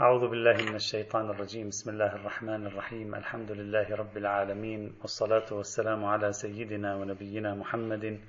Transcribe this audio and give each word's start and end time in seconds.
أعوذ 0.00 0.28
بالله 0.28 0.52
من 0.52 0.74
الشيطان 0.74 1.30
الرجيم. 1.30 1.68
بسم 1.68 1.90
الله 1.90 2.16
الرحمن 2.16 2.66
الرحيم. 2.66 3.14
الحمد 3.14 3.50
لله 3.52 3.94
رب 3.94 4.16
العالمين 4.16 4.94
والصلاة 5.00 5.46
والسلام 5.52 6.04
على 6.04 6.32
سيدنا 6.32 6.96
ونبينا 6.96 7.54
محمد 7.54 8.20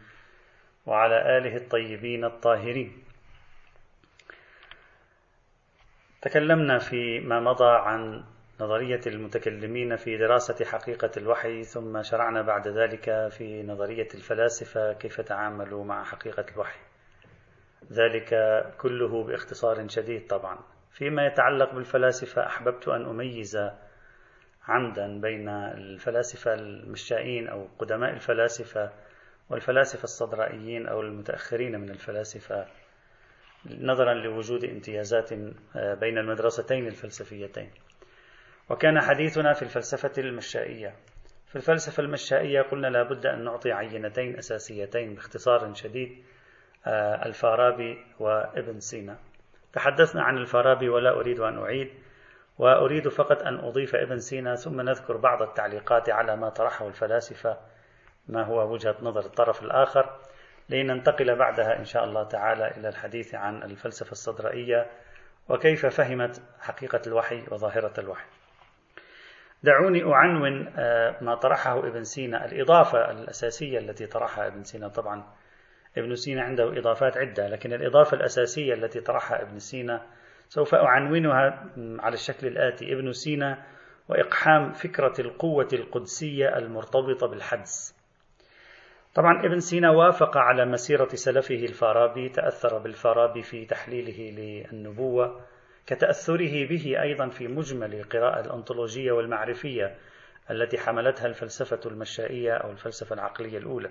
وعلى 0.86 1.38
آله 1.38 1.56
الطيبين 1.56 2.26
الطاهرين. 2.26 3.04
تكلمنا 6.22 6.78
فيما 6.78 7.40
مضى 7.40 7.72
عن 7.88 8.24
نظرية 8.62 9.02
المتكلمين 9.08 9.96
في 9.96 10.18
دراسة 10.18 10.66
حقيقة 10.66 11.12
الوحي 11.18 11.64
ثم 11.64 12.04
شرعنا 12.04 12.42
بعد 12.42 12.68
ذلك 12.68 13.28
في 13.30 13.64
نظرية 13.64 14.08
الفلاسفة 14.16 14.94
كيف 14.94 15.22
تعاملوا 15.22 15.84
مع 15.84 16.04
حقيقة 16.04 16.46
الوحي. 16.54 16.80
ذلك 17.92 18.30
كله 18.78 19.24
باختصار 19.24 19.88
شديد 19.88 20.28
طبعا. 20.28 20.75
فيما 20.96 21.26
يتعلق 21.26 21.74
بالفلاسفة 21.74 22.46
أحببت 22.46 22.88
أن 22.88 23.06
أميز 23.06 23.58
عمدا 24.68 25.22
بين 25.22 25.50
الفلاسفة 25.50 26.54
المشائين 26.54 27.48
أو 27.48 27.68
قدماء 27.80 28.14
الفلاسفة 28.14 28.92
والفلاسفة 29.50 30.04
الصدرائيين 30.04 30.88
أو 30.88 31.02
المتأخرين 31.02 31.80
من 31.80 31.90
الفلاسفة 31.90 32.66
نظرا 33.66 34.14
لوجود 34.14 34.66
امتيازات 34.66 35.34
آه، 35.34 35.94
بين 35.94 36.18
المدرستين 36.18 36.88
الفلسفيتين. 36.88 37.70
وكان 38.70 39.02
حديثنا 39.02 39.54
في 39.54 39.62
الفلسفة 39.62 40.12
المشائية 40.18 40.96
في 41.48 41.56
الفلسفة 41.56 42.04
المشائية 42.04 42.62
قلنا 42.62 42.88
لابد 42.88 43.26
أن 43.26 43.44
نعطي 43.44 43.72
عينتين 43.72 44.38
أساسيتين 44.38 45.16
باختصار 45.16 45.74
شديد 45.74 46.24
آه، 46.88 47.26
الفارابي 47.26 47.98
وابن 48.20 48.80
سينا. 48.80 49.18
تحدثنا 49.76 50.24
عن 50.24 50.38
الفارابي 50.38 50.90
ولا 50.90 51.20
أريد 51.20 51.40
أن 51.40 51.58
أعيد 51.58 51.90
وأريد 52.58 53.08
فقط 53.08 53.44
أن 53.44 53.60
أضيف 53.60 53.96
ابن 53.96 54.20
سينا 54.20 54.56
ثم 54.56 54.82
نذكر 54.82 55.18
بعض 55.18 55.42
التعليقات 55.42 56.10
على 56.10 56.36
ما 56.36 56.50
طرحه 56.50 56.88
الفلاسفة 56.88 57.58
ما 58.28 58.44
هو 58.44 58.74
وجهة 58.74 58.96
نظر 59.02 59.26
الطرف 59.26 59.64
الآخر. 59.64 60.20
لننتقل 60.70 61.36
بعدها 61.36 61.80
إن 61.80 61.86
شاء 61.86 62.04
الله 62.04 62.24
تعالى 62.24 62.68
إلى 62.68 62.90
الحديث 62.90 63.36
عن 63.36 63.64
الفلسفة 63.64 64.12
الصدرائية 64.12 64.86
وكيف 65.50 65.86
فهمت 65.86 66.42
حقيقة 66.60 67.02
الوحي 67.08 67.44
وظاهرة 67.52 67.94
الوحي. 67.98 68.26
دعوني 69.64 70.04
أعنون 70.14 70.74
آه، 70.78 71.16
ما 71.22 71.36
طرحه 71.36 71.80
ابن 71.80 72.04
سينا 72.04 72.46
الإضافة 72.46 73.12
الأساسية 73.12 73.80
التي 73.80 74.06
طرحها 74.06 74.48
ابن 74.48 74.64
سينا 74.64 74.88
طبعا 74.88 75.24
ابن 75.98 76.16
سينا 76.16 76.42
عنده 76.42 76.80
إضافات 76.80 77.18
عدة 77.18 77.48
لكن 77.48 77.74
الإضافة 77.74 78.18
الأساسية 78.18 78.74
التي 78.74 79.02
طرحها 79.02 79.42
ابن 79.42 79.60
سينا 79.60 80.06
سوف 80.50 80.76
أعنونها 80.76 81.70
على 81.78 82.14
الشكل 82.14 82.48
الآتي. 82.48 82.94
ابن 82.94 83.12
سينا 83.12 83.64
وإقحام 84.10 84.72
فكرة 84.72 85.14
القوة 85.20 85.68
القدسية 85.74 86.58
المرتبطة 86.58 87.28
بالحدس. 87.28 87.96
طبعا 89.16 89.46
ابن 89.46 89.60
سينا 89.60 89.90
وافق 89.90 90.38
على 90.38 90.66
مسيرة 90.66 91.08
سلفه 91.08 91.56
الفارابي 91.56 92.30
تأثر 92.30 92.78
بالفارابي 92.78 93.42
في 93.42 93.66
تحليله 93.66 94.32
للنبوة 94.72 95.42
كتأثره 95.88 96.68
به 96.68 97.02
أيضا 97.02 97.30
في 97.30 97.48
مجمل 97.48 97.94
القراءة 97.96 98.40
الأنطولوجية 98.46 99.12
والمعرفية 99.12 99.96
التي 100.52 100.78
حملتها 100.78 101.28
الفلسفة 101.28 101.80
المشائية 101.86 102.54
أو 102.54 102.72
الفلسفة 102.72 103.14
العقلية 103.14 103.58
الأولى. 103.58 103.90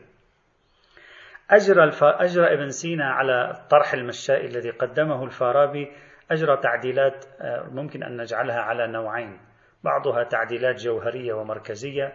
أجرى, 1.51 1.85
الف... 1.85 2.05
أجرى 2.05 2.55
ابن 2.55 2.69
سينا 2.69 3.05
على 3.05 3.51
الطرح 3.51 3.95
المشائي 3.95 4.47
الذي 4.47 4.71
قدمه 4.71 5.25
الفارابي 5.25 5.93
أجرى 6.31 6.57
تعديلات 6.57 7.25
آه، 7.41 7.69
ممكن 7.73 8.03
أن 8.03 8.17
نجعلها 8.17 8.61
على 8.61 8.87
نوعين. 8.87 9.41
بعضها 9.85 10.25
تعديلات 10.25 10.77
جوهرية 10.77 11.33
ومركزية 11.33 12.13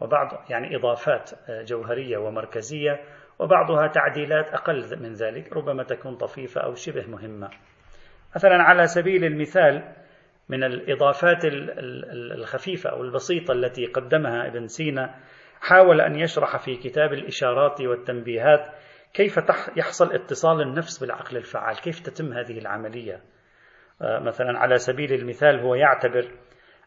وبعض 0.00 0.50
يعني 0.50 0.76
إضافات 0.76 1.30
آه، 1.48 1.62
جوهرية 1.62 2.18
ومركزية 2.18 3.00
وبعضها 3.38 3.86
تعديلات 3.86 4.54
أقل 4.54 5.02
من 5.02 5.12
ذلك 5.12 5.52
ربما 5.52 5.82
تكون 5.82 6.16
طفيفة 6.16 6.60
أو 6.60 6.74
شبه 6.74 7.06
مهمة. 7.06 7.50
مثلا 8.36 8.62
على 8.62 8.86
سبيل 8.86 9.24
المثال 9.24 9.92
من 10.48 10.64
الإضافات 10.64 11.40
الخفيفة 12.34 12.90
أو 12.90 13.02
البسيطة 13.02 13.52
التي 13.52 13.86
قدمها 13.86 14.46
ابن 14.46 14.66
سينا 14.66 15.14
حاول 15.66 16.00
أن 16.00 16.16
يشرح 16.18 16.56
في 16.56 16.76
كتاب 16.76 17.12
الإشارات 17.12 17.80
والتنبيهات 17.80 18.66
كيف 19.14 19.40
يحصل 19.76 20.14
اتصال 20.14 20.60
النفس 20.60 20.98
بالعقل 20.98 21.36
الفعال 21.36 21.80
كيف 21.80 22.00
تتم 22.00 22.32
هذه 22.32 22.58
العملية. 22.58 23.20
آه، 24.02 24.18
مثلا 24.18 24.58
على 24.58 24.78
سبيل 24.78 25.12
المثال 25.12 25.60
هو 25.60 25.74
يعتبر 25.74 26.28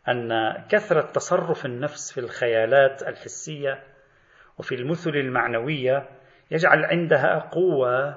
أن 0.07 0.29
كثرة 0.69 1.01
تصرف 1.01 1.66
النفس 1.66 2.13
في 2.13 2.19
الخيالات 2.19 3.03
الحسية 3.03 3.84
وفي 4.57 4.75
المثل 4.75 5.09
المعنوية 5.09 6.09
يجعل 6.51 6.85
عندها 6.85 7.50
قوة 7.51 8.16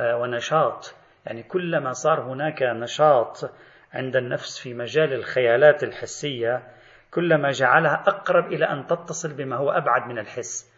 آه، 0.00 0.16
ونشاط. 0.16 0.94
يعني 1.26 1.42
كلما 1.42 1.92
صار 1.92 2.20
هناك 2.20 2.62
نشاط 2.62 3.50
عند 3.92 4.16
النفس 4.16 4.58
في 4.62 4.74
مجال 4.74 5.12
الخيالات 5.12 5.84
الحسية 5.84 6.77
كلما 7.10 7.50
جعلها 7.50 8.04
أقرب 8.06 8.52
إلى 8.52 8.64
أن 8.64 8.86
تتصل 8.86 9.34
بما 9.34 9.56
هو 9.56 9.70
أبعد 9.70 10.08
من 10.08 10.18
الحس. 10.18 10.72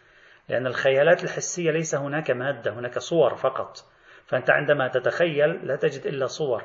لأن 0.49 0.67
الخيالات 0.67 1.23
الحسية 1.23 1.71
ليس 1.71 1.95
هناك 1.95 2.31
مادة 2.31 2.73
هناك 2.73 2.99
صور 2.99 3.35
فقط. 3.35 3.77
فأنت 4.25 4.49
عندما 4.49 4.87
تتخيل 4.87 5.67
لا 5.67 5.75
تجد 5.75 6.07
إلا 6.07 6.25
صور. 6.25 6.63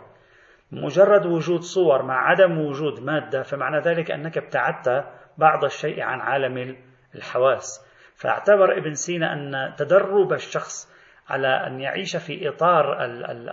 مجرد 0.72 1.26
وجود 1.26 1.60
صور 1.60 2.02
مع 2.02 2.30
عدم 2.30 2.58
وجود 2.58 3.00
مادة 3.00 3.42
فمعنى 3.42 3.80
ذلك 3.80 4.10
أنك 4.10 4.38
ابتعدت 4.38 5.04
بعض 5.38 5.64
الشيء 5.64 6.02
عن 6.02 6.20
عالم 6.20 6.76
الحواس. 7.14 7.86
فاعتبر 8.14 8.78
ابن 8.78 8.94
سينا 8.94 9.32
أن 9.32 9.74
تدرب 9.76 10.32
الشخص 10.32 10.96
على 11.28 11.48
أن 11.48 11.80
يعيش 11.80 12.16
في 12.16 12.48
إطار 12.48 13.04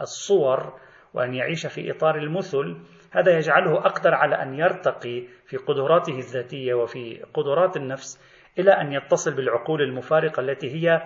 الصور 0.01 0.79
وأن 1.13 1.33
يعيش 1.33 1.67
في 1.67 1.91
إطار 1.91 2.15
المثل 2.15 2.77
هذا 3.13 3.37
يجعله 3.37 3.77
أقدر 3.77 4.13
على 4.13 4.35
أن 4.35 4.53
يرتقي 4.53 5.23
في 5.45 5.57
قدراته 5.57 6.17
الذاتية 6.17 6.73
وفي 6.73 7.25
قدرات 7.33 7.77
النفس 7.77 8.21
إلى 8.59 8.71
أن 8.71 8.93
يتصل 8.93 9.33
بالعقول 9.35 9.81
المفارقة 9.81 10.39
التي 10.39 10.71
هي 10.71 11.01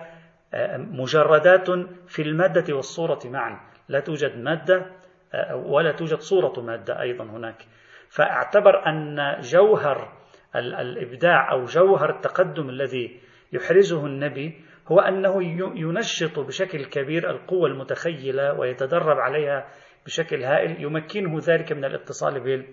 آه، 0.54 0.76
مجردات 0.76 1.70
في 2.06 2.22
المادة 2.22 2.74
والصورة 2.74 3.20
معا. 3.24 3.60
لا 3.88 4.00
توجد 4.00 4.38
مادة 4.38 4.86
آه، 5.34 5.56
ولا 5.56 5.92
توجد 5.92 6.18
صورة 6.18 6.60
مادة 6.60 7.00
أيضا 7.00 7.24
هناك. 7.24 7.64
فأعتبر 8.08 8.86
أن 8.86 9.36
جوهر 9.40 10.12
الإبداع 10.56 11.52
أو 11.52 11.64
جوهر 11.64 12.10
التقدم 12.10 12.68
الذي 12.68 13.20
يحرزه 13.52 14.06
النبي 14.06 14.64
هو 14.88 15.00
أنه 15.00 15.42
ينشط 15.80 16.38
بشكل 16.38 16.84
كبير 16.84 17.30
القوة 17.30 17.68
المتخيلة 17.68 18.58
ويتدرب 18.58 19.18
عليها 19.18 19.68
بشكل 20.08 20.42
هائل 20.42 20.82
يمكنه 20.82 21.38
ذلك 21.38 21.72
من 21.72 21.84
الاتصال 21.84 22.64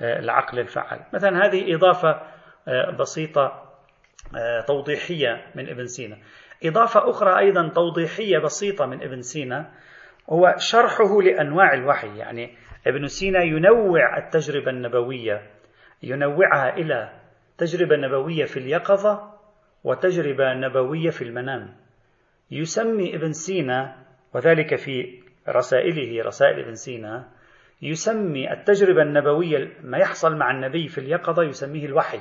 بالعقل 0.00 0.58
الفعال. 0.58 1.00
مثلا 1.14 1.46
هذه 1.46 1.74
إضافة 1.74 2.22
آه، 2.68 2.90
بسيطة 2.90 3.72
آه، 4.36 4.60
توضيحية 4.60 5.46
من 5.54 5.68
ابن 5.68 5.86
سينا. 5.86 6.18
إضافة 6.64 7.10
أخرى 7.10 7.38
أيضا 7.38 7.68
توضيحية 7.68 8.38
بسيطة 8.38 8.86
من 8.86 9.02
ابن 9.02 9.20
سينا 9.20 9.70
هو 10.30 10.54
شرحه 10.58 11.22
لأنواع 11.22 11.74
الوحي. 11.74 12.18
يعني 12.18 12.56
ابن 12.86 13.06
سينا 13.06 13.42
ينوع 13.42 14.18
التجربة 14.18 14.70
النبوية 14.70 15.50
ينوعها 16.02 16.76
إلى 16.76 17.12
تجربة 17.58 17.96
نبوية 17.96 18.44
في 18.44 18.56
اليقظة 18.56 19.32
وتجربة 19.84 20.54
نبوية 20.54 21.10
في 21.10 21.22
المنام. 21.22 21.76
يسمي 22.50 23.16
ابن 23.16 23.32
سينا 23.32 23.96
وذلك 24.34 24.74
في 24.74 25.27
رسائله 25.48 26.24
رسائل 26.24 26.60
ابن 26.60 26.74
سينا 26.74 27.28
يسمي 27.82 28.52
التجربة 28.52 29.02
النبوية 29.02 29.72
ما 29.82 29.98
يحصل 29.98 30.36
مع 30.36 30.50
النبي 30.50 30.88
في 30.88 30.98
اليقظة 30.98 31.42
يسميه 31.42 31.86
الوحي. 31.86 32.20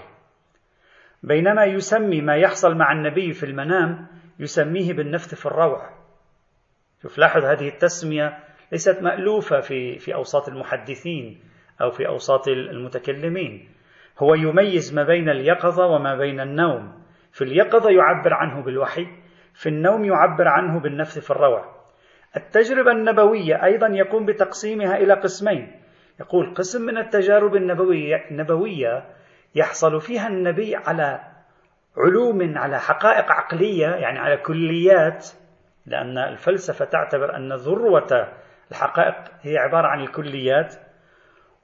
بينما 1.23 1.65
يسمي 1.65 2.21
ما 2.21 2.35
يحصل 2.35 2.75
مع 2.75 2.91
النبي 2.91 3.33
في 3.33 3.45
المنام 3.45 4.07
يسميه 4.39 4.93
بالنفث 4.93 5.35
في 5.35 5.45
الروع. 5.45 5.89
شوف 7.01 7.17
لاحظ 7.17 7.45
هذه 7.45 7.67
التسمية 7.67 8.37
ليست 8.71 9.01
مألوفة 9.01 9.59
في 9.59 9.99
في 9.99 10.15
أوساط 10.15 10.49
المحدثين 10.49 11.39
أو 11.81 11.91
في 11.91 12.07
أوساط 12.07 12.47
المتكلمين. 12.47 13.69
هو 14.19 14.35
يميز 14.35 14.93
ما 14.93 15.03
بين 15.03 15.29
اليقظة 15.29 15.85
وما 15.85 16.15
بين 16.15 16.39
النوم. 16.39 17.03
في 17.31 17.43
اليقظة 17.43 17.89
يعبر 17.89 18.33
عنه 18.33 18.63
بالوحي 18.63 19.07
في 19.53 19.69
النوم 19.69 20.05
يعبر 20.05 20.47
عنه 20.47 20.79
بالنفث 20.79 21.19
في 21.19 21.31
الروع. 21.31 21.76
التجربة 22.37 22.91
النبوية 22.91 23.63
أيضا 23.63 23.87
يقوم 23.87 24.25
بتقسيمها 24.25 24.97
إلى 24.97 25.13
قسمين. 25.13 25.81
يقول 26.19 26.53
قسم 26.53 26.81
من 26.81 26.97
التجارب 26.97 27.55
النبوية, 27.55 28.15
النبوية 28.31 29.03
يحصل 29.55 30.01
فيها 30.01 30.27
النبي 30.27 30.75
على 30.75 31.19
علوم 31.97 32.57
على 32.57 32.79
حقائق 32.79 33.31
عقلية 33.31 33.87
يعني 33.87 34.19
على 34.19 34.37
كليات 34.37 35.27
لأن 35.85 36.17
الفلسفة 36.17 36.85
تعتبر 36.85 37.35
أن 37.35 37.53
ذروة 37.53 38.27
الحقائق 38.71 39.15
هي 39.41 39.57
عبارة 39.57 39.87
عن 39.87 39.99
الكليات. 39.99 40.75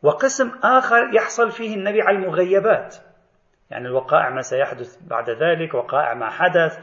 وقسم 0.04 0.52
آخر 0.64 1.14
يحصل 1.14 1.52
فيه 1.52 1.76
النبي 1.76 2.02
على 2.02 2.18
المغيبات. 2.18 2.96
يعني 3.70 3.88
الوقائع 3.88 4.30
ما 4.30 4.42
سيحدث 4.42 5.08
بعد 5.08 5.30
ذلك 5.30 5.74
وقائع 5.74 6.14
ما 6.14 6.30
حدث 6.30 6.80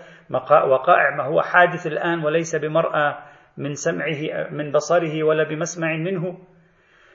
وقائع 0.50 1.16
ما 1.16 1.24
هو 1.24 1.42
حادث 1.42 1.86
الآن 1.86 2.24
وليس 2.24 2.56
بمرأة. 2.56 3.29
من 3.60 3.74
سمعه 3.74 4.50
من 4.50 4.72
بصره 4.72 5.22
ولا 5.22 5.48
بمسمع 5.48 5.96
منه. 5.96 6.38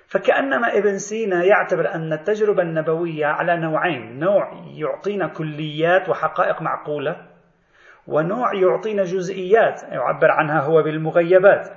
فكأنما 0.07 0.77
ابن 0.77 0.97
سينا 0.97 1.44
يعتبر 1.44 1.94
أن 1.95 2.13
التجربة 2.13 2.62
النبوية 2.62 3.25
على 3.25 3.57
نوعين 3.57 4.19
نوع 4.19 4.63
يعطينا 4.75 5.27
كليات 5.27 6.09
وحقائق 6.09 6.62
معقولة 6.62 7.15
ونوع 8.07 8.53
يعطينا 8.53 9.03
جزئيات 9.03 9.83
يعبر 9.83 10.31
عنها 10.31 10.62
هو 10.62 10.83
بالمغيبات. 10.83 11.68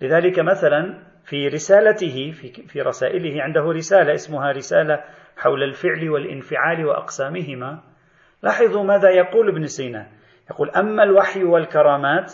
لذلك 0.00 0.38
مثلا 0.40 0.98
في 1.24 1.48
رسالته 1.48 2.32
في, 2.68 2.80
رسائله 2.80 3.42
عنده 3.42 3.62
رسالة 3.62 4.14
اسمها 4.14 4.52
رسالة 4.52 5.04
حول 5.36 5.62
الفعل 5.62 6.10
والانفعال 6.10 6.86
وأقسامهما. 6.86 7.80
لاحظوا 8.42 8.84
ماذا 8.84 9.10
يقول 9.10 9.48
ابن 9.48 9.66
سينا؟ 9.66 10.06
يقول 10.50 10.70
أما 10.70 11.02
الوحي 11.02 11.44
والكرامات 11.44 12.32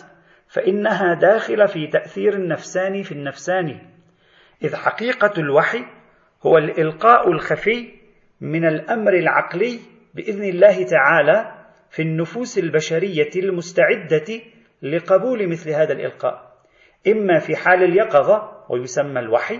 فإنها 0.51 1.13
داخلة 1.13 1.65
في 1.65 1.87
تأثير 1.87 2.33
النفساني 2.33 3.03
في 3.03 3.11
النفساني 3.11 3.81
إذ 4.63 4.75
حقيقة 4.75 5.33
الوحي 5.37 5.85
هو 6.45 6.57
الإلقاء 6.57 7.31
الخفي 7.31 7.93
من 8.41 8.65
الأمر 8.65 9.13
العقلي 9.13 9.79
بإذن 10.13 10.43
الله 10.43 10.83
تعالى 10.83 11.51
في 11.89 12.01
النفوس 12.01 12.57
البشرية 12.57 13.29
المستعدة 13.35 14.41
لقبول 14.81 15.49
مثل 15.49 15.69
هذا 15.69 15.93
الإلقاء. 15.93 16.51
إما 17.07 17.39
في 17.39 17.55
حال 17.55 17.83
اليقظة 17.83 18.51
ويسمى 18.69 19.19
الوحي 19.19 19.59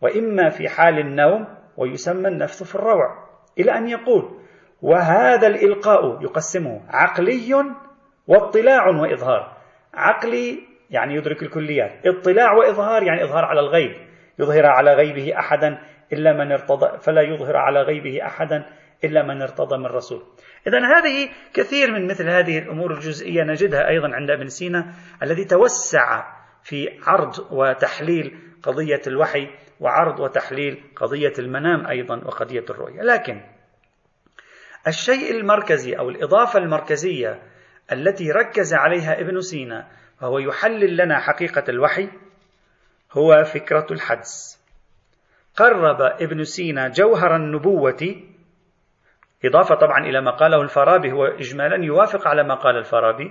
وإما 0.00 0.48
في 0.48 0.68
حال 0.68 0.98
النوم 0.98 1.46
ويسمى 1.76 2.28
النفث 2.28 2.62
في 2.62 2.74
الروع. 2.74 3.28
إلى 3.58 3.78
أن 3.78 3.88
يقول 3.88 4.40
وهذا 4.82 5.46
الإلقاء 5.46 6.22
يقسمه 6.22 6.80
عقلي 6.88 7.74
واطلاع 8.28 8.88
وإظهار. 8.88 9.53
عقلي 9.96 10.58
يعني 10.90 11.14
يدرك 11.14 11.42
الكليات. 11.42 12.06
اطلاع 12.06 12.52
وإظهار 12.52 13.02
يعني 13.02 13.24
إظهار 13.24 13.44
على 13.44 13.60
الغيب. 13.60 13.96
يظهر 14.38 14.66
على 14.66 14.94
غيبه 14.94 15.38
أحدا 15.38 15.78
إلا 16.12 16.32
من 16.32 16.52
ارتضى 16.52 16.98
فلا 16.98 17.22
يظهر 17.22 17.56
على 17.56 17.82
غيبه 17.82 18.26
أحدا 18.26 18.66
إلا 19.04 19.22
من 19.22 19.42
ارتضى 19.42 19.78
من 19.78 19.86
رسول. 19.86 20.22
إذا 20.66 20.78
هذه 20.78 21.28
كثير 21.54 21.90
من 21.90 22.06
مثل 22.06 22.28
هذه 22.28 22.58
الأمور 22.58 22.92
الجزئية 22.92 23.42
نجدها 23.42 23.88
أيضا 23.88 24.14
عند 24.14 24.30
ابن 24.30 24.48
سينا 24.48 24.94
الذي 25.22 25.44
توسع 25.44 26.24
في 26.62 26.88
عرض 27.06 27.52
وتحليل 27.52 28.38
قضية 28.62 29.00
الوحي 29.06 29.48
وعرض 29.80 30.20
وتحليل 30.20 30.82
قضية 30.96 31.32
المنام 31.38 31.86
أيضا 31.86 32.16
وقضية 32.16 32.64
الرؤية. 32.70 33.02
لكن 33.02 33.40
الشيء 34.86 35.30
المركزي 35.40 35.94
أو 35.98 36.10
الإضافة 36.10 36.58
المركزية 36.58 37.42
التي 37.92 38.30
ركز 38.30 38.74
عليها 38.74 39.20
ابن 39.20 39.40
سينا 39.40 39.88
وهو 40.22 40.38
يحلل 40.38 40.96
لنا 40.96 41.18
حقيقة 41.20 41.64
الوحي 41.68 42.08
هو 43.12 43.44
فكرة 43.44 43.86
الحدس. 43.90 44.64
قرب 45.56 46.00
ابن 46.00 46.44
سينا 46.44 46.88
جوهر 46.88 47.36
النبوة 47.36 48.16
إضافة 49.44 49.74
طبعا 49.74 50.06
إلى 50.06 50.20
ما 50.20 50.30
قاله 50.30 50.62
الفارابي 50.62 51.12
هو 51.12 51.24
إجمالا 51.24 51.84
يوافق 51.84 52.28
على 52.28 52.42
ما 52.44 52.54
قال 52.54 52.76
الفارابي 52.76 53.30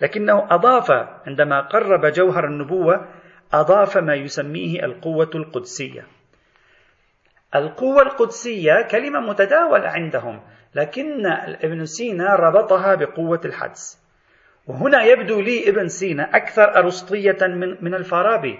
لكنه 0.00 0.46
أضاف 0.50 0.90
عندما 1.26 1.60
قرب 1.60 2.06
جوهر 2.06 2.44
النبوة 2.44 3.08
أضاف 3.52 3.96
ما 3.96 4.14
يسميه 4.14 4.84
القوة 4.84 5.30
القدسية. 5.34 6.06
القوة 7.54 8.02
القدسية 8.02 8.88
كلمة 8.90 9.20
متداولة 9.20 9.88
عندهم 9.88 10.42
لكن 10.74 11.26
ابن 11.64 11.84
سينا 11.84 12.34
ربطها 12.34 12.94
بقوة 12.94 13.40
الحدس. 13.44 14.04
وهنا 14.66 15.04
يبدو 15.04 15.40
لي 15.40 15.68
ابن 15.68 15.88
سينا 15.88 16.36
أكثر 16.36 16.76
أرسطية 16.76 17.46
من, 17.46 17.84
من 17.84 17.94
الفارابي. 17.94 18.58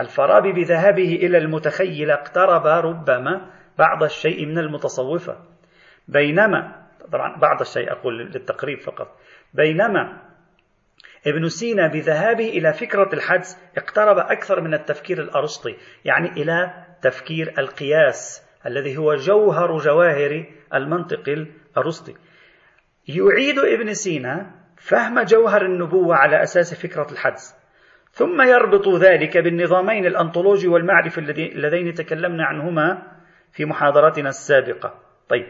الفارابي 0.00 0.52
بذهابه 0.52 1.14
إلى 1.22 1.38
المتخيل 1.38 2.10
اقترب 2.10 2.66
ربما 2.66 3.50
بعض 3.78 4.02
الشيء 4.02 4.46
من 4.46 4.58
المتصوفة. 4.58 5.36
بينما 6.08 6.82
طبعا 7.12 7.36
بعض 7.36 7.60
الشيء 7.60 7.92
أقول 7.92 8.18
للتقريب 8.18 8.80
فقط. 8.80 9.16
بينما 9.54 10.22
ابن 11.26 11.48
سينا 11.48 11.86
بذهابه 11.86 12.48
إلى 12.48 12.72
فكرة 12.72 13.10
الحدس 13.14 13.58
اقترب 13.76 14.18
أكثر 14.18 14.60
من 14.60 14.74
التفكير 14.74 15.22
الأرسطي 15.22 15.76
يعني 16.04 16.28
إلى 16.28 16.84
تفكير 17.02 17.54
القياس 17.58 18.51
الذي 18.66 18.96
هو 18.96 19.14
جوهر 19.14 19.76
جواهر 19.76 20.46
المنطق 20.74 21.28
الأرسطي 21.28 22.14
يعيد 23.08 23.58
ابن 23.58 23.94
سينا 23.94 24.50
فهم 24.76 25.20
جوهر 25.20 25.62
النبوة 25.66 26.16
على 26.16 26.42
أساس 26.42 26.82
فكرة 26.82 27.06
الحدس 27.12 27.62
ثم 28.10 28.42
يربط 28.42 28.88
ذلك 28.88 29.38
بالنظامين 29.38 30.06
الأنطولوجي 30.06 30.68
والمعرفي 30.68 31.18
اللذين 31.18 31.94
تكلمنا 31.94 32.44
عنهما 32.44 33.02
في 33.52 33.64
محاضراتنا 33.64 34.28
السابقة 34.28 34.94
طيب 35.28 35.46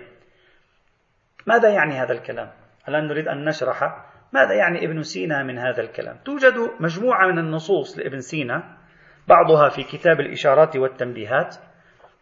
ماذا 1.47 1.69
يعني 1.69 1.95
هذا 1.95 2.13
الكلام؟ 2.13 2.51
الآن 2.89 3.09
نريد 3.09 3.29
أن 3.29 3.45
نشرح 3.45 4.07
ماذا 4.33 4.55
يعني 4.55 4.85
ابن 4.85 5.03
سينا 5.03 5.43
من 5.43 5.59
هذا 5.59 5.81
الكلام؟ 5.83 6.17
توجد 6.25 6.55
مجموعة 6.81 7.27
من 7.27 7.39
النصوص 7.39 7.99
لابن 7.99 8.21
سينا 8.21 8.77
بعضها 9.29 9.69
في 9.69 9.83
كتاب 9.83 10.21
الإشارات 10.21 10.77
والتنبيهات 10.77 11.57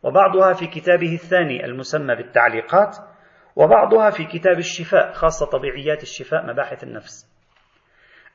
وبعضها 0.03 0.53
في 0.53 0.67
كتابه 0.67 1.15
الثاني 1.15 1.65
المسمى 1.65 2.17
بالتعليقات 2.17 2.97
وبعضها 3.57 4.11
في 4.11 4.25
كتاب 4.25 4.59
الشفاء 4.59 5.13
خاصة 5.13 5.47
طبيعيات 5.47 6.03
الشفاء 6.03 6.47
مباحث 6.47 6.85
النفس 6.85 7.31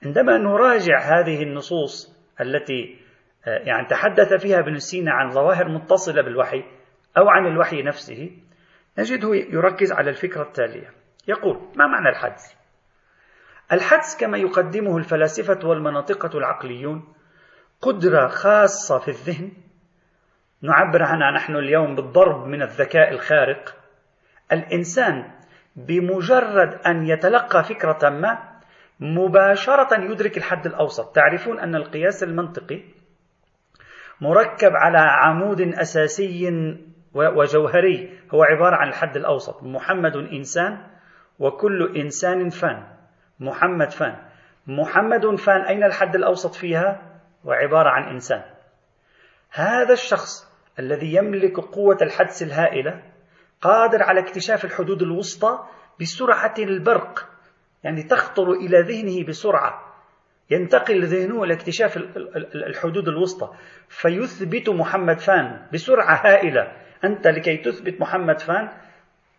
عندما 0.06 0.38
نراجع 0.38 1.00
هذه 1.00 1.44
النصوص 1.44 2.16
التي 2.42 3.00
آه، 3.48 3.58
يعني 3.58 3.88
تحدث 3.88 4.34
فيها 4.34 4.60
ابن 4.60 4.78
سينا 4.78 5.12
عن 5.12 5.30
ظواهر 5.30 5.70
متصلة 5.70 6.22
بالوحي 6.22 6.64
أو 7.18 7.30
عن 7.30 7.46
الوحي 7.46 7.82
نفسه 7.82 8.32
نجده 9.00 9.36
يركز 9.36 9.92
على 9.92 10.10
الفكرة 10.10 10.42
التالية 10.42 10.90
يقول 11.28 11.56
ما 11.76 11.88
معنى 11.88 12.10
الحدس؟ 12.10 12.58
الحدس 13.72 14.18
كما 14.20 14.38
يقدمه 14.38 14.98
الفلاسفة 14.98 15.68
والمناطقة 15.68 16.38
العقليون 16.38 17.14
قدرة 17.82 18.28
خاصة 18.28 19.00
في 19.00 19.08
الذهن 19.08 19.52
نعبر 20.66 21.04
عنها 21.04 21.32
نحن 21.32 21.56
اليوم 21.56 21.96
بالضرب 21.96 22.48
من 22.48 22.62
الذكاء 22.62 23.12
الخارق. 23.12 23.76
الإنسان 24.52 25.32
بمجرد 25.76 26.74
أن 26.86 27.06
يتلقى 27.06 27.64
فكرة 27.64 28.10
ما 28.10 28.38
مباشرة 29.00 30.02
يدرك 30.12 30.38
الحد 30.38 30.66
الأوسط. 30.66 31.16
تعرفون 31.16 31.60
أن 31.60 31.76
القياس 31.76 32.24
المنطقي 32.24 32.82
مركب 34.22 34.72
على 34.74 34.98
عمود 34.98 35.62
أساسي 35.62 36.78
وجوهري. 37.14 38.20
هو 38.34 38.44
عبارة 38.44 38.76
عن 38.76 38.88
الحد 38.88 39.18
الأوسط. 39.18 39.64
محمد 39.64 40.16
إنسان 40.16 40.78
وكل 41.40 41.98
إنسان 41.98 42.50
فان. 42.50 42.84
محمد 43.40 43.92
فان. 43.92 44.16
محمد 44.68 45.36
فان 45.36 45.62
أين 45.62 45.84
الحد 45.84 46.16
الأوسط 46.16 46.56
فيها؟ 46.56 47.02
وعبارة 47.44 47.90
عن 47.90 48.04
إنسان. 48.04 48.44
هذا 49.52 49.94
الشخص 49.94 50.45
الذي 50.80 51.16
يملك 51.16 51.60
قوة 51.60 51.98
الحدس 52.02 52.44
الهائلة 52.44 53.04
قادر 53.62 54.04
على 54.04 54.20
اكتشاف 54.20 54.66
الحدود 54.66 55.02
الوسطى 55.02 55.60
بسرعة 56.02 56.54
البرق 56.60 57.30
يعني 57.84 58.04
تخطر 58.04 58.52
إلى 58.52 58.82
ذهنه 58.82 59.28
بسرعة. 59.28 59.96
ينتقل 60.52 61.06
ذهنه 61.06 61.44
إلى 61.44 61.54
اكتشاف 61.54 61.98
الحدود 62.56 63.08
الوسطى. 63.08 63.50
فيثبت 63.90 64.70
محمد 64.70 65.20
فان 65.20 65.68
بسرعة 65.74 66.22
هائلة. 66.26 66.72
أنت 67.04 67.28
لكي 67.28 67.58
تثبت 67.58 68.02
محمد 68.02 68.40
فان 68.40 68.70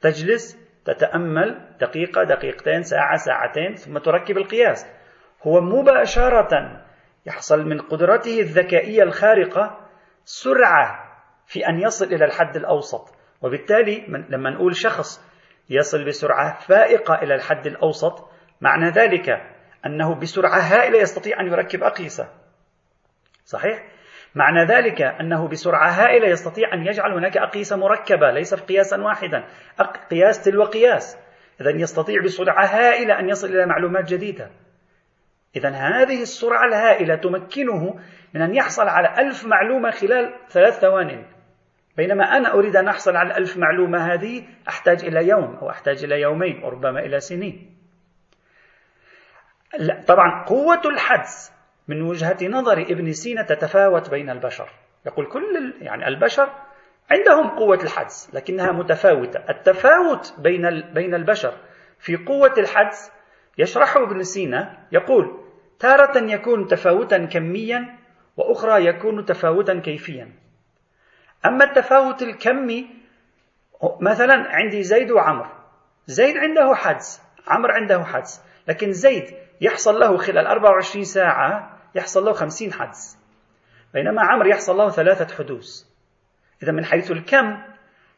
تجلس 0.01 0.67
تتأمل 0.85 1.61
دقيقة 1.81 2.25
دقيقتين 2.25 2.83
ساعة 2.83 3.17
ساعتين 3.17 3.75
ثم 3.75 3.99
تركب 3.99 4.37
القياس. 4.37 4.87
هو 5.43 5.61
مباشرة 5.61 6.83
يحصل 7.27 7.69
من 7.69 7.81
قدرته 7.81 8.41
الذكائية 8.41 9.03
الخارقة 9.03 9.81
سرعة 10.25 11.06
في 11.47 11.69
أن 11.69 11.81
يصل 11.81 12.05
إلى 12.05 12.25
الحد 12.25 12.57
الأوسط. 12.57 13.15
وبالتالي 13.43 14.07
لما 14.29 14.51
نقول 14.51 14.77
شخص 14.77 15.21
يصل 15.71 16.05
بسرعة 16.05 16.61
فائقة 16.61 17.15
إلى 17.15 17.35
الحد 17.35 17.67
الأوسط 17.67 18.31
معنى 18.61 18.91
ذلك 18.91 19.43
أنه 19.87 20.15
بسرعة 20.15 20.59
هائلة 20.59 20.99
يستطيع 20.99 21.41
أن 21.41 21.47
يركب 21.47 21.83
أقيسة. 21.83 22.29
صحيح؟ 23.45 23.85
معنى 24.35 24.65
ذلك 24.65 25.03
أنه 25.03 25.49
بسرعة 25.49 25.89
هائلة 25.89 26.29
يستطيع 26.29 26.75
أن 26.75 26.87
يجعل 26.87 27.13
هناك 27.13 27.37
أقيسة 27.37 27.77
مركبة 27.77 28.31
ليست 28.31 28.61
قياسا 28.61 29.03
واحدا. 29.03 29.45
قياس 30.11 30.45
تلو 30.45 30.65
قياس. 30.65 31.19
إذا 31.61 31.71
يستطيع 31.71 32.23
بسرعة 32.23 32.65
هائلة 32.65 33.19
أن 33.19 33.29
يصل 33.29 33.49
إلى 33.49 33.67
معلومات 33.67 34.05
جديدة. 34.05 34.51
إذا 35.57 35.71
هذه 35.71 36.23
السرعة 36.23 36.69
الهائلة 36.69 37.17
تمكنه 37.17 38.01
من 38.35 38.43
أن 38.43 38.55
يحصل 38.55 38.89
على 38.89 39.29
ألف 39.29 39.45
معلومة 39.47 39.91
خلال 39.91 40.35
ثلاث 40.49 40.79
ثوان. 40.81 41.36
بينما 41.97 42.25
أنا 42.25 42.55
أريد 42.55 42.77
أن 42.77 42.89
أحصل 42.89 43.17
على 43.17 43.37
ألف 43.37 43.57
معلومة 43.57 43.99
هذه 43.99 44.45
أحتاج 44.69 45.05
إلى 45.05 45.29
يوم 45.29 45.57
أو 45.57 45.71
أحتاج 45.71 46.05
إلى 46.05 46.21
يومين 46.21 46.65
وربما 46.65 47.01
إلى 47.01 47.21
سنين. 47.21 47.77
طبعا 50.07 50.45
قوة 50.45 50.83
الحدس 50.85 51.53
من 51.89 52.03
وجهة 52.03 52.37
نظر 52.43 52.83
ابن 52.83 53.13
سينا 53.13 53.43
تتفاوت 53.43 54.11
بين 54.11 54.31
البشر. 54.31 54.69
يقول 55.07 55.27
كل 55.27 55.75
يعني 55.81 56.09
البشر 56.09 56.49
عندهم 57.11 57.59
قوة 57.59 57.79
الحدس 57.83 58.35
لكنها 58.35 58.73
متفاوتة. 58.73 59.41
التفاوت 59.51 60.35
بين 60.39 60.93
بين 60.95 61.15
البشر 61.15 61.55
في 61.99 62.17
قوة 62.17 62.55
الحدس 62.59 63.13
يشرحه 63.59 64.03
ابن 64.03 64.23
سينا 64.23 64.87
يقول 64.93 65.45
تارة 65.79 66.33
يكون 66.33 66.67
تفاوتا 66.67 67.25
كميا 67.25 67.99
وأخرى 68.37 68.87
يكون 68.87 69.25
تفاوتا 69.25 69.81
كيفيا. 69.81 70.46
أما 71.47 71.65
التفاوت 71.65 72.23
الكمي 72.23 72.91
مثلا 74.01 74.35
عندي 74.35 74.83
زيد 74.83 75.11
وعمر. 75.11 75.47
زيد 76.07 76.37
عنده 76.37 76.75
حدس 76.75 77.23
عمر 77.47 77.73
عنده 77.73 78.05
حدس. 78.05 78.43
لكن 78.69 78.93
زيد 78.93 79.35
يحصل 79.61 80.01
له 80.01 80.17
خلال 80.17 80.47
24 80.47 81.05
ساعة 81.05 81.79
يحصل 81.95 82.25
له 82.25 82.33
50 82.33 82.73
حدس. 82.73 83.19
بينما 83.95 84.23
عمر 84.23 84.47
يحصل 84.47 84.77
له 84.77 84.91
ثلاثة 84.91 85.35
حدوث. 85.35 85.85
إذا 86.63 86.73
من 86.73 86.85
حيث 86.85 87.11
الكم 87.11 87.63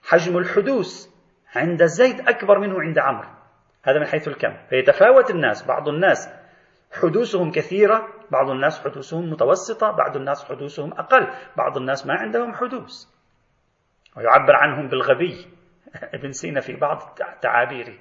حجم 0.08 0.38
الحدوث 0.38 1.08
عند 1.56 1.84
زيد 1.84 2.28
أكبر 2.28 2.58
منه 2.58 2.80
عند 2.80 2.98
عمرو 2.98 3.28
هذا 3.82 3.98
من 3.98 4.06
حيث 4.06 4.28
الكم. 4.28 4.56
فيتفاوت 4.70 5.30
الناس 5.30 5.62
بعض 5.66 5.88
الناس 5.88 6.28
حدوثهم 6.92 7.50
كثيرة 7.50 8.08
بعض 8.30 8.50
الناس 8.50 8.80
حدوثهم 8.80 9.30
متوسطة 9.30 9.90
بعض 9.90 10.16
الناس 10.16 10.44
حدوثهم 10.44 10.92
أقل 10.92 11.28
بعض 11.56 11.76
الناس 11.76 12.06
ما 12.06 12.14
عندهم 12.14 12.54
حدوث. 12.54 13.17
ويعبر 14.18 14.56
عنهم 14.56 14.88
بالغبي. 14.88 15.46
ابن 16.14 16.32
سينا 16.32 16.60
في 16.60 16.76
بعض 16.76 17.18
تعابيره. 17.42 17.98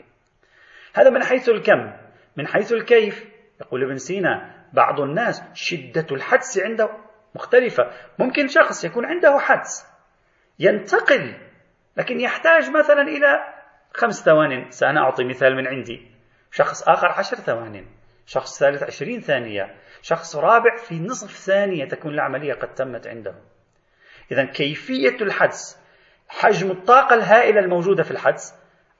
هذا 0.95 1.09
من 1.09 1.23
حيث 1.23 1.49
الكم 1.49 1.93
من 2.37 2.47
حيث 2.47 2.73
الكيف. 2.73 3.25
يقول 3.61 3.83
ابن 3.83 3.97
سينا 3.97 4.55
بعض 4.73 4.99
الناس 4.99 5.43
شدة 5.53 6.05
الحدس 6.11 6.59
عنده 6.59 6.89
مختلفة. 7.35 7.91
ممكن 8.19 8.47
شخص 8.47 8.85
يكون 8.85 9.05
عنده 9.05 9.39
حدس 9.39 9.85
ينتقل 10.59 11.37
لكن 11.97 12.19
يحتاج 12.19 12.69
مثلا 12.69 13.01
إلى 13.01 13.53
خمس 13.93 14.25
ثوان. 14.25 14.71
سأنا 14.71 15.01
أعطي 15.01 15.23
مثال 15.23 15.55
من 15.55 15.67
عندي. 15.67 16.11
شخص 16.51 16.89
آخر 16.89 17.07
عشر 17.07 17.37
ثوان. 17.37 17.85
شخص 18.25 18.59
ثالث 18.59 18.83
عشرين 18.83 19.19
ثانية. 19.19 19.75
شخص 20.01 20.35
رابع 20.35 20.77
في 20.77 20.99
نصف 20.99 21.31
ثانية 21.31 21.85
تكون 21.85 22.13
العملية 22.13 22.53
قد 22.53 22.73
تمت 22.73 23.07
عنده. 23.07 23.35
إذا 24.31 24.45
كيفية 24.45 25.17
الحدس 25.21 25.86
حجم 26.27 26.71
الطاقة 26.71 27.15
الهائلة 27.15 27.59
الموجودة 27.59 28.03
في 28.03 28.11
الحدس. 28.11 28.53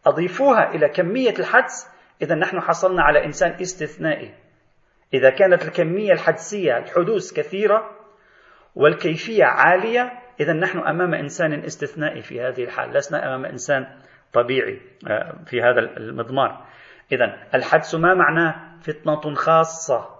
أضيفوها 0.05 0.71
إلى 0.71 0.89
كمية 0.89 1.33
الحدس. 1.39 1.87
إذا 2.21 2.35
نحن 2.35 2.59
حصلنا 2.59 3.03
على 3.03 3.25
إنسان 3.25 3.51
استثنائي. 3.61 4.33
إذا 5.13 5.29
كانت 5.29 5.65
الكمية 5.65 6.13
الحدسية 6.13 6.77
الحدوث 6.77 7.33
كثيرة 7.33 7.91
والكيفية 8.75 9.43
عالية 9.43 10.11
إذا 10.39 10.53
نحن 10.53 10.79
أمام 10.79 11.13
إنسان 11.13 11.53
استثنائي 11.53 12.21
في 12.21 12.41
هذه 12.41 12.63
الحال. 12.63 12.89
لسنا 12.89 13.25
أمام 13.25 13.45
إنسان 13.45 13.87
طبيعي 14.33 14.81
آه، 15.07 15.35
في 15.45 15.61
هذا 15.61 15.79
المضمار. 15.79 16.65
إذا 17.11 17.47
الحدس 17.53 17.95
ما 17.95 18.13
معناه؟ 18.13 18.79
فطنة 18.81 19.35
خاصة 19.35 20.17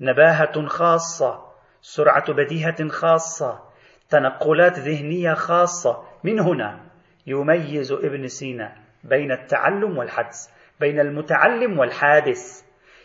نباهة 0.00 0.66
خاصة 0.66 1.52
سرعة 1.80 2.32
بديهة 2.32 2.88
خاصة. 2.88 3.71
تنقلات 4.12 4.78
ذهنية 4.78 5.34
خاصة 5.34 6.04
من 6.24 6.40
هنا 6.40 6.80
يميز 7.26 7.92
ابن 7.92 8.26
سينا 8.26 8.76
بين 9.04 9.32
التعلم 9.32 9.98
والحدس 9.98 10.50
بين 10.80 11.00
المتعلم 11.00 11.78
والحادث. 11.78 12.62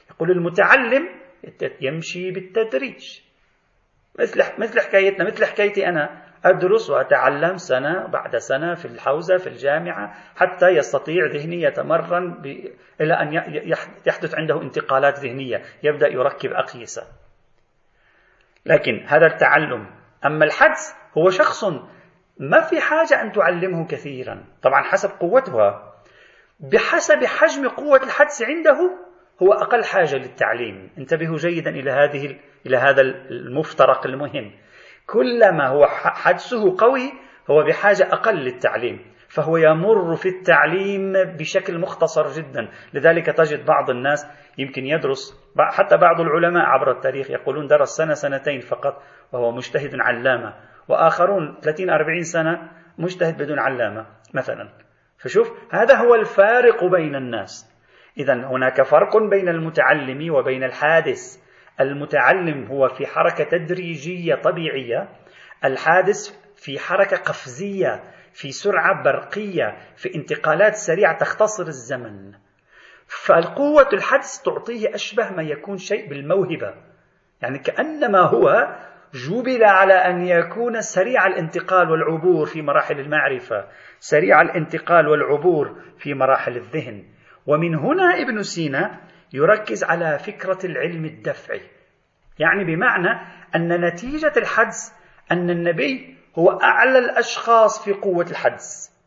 يقول 0.10 0.32
المتعلم 0.32 1.10
يمشي 1.82 2.32
بالتدريج. 2.32 3.22
مثل 4.20 4.42
مثل 4.58 4.80
حكايتنا 4.80 5.26
مثل 5.26 5.46
حكايتي 5.46 5.88
أنا. 5.88 6.28
أدرس 6.46 6.90
وأتعلم 6.90 7.58
سنة 7.58 8.08
بعد 8.08 8.36
سنة 8.38 8.74
في 8.74 8.86
الحوزة 8.86 9.38
في 9.38 9.48
الجامعة 9.48 10.14
حتى 10.36 10.68
يستطيع 10.68 11.26
ذهني 11.26 11.62
يتمرن 11.62 12.42
ب... 12.42 12.46
إلى 13.02 13.14
أن 13.14 13.34
يحدث 14.06 14.36
عنده 14.36 14.62
انتقالات 14.62 15.20
ذهنية 15.20 15.62
يبدأ 15.84 16.08
يركب 16.08 16.50
أقيسة. 16.50 17.04
لكن 18.66 19.06
هذا 19.08 19.26
التعلم 19.26 19.97
أما 20.26 20.46
الحدس 20.46 20.96
هو 21.18 21.30
شخص 21.30 21.64
ما 22.40 22.62
في 22.62 22.82
حاجة 22.82 23.22
أن 23.22 23.32
تعلمه 23.32 23.88
كثيرا. 23.88 24.44
طبعا 24.62 24.84
حسب 24.84 25.10
قوتها. 25.20 25.94
بحسب 26.60 27.26
حجم 27.26 27.68
قوة 27.68 28.04
الحدس 28.04 28.44
عنده 28.44 28.98
هو 29.44 29.54
أقل 29.54 29.84
حاجة 29.84 30.16
للتعليم. 30.16 30.90
انتبهوا 30.98 31.38
جيدا 31.38 31.70
إلى 31.70 31.92
هذه 31.92 32.40
إلى 32.66 32.78
هذا 32.78 33.02
المفترق 33.02 34.06
المهم. 34.08 34.52
كلما 35.06 35.68
هو 35.68 35.86
حدسه 35.88 36.78
قوي 36.78 37.14
هو 37.52 37.64
بحاجة 37.64 38.04
أقل 38.04 38.36
للتعليم. 38.36 39.06
فهو 39.30 39.58
يمر 39.58 40.16
في 40.16 40.30
التعليم 40.30 41.14
بشكل 41.14 41.80
مختصر 41.80 42.28
جدا. 42.28 42.70
لذلك 42.94 43.26
تجد 43.26 43.66
بعض 43.66 43.90
الناس 43.90 44.28
يمكن 44.58 44.86
يدرس 44.86 45.52
حتى 45.60 45.98
بعض 45.98 46.22
العلماء 46.22 46.66
عبر 46.66 46.92
التاريخ 46.92 47.32
يقولون 47.32 47.68
درس 47.68 47.90
سنة 47.90 48.14
سنتين 48.14 48.60
فقط. 48.60 49.04
وهو 49.32 49.52
مجتهد 49.52 49.96
علامة. 50.00 50.54
وآخرون 50.88 51.58
30 51.62 51.90
40 51.90 52.24
سنة 52.24 52.72
مجتهد 52.98 53.38
بدون 53.38 53.60
علامة 53.60 54.06
مثلا. 54.34 54.70
فشوف 55.18 55.52
هذا 55.72 55.96
هو 55.96 56.16
الفارق 56.16 56.84
بين 56.84 57.16
الناس. 57.16 57.78
إذا 58.18 58.34
هناك 58.34 58.82
فرق 58.82 59.18
بين 59.18 59.50
المتعلم 59.50 60.34
وبين 60.34 60.64
الحادث. 60.64 61.38
المتعلم 61.82 62.66
هو 62.66 62.88
في 62.88 63.08
حركة 63.08 63.44
تدريجية 63.44 64.36
طبيعية 64.36 65.10
الحادث 65.66 66.38
في 66.56 66.80
حركة 66.80 67.18
قفزية 67.18 68.04
في 68.34 68.52
سرعة 68.52 69.04
برقية 69.04 69.78
في 69.96 70.16
انتقالات 70.16 70.76
سريعة 70.76 71.18
تختصر 71.18 71.68
الزمن. 71.68 72.34
فالقوة 73.08 73.90
الحدس 73.94 74.42
تعطيه 74.42 74.96
أشبه 74.96 75.30
ما 75.30 75.44
يكون 75.44 75.78
شيء 75.78 76.10
بالموهبة. 76.10 76.74
يعني 77.42 77.60
كأنما 77.60 78.20
هو 78.20 78.76
جبل 79.14 79.64
على 79.64 79.94
أن 79.94 80.28
يكون 80.28 80.82
سريع 80.82 81.28
الانتقال 81.28 81.92
والعبور 81.92 82.46
في 82.46 82.62
مراحل 82.62 83.00
المعرفة. 83.00 83.68
سريع 84.00 84.42
الانتقال 84.42 85.08
والعبور 85.08 85.82
في 85.98 86.14
مراحل 86.14 86.58
الذهن. 86.58 87.04
ومن 87.48 87.76
هنا 87.76 88.22
ابن 88.22 88.44
سينا 88.44 89.02
يركز 89.34 89.84
على 89.84 90.20
فكرة 90.20 90.60
العلم 90.66 91.06
الدفعي 91.06 91.62
يعني 92.40 92.64
بمعنى 92.64 93.10
أن 93.56 93.86
نتيجة 93.86 94.34
الحدس 94.38 94.94
أن 95.32 95.50
النبي 95.50 96.16
هو 96.36 96.50
أعلى 96.50 97.00
الأشخاص 97.00 97.86
في 97.86 97.94
قوة 97.94 98.26
الحدس 98.32 98.98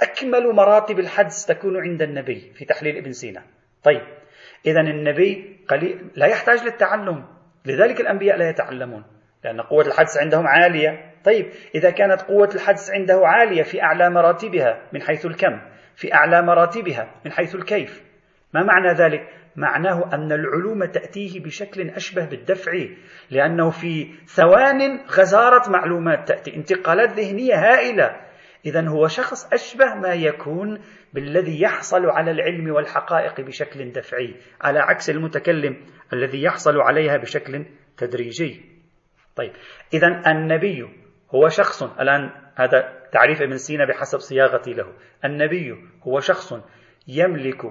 أكمل 0.00 0.54
مراتب 0.54 0.98
الحدس 0.98 1.46
تكون 1.46 1.76
عند 1.76 2.02
النبي 2.02 2.52
في 2.54 2.64
تحليل 2.64 2.96
ابن 2.96 3.12
سينا 3.12 3.42
طيب 3.82 4.02
إذا 4.66 4.80
النبي 4.80 5.60
قليل 5.68 6.10
لا 6.16 6.26
يحتاج 6.26 6.64
للتعلم. 6.64 7.24
لذلك 7.66 8.00
الأنبياء 8.00 8.36
لا 8.36 8.50
يتعلمون. 8.50 9.04
لأن 9.44 9.60
قوة 9.60 9.86
الحدس 9.86 10.18
عندهم 10.18 10.46
عالية. 10.46 11.10
طيب 11.24 11.46
إذا 11.74 11.90
كانت 11.90 12.22
قوة 12.22 12.48
الحدس 12.54 12.90
عنده 12.90 13.20
عالية 13.24 13.62
في 13.62 13.82
أعلى 13.82 14.10
مراتبها 14.10 14.82
من 14.92 15.02
حيث 15.02 15.26
الكم؟ 15.26 15.60
في 15.96 16.14
أعلى 16.14 16.42
مراتبها 16.42 17.10
من 17.24 17.32
حيث 17.32 17.54
الكيف. 17.54 18.02
ما 18.54 18.62
معنى 18.62 18.92
ذلك؟ 18.92 19.28
معناه 19.56 20.14
أن 20.14 20.32
العلوم 20.32 20.84
تأتيه 20.84 21.40
بشكل 21.40 21.90
أشبه 21.90 22.24
بالدفع 22.24 22.72
لأنه 23.30 23.70
في 23.70 24.08
ثوان 24.26 25.00
غزارة 25.10 25.70
معلومات 25.70 26.28
تأتي. 26.28 26.56
انتقالات 26.56 27.10
ذهنية 27.10 27.54
هائلة. 27.54 28.16
إذا 28.66 28.88
هو 28.88 29.08
شخص 29.08 29.52
أشبه 29.52 29.94
ما 29.94 30.14
يكون 30.14 30.80
بالذي 31.12 31.60
يحصل 31.60 32.06
على 32.06 32.30
العلم 32.30 32.70
والحقائق 32.70 33.40
بشكل 33.40 33.92
دفعي 33.92 34.34
على 34.60 34.78
عكس 34.78 35.10
المتكلم 35.10 35.76
الذي 36.12 36.42
يحصل 36.42 36.80
عليها 36.80 37.16
بشكل 37.16 37.64
تدريجي. 37.96 38.79
طيب. 39.40 39.52
إذا 39.94 40.22
النبي 40.26 40.88
هو 41.34 41.48
شخص 41.48 41.82
الآن 41.82 42.30
هذا 42.54 42.92
تعريف 43.12 43.42
ابن 43.42 43.56
سينا 43.56 43.84
بحسب 43.84 44.18
صياغتي 44.18 44.72
له. 44.72 44.92
النبي 45.24 45.74
هو 46.02 46.20
شخص 46.20 46.54
يملك 47.08 47.64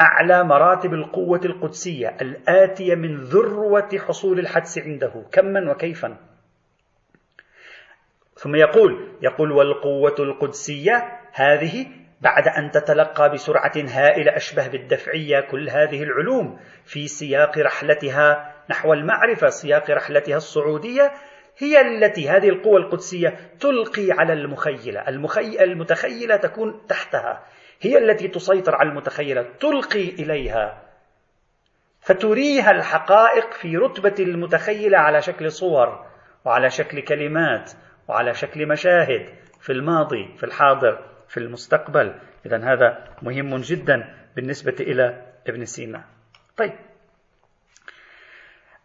أعلى 0.00 0.44
مراتب 0.44 0.94
القوة 0.94 1.40
القدسية 1.44 2.16
الآتية 2.20 2.94
من 2.94 3.16
ذروة 3.16 3.88
حصول 3.98 4.38
الحدس 4.38 4.78
عنده. 4.78 5.24
كما 5.32 5.70
وكيفا؟ 5.70 6.16
ثم 8.34 8.54
يقول 8.54 9.08
يقول 9.22 9.52
والقوة 9.52 10.16
القدسية 10.18 11.20
هذه 11.32 11.86
بعد 12.20 12.48
أن 12.48 12.70
تتلقى 12.70 13.30
بسرعة 13.30 13.72
هائلة 13.76 14.36
أشبه 14.36 14.68
بالدفعية 14.68 15.40
كل 15.40 15.70
هذه 15.70 16.02
العلوم 16.02 16.60
في 16.84 17.08
سياق 17.08 17.58
رحلتها 17.58 18.51
نحو 18.70 18.92
المعرفة 18.92 19.48
سياق 19.48 19.90
رحلتها 19.90 20.36
الصعودية 20.36 21.12
هي 21.58 21.80
التي 21.80 22.28
هذه 22.28 22.48
القوة 22.48 22.76
القدسية 22.76 23.36
تلقي 23.60 24.12
على 24.12 24.32
المخيلة. 24.32 25.08
المخي... 25.08 25.64
المتخيلة 25.64 26.36
تكون 26.36 26.86
تحتها. 26.88 27.42
هي 27.80 27.98
التي 27.98 28.28
تسيطر 28.28 28.74
على 28.74 28.88
المتخيلة 28.88 29.42
تلقي 29.60 30.08
إليها. 30.08 30.82
فتريها 32.00 32.70
الحقائق 32.70 33.52
في 33.52 33.76
رتبة 33.76 34.14
المتخيلة 34.18 34.98
على 34.98 35.22
شكل 35.22 35.52
صور 35.52 36.06
وعلى 36.44 36.70
شكل 36.70 37.00
كلمات 37.00 37.72
وعلى 38.08 38.34
شكل 38.34 38.68
مشاهد 38.68 39.26
في 39.60 39.72
الماضي 39.72 40.34
في 40.36 40.44
الحاضر 40.44 41.04
في 41.28 41.36
المستقبل. 41.36 42.14
إذا 42.46 42.56
هذا 42.56 43.04
مهم 43.22 43.56
جدا 43.56 44.14
بالنسبة 44.36 44.76
إلى 44.80 45.26
ابن 45.46 45.64
سينا. 45.64 46.04
طيب. 46.56 46.91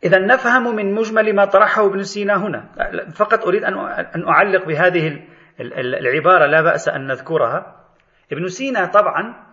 إذا 0.04 0.20
نفهم 0.20 0.76
من 0.76 0.94
مجمل 0.94 1.36
ما 1.36 1.46
طرحه 1.46 1.88
ابن 1.88 2.04
سينا 2.04 2.36
هنا. 2.36 2.70
فقط 3.16 3.46
أريد 3.46 3.64
أن 3.64 4.28
أعلق 4.28 4.66
بهذه 4.66 5.20
العبارة 5.60 6.46
لا 6.46 6.62
بأس 6.62 6.90
أن 6.90 7.08
نذكرها. 7.08 7.86
ابن 8.32 8.48
سينا 8.48 8.86
طبعا 8.86 9.48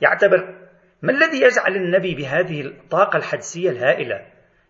يعتبر 0.00 0.54
ما 1.02 1.12
الذي 1.12 1.40
يجعل 1.42 1.76
النبي 1.76 2.14
بهذه 2.14 2.60
الطاقة 2.60 3.16
الحدسية 3.16 3.70
الهائلة؟ 3.70 4.26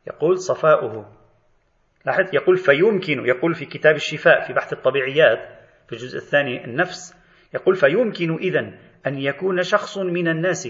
يقول 0.06 0.38
صفاؤه. 0.38 1.12
لاحظ؟ 2.06 2.34
يقول 2.34 2.56
فيمكن 2.56 3.26
يقول 3.26 3.54
في 3.54 3.64
كتاب 3.64 3.94
الشفاء 3.94 4.46
في 4.46 4.52
بحث 4.52 4.72
الطبيعيات 4.72 5.38
في 5.86 5.92
الجزء 5.92 6.18
الثاني 6.18 6.64
النفس. 6.64 7.14
يقول 7.54 7.74
فيمكن 7.74 8.34
إذا 8.34 8.72
أن 9.06 9.18
يكون 9.18 9.62
شخص 9.62 9.98
من 9.98 10.28
الناس 10.28 10.68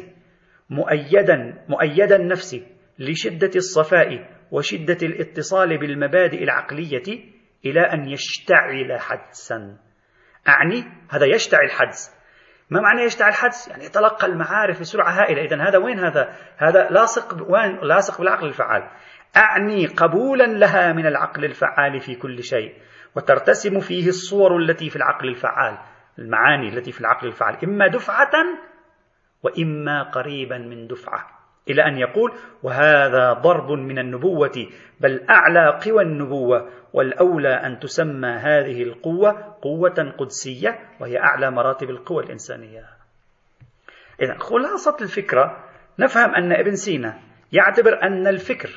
مؤيدا 0.70 1.64
مؤيدا 1.68 2.16
النفس 2.16 2.56
لشدة 2.98 3.50
الصفاء 3.56 4.37
وشدة 4.50 4.98
الاتصال 5.02 5.78
بالمبادئ 5.78 6.42
العقلية 6.42 7.24
إلى 7.64 7.80
أن 7.80 8.08
يشتعل 8.08 9.00
حدسا. 9.00 9.76
أعني؟ 10.48 10.84
هذا 11.10 11.26
يشتعل 11.26 11.70
حدس. 11.70 12.18
ما 12.70 12.80
معنى 12.80 13.02
يشتعل 13.02 13.32
حدس؟ 13.32 13.68
يعني 13.68 13.84
يتلقى 13.84 14.26
المعارف 14.26 14.80
بسرعة 14.80 15.10
هائلة. 15.10 15.42
إذا 15.42 15.68
هذا 15.68 15.78
وين 15.78 15.98
هذا؟ 15.98 16.36
هذا 16.56 16.88
لاصق 16.90 17.50
وين؟ 17.50 17.78
لاصق 17.82 18.18
بالعقل 18.18 18.46
الفعال. 18.46 18.90
أعني 19.36 19.86
قبولا 19.86 20.44
لها 20.44 20.92
من 20.92 21.06
العقل 21.06 21.44
الفعال 21.44 22.00
في 22.00 22.14
كل 22.14 22.42
شيء. 22.42 22.74
وترتسم 23.16 23.80
فيه 23.80 24.08
الصور 24.08 24.56
التي 24.56 24.90
في 24.90 24.96
العقل 24.96 25.28
الفعال 25.28 25.78
المعاني 26.18 26.68
التي 26.68 26.92
في 26.92 27.00
العقل 27.00 27.26
الفعال. 27.26 27.64
إما 27.64 27.88
دفعة 27.88 28.32
وإما 29.42 30.02
قريبا 30.02 30.58
من 30.58 30.86
دفعة. 30.86 31.37
إلى 31.70 31.86
أن 31.86 31.98
يقول 31.98 32.32
وهذا 32.62 33.32
ضرب 33.32 33.70
من 33.70 33.98
النبوة 33.98 34.66
بل 35.00 35.24
أعلى 35.30 35.80
قوى 35.84 36.02
النبوة 36.02 36.70
والأولى 36.92 37.54
أن 37.54 37.78
تسمى 37.78 38.28
هذه 38.28 38.82
القوة 38.82 39.56
قوة 39.62 40.14
قدسية 40.18 40.78
وهي 41.00 41.18
أعلى 41.18 41.50
مراتب 41.50 41.90
القوى 41.90 42.24
الإنسانية. 42.24 42.84
إذا 44.22 44.38
خلاصة 44.38 44.96
الفكرة 45.00 45.64
نفهم 45.98 46.34
أن 46.34 46.52
ابن 46.52 46.74
سينا 46.74 47.18
يعتبر 47.52 48.02
أن 48.02 48.26
الفكر 48.26 48.70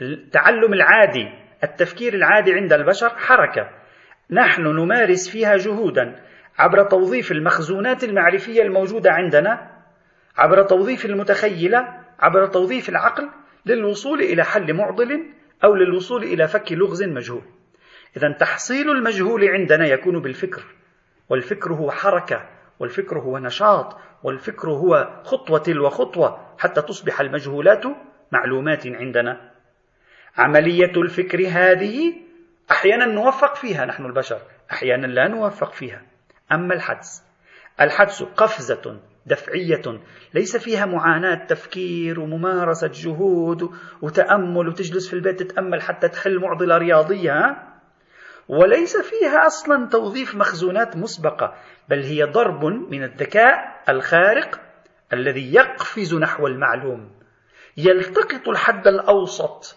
التعلم 0.00 0.72
العادي 0.72 1.28
التفكير 1.64 2.14
العادي 2.14 2.54
عند 2.54 2.72
البشر 2.72 3.08
حركة. 3.08 3.70
نحن 4.30 4.62
نمارس 4.62 5.30
فيها 5.30 5.56
جهودا 5.56 6.20
عبر 6.58 6.82
توظيف 6.82 7.32
المخزونات 7.32 8.04
المعرفية 8.04 8.62
الموجودة 8.62 9.10
عندنا 9.12 9.73
عبر 10.36 10.62
توظيف 10.62 11.04
المتخيلة 11.04 12.00
عبر 12.18 12.46
توظيف 12.46 12.88
العقل 12.88 13.30
للوصول 13.66 14.20
إلى 14.20 14.44
حل 14.44 14.74
معضل 14.74 15.24
أو 15.64 15.74
للوصول 15.74 16.24
إلى 16.24 16.48
فك 16.48 16.72
لغز 16.72 17.02
مجهول. 17.02 17.42
إذا 18.16 18.32
تحصيل 18.32 18.90
المجهول 18.90 19.48
عندنا 19.48 19.86
يكون 19.86 20.20
بالفكر 20.20 20.62
والفكر 21.28 21.72
هو 21.72 21.90
حركة 21.90 22.48
والفكر 22.78 23.18
هو 23.18 23.38
نشاط 23.38 23.96
والفكر 24.22 24.70
هو 24.70 25.20
خطوة 25.24 25.58
تلو 25.58 25.90
خطوة 25.90 26.54
حتى 26.58 26.82
تصبح 26.82 27.20
المجهولات 27.20 27.82
معلومات 28.32 28.86
عندنا. 28.86 29.50
عملية 30.36 30.92
الفكر 30.96 31.48
هذه 31.48 32.14
أحيانا 32.70 33.06
نوفق 33.06 33.54
فيها 33.54 33.84
نحن 33.84 34.06
البشر 34.06 34.40
أحيانا 34.72 35.06
لا 35.06 35.28
نوفق 35.28 35.72
فيها. 35.72 36.02
أما 36.52 36.74
الحدس 36.74 37.22
الحدس 37.80 38.22
قفزة 38.22 39.00
دفعية. 39.26 39.82
ليس 40.34 40.56
فيها 40.56 40.86
معاناة 40.86 41.46
تفكير 41.46 42.20
وممارسة 42.20 42.90
جهود 42.94 43.70
وتأمل 44.02 44.68
وتجلس 44.68 45.08
في 45.08 45.14
البيت 45.14 45.42
تتأمل 45.42 45.82
حتى 45.82 46.08
تحل 46.08 46.38
معضلة 46.38 46.78
رياضية 46.78 47.56
وليس 48.48 48.96
فيها 48.96 49.46
أصلا 49.46 49.88
توظيف 49.88 50.34
مخزونات 50.34 50.96
مسبقة 50.96 51.54
بل 51.88 52.02
هي 52.02 52.24
ضرب 52.24 52.64
من 52.64 53.04
الذكاء 53.04 53.82
الخارق 53.88 54.60
الذي 55.12 55.54
يقفز 55.54 56.14
نحو 56.14 56.46
المعلوم 56.46 57.10
يلتقط 57.76 58.48
الحد 58.48 58.88
الأوسط 58.88 59.76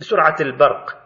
بسرعة 0.00 0.36
البرق. 0.40 1.00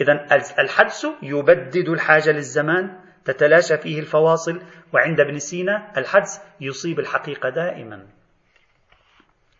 إذا 0.00 0.26
الحدس 0.58 1.06
يبدد 1.22 1.88
الحاجة 1.88 2.30
للزمان 2.30 3.00
تتلاشى 3.28 3.78
فيه 3.78 4.00
الفواصل 4.00 4.62
وعند 4.92 5.20
ابن 5.20 5.38
سينا 5.38 5.92
الحدس 5.96 6.40
يصيب 6.60 6.98
الحقيقة 6.98 7.48
دائما. 7.48 8.06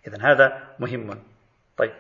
إذا 0.07 0.19
هذا 0.23 0.75
مهم. 0.79 1.23
طيب. 1.77 1.93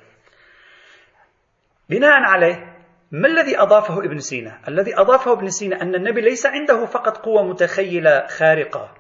بناء 1.89 2.23
عليه 2.23 2.77
ما 3.13 3.29
الذي 3.29 3.59
أضافه 3.59 3.99
ابن 3.99 4.19
سينا؟ 4.19 4.61
الذي 4.69 5.01
أضافه 5.01 5.33
ابن 5.33 5.49
سينا 5.51 5.83
أن 5.83 5.95
النبي 5.95 6.21
ليس 6.21 6.47
عنده 6.47 6.87
فقط 6.87 7.17
قوة 7.17 7.43
متخيلة 7.43 8.27
خارقة 8.27 8.95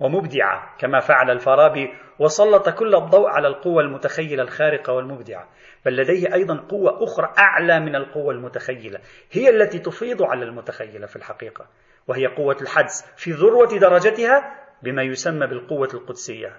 ومبدعة 0.00 0.76
كما 0.78 1.00
فعل 1.00 1.30
الفارابي 1.30 1.94
وسلط 2.18 2.68
كل 2.68 2.94
الضوء 2.94 3.28
على 3.28 3.48
القوة 3.48 3.82
المتخيلة 3.82 4.42
الخارقة 4.42 4.92
والمبدعة 4.92 5.48
بل 5.84 5.96
لديه 5.96 6.34
أيضا 6.34 6.56
قوة 6.56 7.04
أخرى 7.04 7.32
أعلى 7.38 7.80
من 7.80 7.96
القوة 7.96 8.34
المتخيلة 8.34 9.00
هي 9.32 9.48
التي 9.48 9.78
تفيض 9.78 10.22
على 10.22 10.44
المتخيلة 10.44 11.06
في 11.06 11.16
الحقيقة. 11.16 11.66
وهي 12.08 12.26
قوة 12.26 12.56
الحدس 12.62 13.04
في 13.16 13.32
ذروة 13.32 13.78
درجتها 13.78 14.54
بما 14.82 15.02
يسمى 15.02 15.46
بالقوة 15.46 15.88
القدسية. 15.94 16.56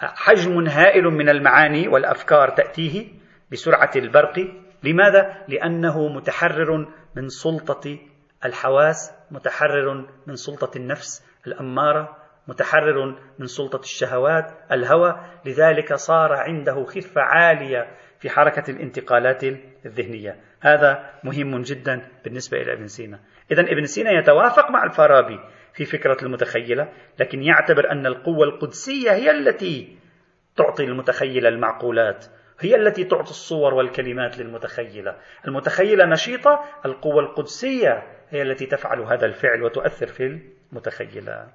حجم 0.00 0.66
هائل 0.66 1.04
من 1.04 1.28
المعاني 1.28 1.88
والأفكار 1.88 2.48
تأتيه 2.48 3.08
بسرعة 3.52 3.90
البرق. 3.96 4.34
لماذا؟ 4.82 5.44
لأنه 5.48 6.08
متحرر 6.08 6.88
من 7.16 7.28
سلطة 7.28 7.98
الحواس 8.44 9.12
متحرر 9.30 10.06
من 10.26 10.34
سلطة 10.34 10.76
النفس 10.76 11.24
الأمارة 11.46 12.16
متحرر 12.48 13.18
من 13.38 13.46
سلطة 13.46 13.80
الشهوات 13.80 14.54
الهوى. 14.72 15.20
لذلك 15.44 15.94
صار 15.94 16.32
عنده 16.32 16.84
خفة 16.84 17.20
عالية 17.20 17.96
في 18.18 18.30
حركة 18.30 18.70
الانتقالات 18.70 19.44
الذهنية. 19.86 20.36
هذا 20.60 21.10
مهم 21.24 21.62
جدا 21.62 22.08
بالنسبة 22.24 22.58
إلى 22.58 22.72
ابن 22.72 22.86
سينا. 22.86 23.20
إذا 23.50 23.62
ابن 23.62 23.84
سينا 23.84 24.10
يتوافق 24.10 24.70
مع 24.70 24.84
الفارابي 24.84 25.40
في 25.72 25.84
فكرة 25.84 26.16
المتخيلة 26.22 26.88
لكن 27.18 27.42
يعتبر 27.42 27.90
أن 27.92 28.06
القوة 28.06 28.44
القدسية 28.44 29.12
هي 29.12 29.30
التي 29.30 29.96
تعطي 30.56 30.86
للمتخيلة 30.86 31.48
المعقولات 31.48 32.26
هي 32.60 32.76
التي 32.76 33.04
تعطي 33.04 33.30
الصور 33.30 33.74
والكلمات 33.74 34.38
للمتخيلة. 34.38 35.16
المتخيلة 35.48 36.06
نشيطة 36.06 36.64
القوة 36.84 37.20
القدسية 37.20 38.02
هي 38.30 38.42
التي 38.42 38.66
تفعل 38.66 39.00
هذا 39.00 39.26
الفعل 39.26 39.62
وتؤثر 39.62 40.06
في 40.06 40.40
المتخيلة. 40.72 41.48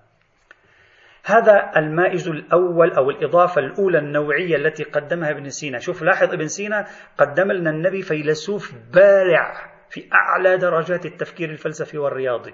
هذا 1.26 1.72
المائز 1.78 2.28
الأول 2.28 2.92
أو 2.92 3.10
الإضافة 3.10 3.62
الأولى 3.62 3.98
النوعية 3.98 4.56
التي 4.56 4.84
قدمها 4.84 5.32
ابن 5.32 5.50
سينا. 5.50 5.80
شوف 5.80 6.02
لاحظ 6.02 6.34
ابن 6.34 6.48
سينا 6.48 6.86
قدم 7.18 7.52
لنا 7.52 7.70
النبي 7.70 8.02
فيلسوف 8.02 8.74
بارع 8.94 9.72
في 9.90 10.10
أعلى 10.14 10.58
درجات 10.58 11.06
التفكير 11.06 11.50
الفلسفي 11.50 11.98
والرياضي. 11.98 12.54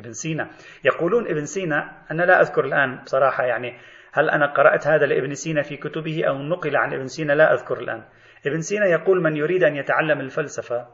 ابن 0.00 0.12
سينا. 0.12 0.50
يقولون 0.84 1.26
ابن 1.26 1.44
سينا 1.44 2.02
أنا 2.10 2.22
لا 2.22 2.40
أذكر 2.40 2.64
الآن 2.64 3.02
بصراحة 3.04 3.44
يعني 3.44 3.78
هل 4.12 4.30
أنا 4.30 4.46
قرأت 4.52 4.86
هذا 4.86 5.06
لابن 5.06 5.34
سينا 5.34 5.62
في 5.62 5.76
كتبه 5.76 6.24
أو 6.28 6.38
نقل 6.38 6.76
عن 6.76 6.94
ابن 6.94 7.06
سينا 7.06 7.32
لا 7.32 7.54
أذكر 7.54 7.78
الآن. 7.78 8.04
ابن 8.46 8.60
سينا 8.60 8.86
يقول 8.86 9.22
من 9.22 9.36
يريد 9.36 9.64
أن 9.64 9.76
يتعلم 9.76 10.20
الفلسفة 10.20 10.86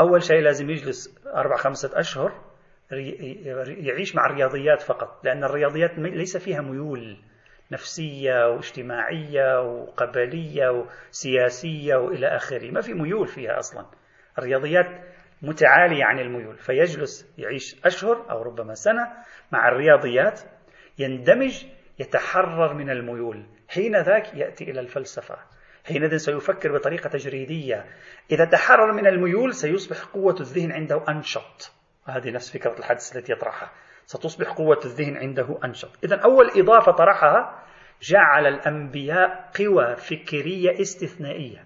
أول 0.00 0.22
شيء 0.22 0.40
لازم 0.40 0.70
يجلس 0.70 1.24
أربع 1.34 1.56
خمسة 1.56 2.00
أشهر 2.00 2.53
يعيش 3.86 4.14
مع 4.14 4.26
الرياضيات 4.26 4.82
فقط 4.82 5.24
لأن 5.24 5.44
الرياضيات 5.44 5.98
ليس 5.98 6.36
فيها 6.36 6.60
ميول 6.60 7.16
نفسية 7.72 8.48
واجتماعية 8.48 9.60
وقبلية 9.60 10.68
وسياسية 11.10 11.96
وإلى 11.96 12.26
آخره 12.26 12.70
ما 12.70 12.80
في 12.80 12.94
ميول 12.94 13.28
فيها 13.28 13.58
أصلا. 13.58 13.86
الرياضيات 14.38 14.86
متعالية 15.42 16.04
عن 16.04 16.18
الميول 16.18 16.56
فيجلس 16.58 17.34
يعيش 17.38 17.76
أشهر 17.84 18.30
أو 18.30 18.42
ربما 18.42 18.74
سنة 18.74 19.12
مع 19.52 19.68
الرياضيات 19.68 20.40
يندمج 20.98 21.64
يتحرر 21.98 22.74
من 22.74 22.90
الميول. 22.90 23.46
حين 23.68 23.96
ذاك 23.96 24.34
يأتي 24.34 24.64
إلى 24.64 24.80
الفلسفة. 24.80 25.38
حينئذ 25.84 26.16
سيفكر 26.16 26.72
بطريقة 26.78 27.08
تجريدية. 27.08 27.84
إذا 28.30 28.44
تحرر 28.44 28.92
من 28.92 29.06
الميول 29.06 29.54
سيصبح 29.54 30.04
قوة 30.04 30.36
الذهن 30.40 30.72
عنده 30.72 31.04
أنشط. 31.08 31.72
هذه 32.06 32.30
نفس 32.30 32.50
فكرة 32.50 32.78
الحدث 32.78 33.16
التي 33.16 33.32
يطرحها. 33.32 33.72
ستصبح 34.06 34.52
قوة 34.52 34.80
الذهن 34.84 35.16
عنده 35.16 35.58
أنشط. 35.64 35.90
إذا 36.04 36.16
أول 36.16 36.50
إضافة 36.56 36.92
طرحها 36.92 37.62
جعل 38.02 38.46
الأنبياء 38.46 39.50
قوى 39.58 39.96
فكرية 39.96 40.80
استثنائية. 40.80 41.64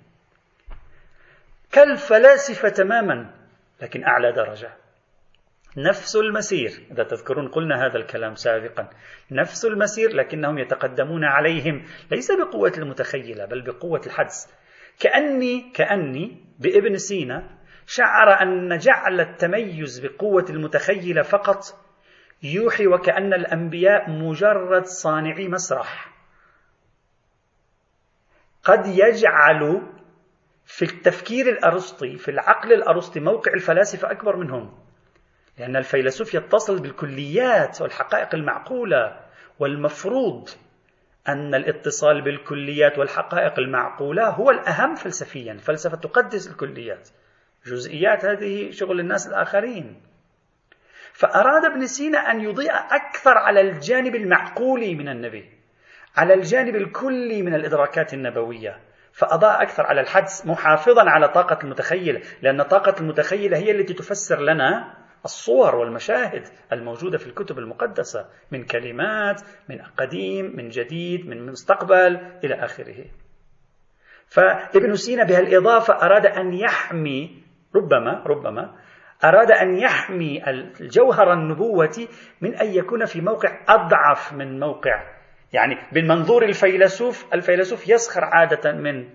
كالفلاسفة 1.72 2.68
تماما 2.68 3.34
لكن 3.82 4.04
أعلى 4.04 4.32
درجة. 4.32 4.70
نفس 5.76 6.16
المسير 6.16 6.86
إذا 6.90 7.02
تذكرون 7.02 7.48
قلنا 7.48 7.86
هذا 7.86 7.96
الكلام 7.96 8.34
سابقا. 8.34 8.88
نفس 9.30 9.64
المسير 9.64 10.16
لكنهم 10.16 10.58
يتقدمون 10.58 11.24
عليهم 11.24 11.84
ليس 12.10 12.32
بقوة 12.32 12.72
المتخيلة 12.78 13.44
بل 13.44 13.62
بقوة 13.62 14.00
الحدس 14.06 14.54
كأني 15.00 15.70
كأني 15.74 16.44
بابن 16.58 16.96
سينا 16.96 17.57
شعر 17.90 18.42
أن 18.42 18.78
جعل 18.78 19.20
التميز 19.20 19.98
بقوة 19.98 20.44
المتخيلة 20.50 21.22
فقط 21.22 21.62
يوحي 22.42 22.86
وكأن 22.86 23.34
الأنبياء 23.34 24.10
مجرد 24.10 24.84
صانعي 24.84 25.48
مسرح. 25.48 26.10
قد 28.64 28.86
يجعل 28.86 29.82
في 30.66 30.84
التفكير 30.84 31.48
الأرسطي 31.48 32.18
في 32.18 32.30
العقل 32.30 32.72
الأرسطي 32.72 33.20
موقع 33.20 33.52
الفلاسفة 33.52 34.10
أكبر 34.10 34.36
منهم 34.36 34.78
لأن 35.58 35.76
الفيلسوف 35.76 36.34
يتصل 36.34 36.82
بالكليات 36.82 37.80
والحقائق 37.80 38.34
المعقولة 38.34 39.20
والمفروض 39.58 40.48
أن 41.28 41.54
الاتصال 41.54 42.22
بالكليات 42.22 42.98
والحقائق 42.98 43.58
المعقولة 43.58 44.28
هو 44.28 44.50
الأهم 44.50 44.94
فلسفيا 44.94 45.52
الفلسفة 45.52 45.96
تقدس 45.96 46.48
الكليات. 46.48 47.08
جزئيات 47.68 48.24
هذه 48.24 48.70
شغل 48.70 49.00
الناس 49.00 49.26
الآخرين. 49.26 50.00
فأراد 51.12 51.64
ابن 51.64 51.86
سينا 51.86 52.18
أن 52.18 52.40
يضيء 52.40 52.72
أكثر 52.74 53.38
على 53.38 53.60
الجانب 53.60 54.14
المعقولي 54.14 54.94
من 54.94 55.08
النبي 55.08 55.58
على 56.16 56.34
الجانب 56.34 56.76
الكلي 56.76 57.42
من 57.42 57.54
الإدراكات 57.54 58.14
النبوية 58.14 58.80
فأضاء 59.12 59.62
أكثر 59.62 59.86
على 59.86 60.00
الحدس 60.00 60.46
محافظا 60.46 61.10
على 61.10 61.28
طاقة 61.28 61.58
المتخيل 61.64 62.24
لأن 62.42 62.62
طاقة 62.62 63.00
المتخيل 63.00 63.54
هي 63.54 63.70
التي 63.70 63.94
تفسر 63.94 64.40
لنا 64.40 64.94
الصور 65.24 65.76
والمشاهد 65.76 66.48
الموجودة 66.72 67.18
في 67.18 67.26
الكتب 67.26 67.58
المقدسة 67.58 68.26
من 68.50 68.64
كلمات 68.64 69.40
من 69.68 69.78
قديم 69.96 70.56
من 70.56 70.68
جديد 70.68 71.26
من 71.26 71.46
مستقبل 71.46 72.20
إلى 72.44 72.54
آخره. 72.54 73.04
فابن 74.26 74.94
سينا 74.94 75.24
بهالإضافة 75.24 75.94
أراد 75.94 76.26
أن 76.26 76.54
يحمي 76.54 77.37
ربما 77.76 78.22
ربما 78.26 78.74
أراد 79.24 79.50
أن 79.50 79.78
يحمي 79.78 80.50
الجوهر 80.50 81.32
النبوة 81.32 82.08
من 82.40 82.54
أن 82.54 82.66
يكون 82.66 83.04
في 83.04 83.20
موقع 83.20 83.64
أضعف 83.68 84.32
من 84.32 84.60
موقع. 84.60 85.18
يعني 85.52 85.74
بالمنظور 85.92 86.44
الفيلسوف 86.44 87.34
الفيلسوف 87.34 87.88
يسخر 87.88 88.24
عادة 88.24 88.72
من 88.72 89.08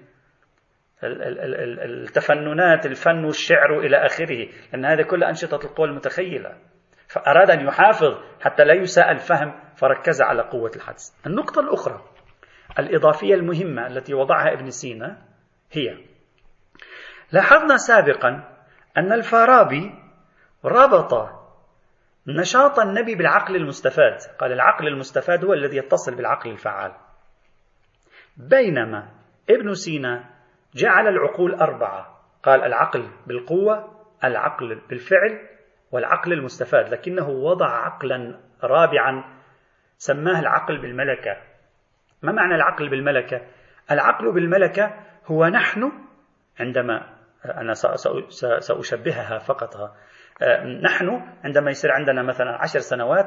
التفننات 1.04 2.86
الفن 2.86 3.26
والشعر 3.26 3.80
إلى 3.80 3.98
آخره 4.06 4.48
لأن 4.72 4.86
هذا 4.86 5.04
كل 5.04 5.24
أنشطة 5.24 5.66
القوى 5.66 5.88
المتخيلة 5.88 6.58
فأراد 7.08 7.50
أن 7.50 7.68
يحافظ 7.68 8.18
حتى 8.42 8.64
لا 8.64 8.74
يساء 8.74 9.12
الفهم 9.12 9.54
فركز 9.76 10.22
على 10.22 10.42
قوة 10.42 10.72
الحدس 10.76 11.18
النقطة 11.28 11.60
الأخرى 11.60 12.02
الإضافية 12.80 13.36
المهمة 13.36 13.88
التي 13.88 14.14
وضعها 14.14 14.54
ابن 14.54 14.70
سينا 14.70 15.18
هي 15.72 15.98
لاحظنا 17.34 17.78
سابقا 17.78 18.30
أن 18.98 19.14
الفارابي 19.14 19.92
ربط 20.66 21.30
نشاط 22.28 22.80
النبي 22.80 23.16
بالعقل 23.16 23.56
المستفاد. 23.56 24.18
قال 24.40 24.52
العقل 24.52 24.88
المستفاد 24.88 25.46
هو 25.46 25.54
الذي 25.54 25.78
يتصل 25.78 26.16
بالعقل 26.16 26.50
الفعال. 26.50 26.92
بينما 28.38 29.08
ابن 29.50 29.74
سينا 29.74 30.24
جعل 30.76 31.08
العقول 31.08 31.56
أربعة. 31.56 32.20
قال 32.44 32.64
العقل 32.64 33.10
بالقوة 33.28 34.04
العقل 34.24 34.82
بالفعل 34.90 35.50
والعقل 35.92 36.34
المستفاد. 36.34 36.94
لكنه 36.94 37.30
وضع 37.30 37.86
عقلا 37.86 38.40
رابعا 38.64 39.24
سماه 39.98 40.40
العقل 40.40 40.82
بالملكة. 40.82 41.38
ما 42.22 42.32
معنى 42.32 42.56
العقل 42.56 42.90
بالملكة؟ 42.90 43.42
العقل 43.92 44.32
بالملكة 44.32 44.94
هو 45.26 45.46
نحن 45.46 45.92
عندما 46.60 47.23
أنا 47.46 47.74
سأشبهها 48.60 49.38
فقط 49.38 49.76
نحن 50.82 51.22
عندما 51.44 51.72
يصير 51.72 51.92
عندنا 51.92 52.24
مثلا 52.24 52.58
عشر 52.62 52.80
سنوات 52.80 53.26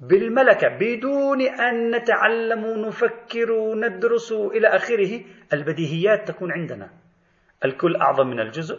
بالملكة 0.00 0.68
بدون 0.68 1.40
أن 1.42 1.90
نتعلم 1.96 2.86
نفكر 2.86 3.74
ندرس 3.74 4.32
إلى 4.32 4.68
آخره 4.68 5.20
البديهيات 5.52 6.28
تكون 6.28 6.52
عندنا. 6.52 6.90
الكل 7.64 7.96
أعظم 7.96 8.26
من 8.26 8.40
الجزء 8.40 8.78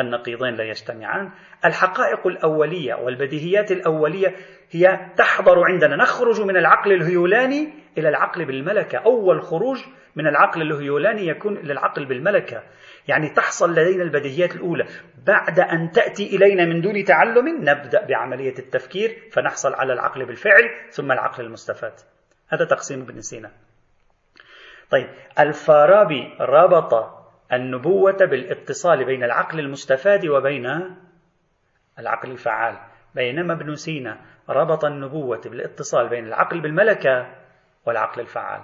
النقيضين 0.00 0.54
لا 0.54 0.64
يجتمعان. 0.64 1.30
الحقائق 1.64 2.26
الأولية 2.26 2.94
والبديهيات 2.94 3.72
الأولية 3.72 4.34
هي 4.70 5.10
تحضر 5.16 5.64
عندنا. 5.64 5.96
نخرج 5.96 6.40
من 6.40 6.56
العقل 6.56 6.92
الهيولاني 6.92 7.72
إلى 7.98 8.08
العقل 8.08 8.44
بالملكة. 8.44 8.98
أول 8.98 9.42
خروج 9.42 9.78
من 10.16 10.26
العقل 10.26 10.62
الهيولاني 10.62 11.26
يكون 11.26 11.56
إلى 11.56 11.72
العقل 11.72 12.04
بالملكة. 12.04 12.62
يعني 13.08 13.28
تحصل 13.28 13.72
لدينا 13.72 14.02
البديهيات 14.02 14.56
الأولى. 14.56 14.86
بعد 15.26 15.60
أن 15.60 15.90
تأتي 15.90 16.36
إلينا 16.36 16.64
من 16.64 16.80
دون 16.80 17.04
تعلم 17.04 17.48
نبدأ 17.48 18.06
بعملية 18.06 18.58
التفكير 18.58 19.28
فنحصل 19.32 19.74
على 19.74 19.92
العقل 19.92 20.24
بالفعل 20.24 20.70
ثم 20.90 21.12
العقل 21.12 21.44
المستفاد. 21.44 21.92
هذا 22.48 22.64
تقسيم 22.64 23.00
ابن 23.00 23.20
سينا. 23.20 23.50
طيب 24.90 25.08
الفارابي 25.38 26.34
ربط 26.40 27.18
النبوة 27.52 28.16
بالاتصال 28.24 29.04
بين 29.04 29.24
العقل 29.24 29.60
المستفاد 29.60 30.26
وبين 30.26 30.66
العقل 31.98 32.30
الفعال. 32.30 32.78
بينما 33.14 33.54
ابن 33.54 33.74
سينا 33.74 34.20
ربط 34.48 34.84
النبوة 34.84 35.40
بالاتصال 35.40 36.08
بين 36.08 36.26
العقل 36.26 36.60
بالملكة 36.60 37.34
والعقل 37.86 38.20
الفعال. 38.20 38.62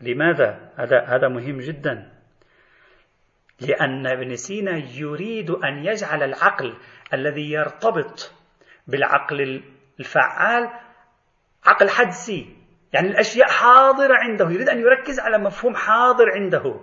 لماذا؟ 0.00 0.72
هذا 0.76 1.00
هذا 1.00 1.28
مهم 1.28 1.58
جدا. 1.58 2.12
لأن 3.60 4.06
ابن 4.06 4.36
سينا 4.36 4.76
يريد 4.94 5.50
أن 5.50 5.84
يجعل 5.84 6.22
العقل 6.22 6.74
الذي 7.14 7.50
يرتبط 7.50 8.32
بالعقل 8.86 9.62
الفعال 10.00 10.70
عقل 11.64 11.88
حدسي. 11.88 12.56
يعني 12.92 13.08
الأشياء 13.08 13.48
حاضرة 13.48 14.14
عنده. 14.14 14.50
يريد 14.50 14.68
أن 14.68 14.78
يركز 14.78 15.20
على 15.20 15.38
مفهوم 15.38 15.74
حاضر 15.74 16.30
عنده. 16.30 16.80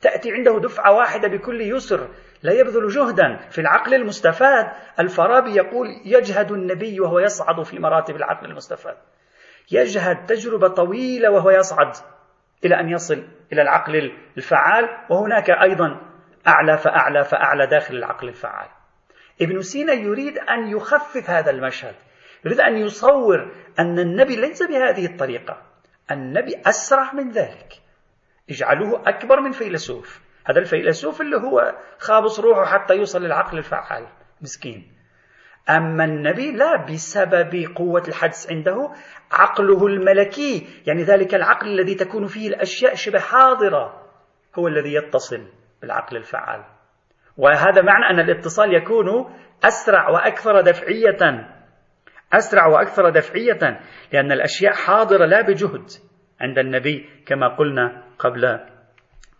تأتي 0.00 0.32
عنده 0.32 0.60
دفعة 0.60 0.92
واحدة 0.92 1.28
بكل 1.28 1.60
يسر 1.60 2.08
لا 2.42 2.52
يبذل 2.52 2.88
جهدا. 2.88 3.36
في 3.50 3.60
العقل 3.60 3.94
المستفاد 3.94 4.66
الفارابي 5.00 5.54
يقول 5.54 5.86
يجهد 6.04 6.52
النبي 6.52 7.00
وهو 7.00 7.18
يصعد 7.18 7.62
في 7.62 7.78
مراتب 7.78 8.16
العقل 8.16 8.46
المستفاد. 8.46 8.96
يجهد 9.72 10.26
تجربة 10.26 10.68
طويلة 10.68 11.30
وهو 11.30 11.50
يصعد. 11.50 11.92
إلى 12.64 12.80
أن 12.80 12.88
يصل 12.88 13.28
إلى 13.52 13.62
العقل 13.62 14.12
الفعال 14.36 14.88
وهناك 15.10 15.50
أيضا 15.50 16.00
أعلى 16.48 16.78
فأعلى 16.78 17.24
فأعلى 17.24 17.66
داخل 17.66 17.96
العقل 17.96 18.28
الفعال. 18.28 18.68
ابن 19.42 19.60
سينا 19.60 19.92
يريد 19.92 20.38
أن 20.38 20.68
يخفف 20.68 21.30
هذا 21.30 21.50
المشهد 21.50 21.94
يريد 22.44 22.60
أن 22.60 22.76
يصور 22.76 23.52
أن 23.78 23.98
النبي 23.98 24.36
ليس 24.36 24.62
بهذه 24.62 25.06
الطريقة 25.06 25.62
النبي 26.10 26.62
أسرع 26.66 27.12
من 27.12 27.30
ذلك. 27.30 27.72
اجعلوه 28.50 29.08
أكبر 29.08 29.40
من 29.40 29.52
فيلسوف. 29.52 30.20
هذا 30.46 30.58
الفيلسوف 30.58 31.20
اللي 31.20 31.36
هو 31.36 31.78
خابص 31.98 32.40
روحه 32.40 32.64
حتى 32.64 32.94
يوصل 32.94 33.22
للعقل 33.22 33.58
الفعال 33.58 34.06
مسكين. 34.40 34.99
أما 35.68 36.04
النبي 36.04 36.52
لا 36.52 36.86
بسبب 36.86 37.74
قوة 37.76 38.02
الحدس 38.08 38.50
عنده 38.50 38.90
عقله 39.32 39.86
الملكي 39.86 40.66
يعني 40.86 41.02
ذلك 41.02 41.34
العقل 41.34 41.66
الذي 41.66 41.94
تكون 41.94 42.26
فيه 42.26 42.48
الأشياء 42.48 42.94
شبه 42.94 43.18
حاضرة 43.18 44.06
هو 44.58 44.68
الذي 44.68 44.94
يتصل 44.94 45.48
بالعقل 45.82 46.16
الفعال. 46.16 46.64
وهذا 47.36 47.82
معنى 47.82 48.10
أن 48.10 48.20
الاتصال 48.20 48.74
يكون 48.74 49.34
أسرع 49.64 50.08
وأكثر 50.08 50.60
دفعية 50.60 51.48
أسرع 52.32 52.66
وأكثر 52.66 53.10
دفعية 53.10 53.80
لأن 54.12 54.32
الأشياء 54.32 54.72
حاضرة 54.72 55.26
لا 55.26 55.40
بجهد 55.40 55.86
عند 56.40 56.58
النبي 56.58 57.08
كما 57.26 57.56
قلنا 57.56 58.04
قبل 58.18 58.60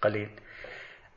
قليل. 0.02 0.30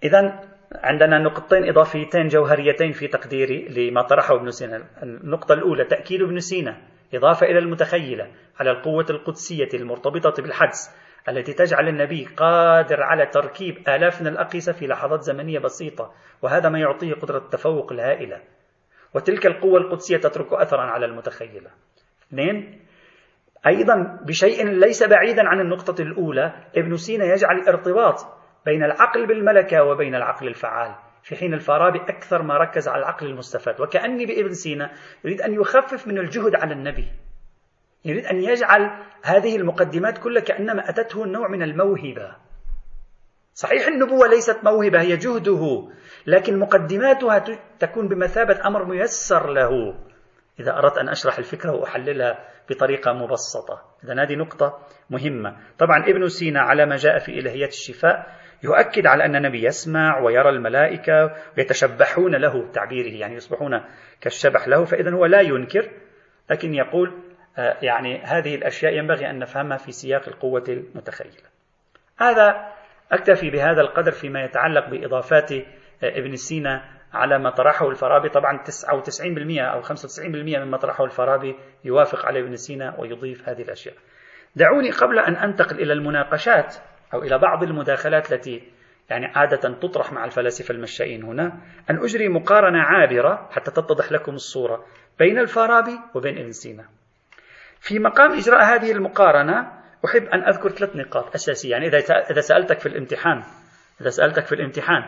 إذا 0.04 0.53
عندنا 0.76 1.20
نقطتين 1.20 1.70
إضافيتين 1.70 2.28
جوهريتين 2.28 2.92
في 2.92 3.08
تقديري 3.08 3.68
لما 3.68 4.02
طرحه 4.02 4.36
ابن 4.36 4.52
سينا. 4.52 4.84
النقطة 5.04 5.54
الأولى 5.54 5.86
تأكيد 5.86 6.22
ابن 6.22 6.40
سينا 6.40 6.78
إضافة 7.14 7.46
إلى 7.46 7.60
المتخيلة 7.60 8.32
على 8.60 8.72
القوة 8.72 9.06
القدسية 9.10 9.70
المرتبطة 9.74 10.44
بالحدس 10.44 10.96
التي 11.30 11.54
تجعل 11.54 11.88
النبي 11.88 12.28
قادر 12.38 13.04
على 13.04 13.26
تركيب 13.26 13.90
آلاف 13.90 14.22
من 14.22 14.28
الأقيسة 14.28 14.72
في 14.74 14.88
لحظات 14.88 15.22
زمنية 15.22 15.60
بسيطة 15.60 16.14
وهذا 16.42 16.70
ما 16.70 16.80
يعطيه 16.80 17.14
قدرة 17.14 17.38
التفوق 17.38 17.92
الهائلة. 17.92 18.42
وتلك 19.14 19.46
القوة 19.46 19.80
القدسية 19.80 20.18
تترك 20.18 20.54
أثرا 20.54 20.82
على 20.82 21.06
المتخيلة. 21.06 21.70
اثنين 22.28 22.80
أيضا 23.68 24.20
بشيء 24.28 24.68
ليس 24.68 25.04
بعيدا 25.04 25.48
عن 25.48 25.60
النقطة 25.60 26.02
الأولى 26.02 26.54
ابن 26.78 26.96
سينا 26.96 27.26
يجعل 27.26 27.60
الارتباط 27.60 28.16
بين 28.66 28.84
العقل 28.84 29.28
بالملكة 29.28 29.84
وبين 29.84 30.16
العقل 30.16 30.48
الفعال. 30.48 30.96
في 31.24 31.36
حين 31.36 31.54
الفارابي 31.54 32.00
أكثر 32.00 32.42
ما 32.42 32.58
ركز 32.58 32.88
على 32.88 33.00
العقل 33.00 33.28
المستفاد. 33.28 33.82
وكأني 33.82 34.26
بابن 34.26 34.54
سينا 34.54 34.92
يريد 35.26 35.42
أن 35.42 35.54
يخفف 35.54 36.08
من 36.08 36.18
الجهد 36.18 36.56
على 36.56 36.74
النبي. 36.74 37.08
يريد 38.06 38.26
أن 38.26 38.44
يجعل 38.44 38.92
هذه 39.24 39.56
المقدمات 39.56 40.18
كلها 40.18 40.42
كأنما 40.42 40.90
أتته 40.90 41.26
نوع 41.26 41.48
من 41.48 41.64
الموهبة. 41.64 42.36
صحيح 43.54 43.88
النبوة 43.88 44.28
ليست 44.28 44.60
موهبة 44.64 45.02
هي 45.02 45.18
جهده. 45.18 45.90
لكن 46.28 46.60
مقدماتها 46.60 47.46
تكون 47.80 48.08
بمثابة 48.08 48.68
أمر 48.68 48.86
ميسر 48.86 49.50
له. 49.50 49.96
إذا 50.60 50.78
أردت 50.78 50.98
أن 50.98 51.10
أشرح 51.10 51.38
الفكرة 51.38 51.72
وأحللها 51.72 52.50
بطريقة 52.70 53.14
مبسطة. 53.14 53.82
إذا 54.04 54.24
هذه 54.24 54.36
نقطة 54.36 54.80
مهمة. 55.10 55.58
طبعا 55.80 56.04
ابن 56.08 56.28
سينا 56.28 56.62
على 56.62 56.86
ما 56.86 56.96
جاء 56.96 57.20
في 57.20 57.40
إلهيات 57.40 57.70
الشفاء 57.70 58.43
يؤكد 58.64 59.08
على 59.08 59.26
أن 59.26 59.36
النبي 59.36 59.66
يسمع 59.66 60.20
ويرى 60.20 60.50
الملائكة 60.50 61.36
ويتشبحون 61.58 62.36
له 62.36 62.72
تعبيره 62.72 63.20
يعني 63.20 63.36
يصبحون 63.36 63.82
كالشبح 64.22 64.68
له 64.68 64.86
فإذا 64.86 65.12
هو 65.12 65.26
لا 65.26 65.42
ينكر 65.42 65.90
لكن 66.50 66.74
يقول 66.74 67.14
آه، 67.58 67.78
يعني 67.82 68.24
هذه 68.24 68.56
الأشياء 68.56 68.94
ينبغي 68.94 69.30
أن 69.30 69.40
نفهمها 69.40 69.78
في 69.78 69.92
سياق 69.92 70.28
القوة 70.28 70.64
المتخيلة. 70.68 71.44
هذا 72.18 72.72
أكتفي 73.12 73.50
بهذا 73.50 73.82
القدر 73.82 74.12
فيما 74.12 74.44
يتعلق 74.44 74.90
بإضافات 74.90 75.52
آه، 75.52 75.64
ابن 76.04 76.36
سينا 76.36 76.84
على 77.14 77.40
ما 77.40 77.50
طرحه 77.50 77.90
الفارابي 77.90 78.30
طبعا 78.30 78.58
99% 78.58 79.60
أو 79.60 79.82
95% 79.82 80.60
مما 80.60 80.78
طرحه 80.78 81.06
الفارابي 81.06 81.56
يوافق 81.86 82.26
على 82.26 82.40
ابن 82.40 82.56
سينا 82.56 83.00
ويضيف 83.00 83.50
هذه 83.50 83.62
الأشياء. 83.62 83.96
دعوني 84.56 84.92
قبل 84.92 85.20
أن 85.20 85.36
أنتقل 85.36 85.82
إلى 85.82 85.94
المناقشات. 85.94 86.76
أو 87.14 87.24
إلى 87.24 87.38
بعض 87.38 87.64
المداخلات 87.64 88.34
التي 88.34 88.72
يعني 89.10 89.26
عادة 89.26 89.80
تطرح 89.80 90.14
مع 90.14 90.26
الفلاسفة 90.26 90.74
المشائين 90.74 91.24
هنا 91.24 91.46
أن 91.90 92.04
أجري 92.04 92.30
مقارنة 92.30 92.80
عابرة 92.82 93.50
حتى 93.52 93.72
تتضح 93.72 94.12
لكم 94.12 94.34
الصورة 94.34 94.86
بين 95.20 95.40
الفارابي 95.40 96.00
وبين 96.16 96.38
ابن 96.38 96.52
سينا 96.52 96.86
في 97.80 98.00
مقام 98.00 98.32
إجراء 98.32 98.64
هذه 98.64 98.92
المقارنة 98.92 99.84
أحب 100.06 100.24
أن 100.24 100.44
أذكر 100.44 100.70
ثلاث 100.70 100.96
نقاط 100.96 101.34
أساسية. 101.34 101.72
يعني 101.72 101.88
إذا 102.32 102.42
سألتك 102.42 102.80
في 102.80 102.86
الامتحان 102.86 103.44
إذا 104.02 104.10
سألتك 104.10 104.46
في 104.46 104.56
الامتحان 104.56 105.04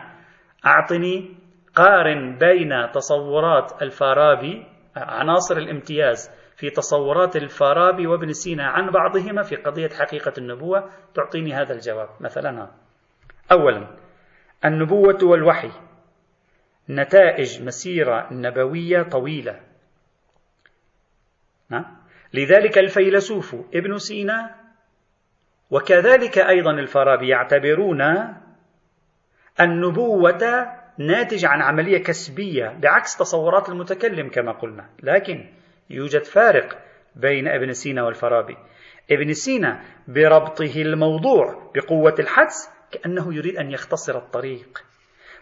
أعطني 0.66 1.36
قارن 1.74 2.38
بين 2.38 2.70
تصورات 2.94 3.82
الفارابي 3.82 4.66
عناصر 4.96 5.56
الامتياز 5.56 6.30
في 6.56 6.70
تصورات 6.70 7.36
الفارابي 7.36 8.06
وابن 8.06 8.32
سينا 8.32 8.66
عن 8.66 8.90
بعضهما 8.90 9.42
في 9.42 9.56
قضية 9.56 9.88
حقيقة 9.88 10.32
النبوة 10.38 10.90
تعطيني 11.14 11.54
هذا 11.54 11.72
الجواب. 11.72 12.08
مثلا 12.20 12.70
أولا 13.52 13.86
النبوة 14.64 15.18
والوحي 15.22 15.70
نتائج 16.90 17.62
مسيرة 17.62 18.32
نبوية 18.32 19.02
طويلة. 19.02 19.60
لذلك 22.34 22.78
الفيلسوف 22.78 23.56
ابن 23.74 23.98
سينا 23.98 24.54
وكذلك 25.70 26.38
أيضا 26.38 26.70
الفارابي 26.70 27.28
يعتبرون 27.28 28.02
النبوة 29.60 30.72
ناتج 30.98 31.44
عن 31.44 31.62
عملية 31.62 32.02
كسبية 32.02 32.78
بعكس 32.82 33.16
تصورات 33.16 33.68
المتكلم 33.68 34.28
كما 34.28 34.52
قلنا. 34.52 34.90
لكن 35.02 35.46
يوجد 35.90 36.24
فارق 36.24 36.78
بين 37.16 37.48
ابن 37.48 37.72
سينا 37.72 38.02
والفارابي. 38.02 38.56
ابن 39.10 39.32
سينا 39.32 39.80
بربطه 40.08 40.72
الموضوع 40.76 41.72
بقوة 41.74 42.14
الحدس 42.18 42.70
كأنه 42.90 43.34
يريد 43.34 43.56
أن 43.56 43.70
يختصر 43.70 44.18
الطريق. 44.18 44.84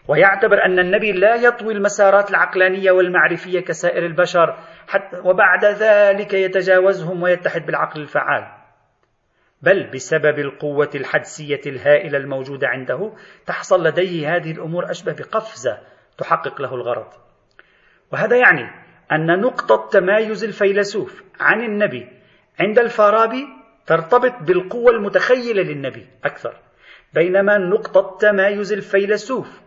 ويعتبر 0.07 0.65
أن 0.65 0.79
النبي 0.79 1.11
لا 1.11 1.35
يطوي 1.35 1.73
المسارات 1.73 2.29
العقلانية 2.29 2.91
والمعرفية 2.91 3.59
كسائر 3.59 4.05
البشر 4.05 4.57
حتى 4.87 5.17
وبعد 5.19 5.65
ذلك 5.65 6.33
يتجاوزهم 6.33 7.23
ويتحد 7.23 7.65
بالعقل 7.65 8.01
الفعال. 8.01 8.47
بل 9.61 9.91
بسبب 9.93 10.39
القوة 10.39 10.89
الحدسية 10.95 11.61
الهائلة 11.65 12.17
الموجودة 12.17 12.67
عنده 12.67 13.13
تحصل 13.45 13.87
لديه 13.87 14.35
هذه 14.35 14.51
الأمور 14.51 14.91
أشبه 14.91 15.13
بقفزة 15.13 15.79
تحقق 16.17 16.61
له 16.61 16.75
الغرض. 16.75 17.13
وهذا 18.11 18.37
يعني 18.37 18.84
أن 19.11 19.41
نقطة 19.41 19.89
تمايز 19.91 20.43
الفيلسوف 20.43 21.23
عن 21.39 21.61
النبي 21.61 22.07
عند 22.59 22.79
الفارابي 22.79 23.47
ترتبط 23.87 24.33
بالقوة 24.41 24.91
المتخيلة 24.91 25.63
للنبي 25.63 26.05
أكثر. 26.23 26.53
بينما 27.13 27.57
نقطة 27.57 28.17
تمايز 28.19 28.73
الفيلسوف 28.73 29.61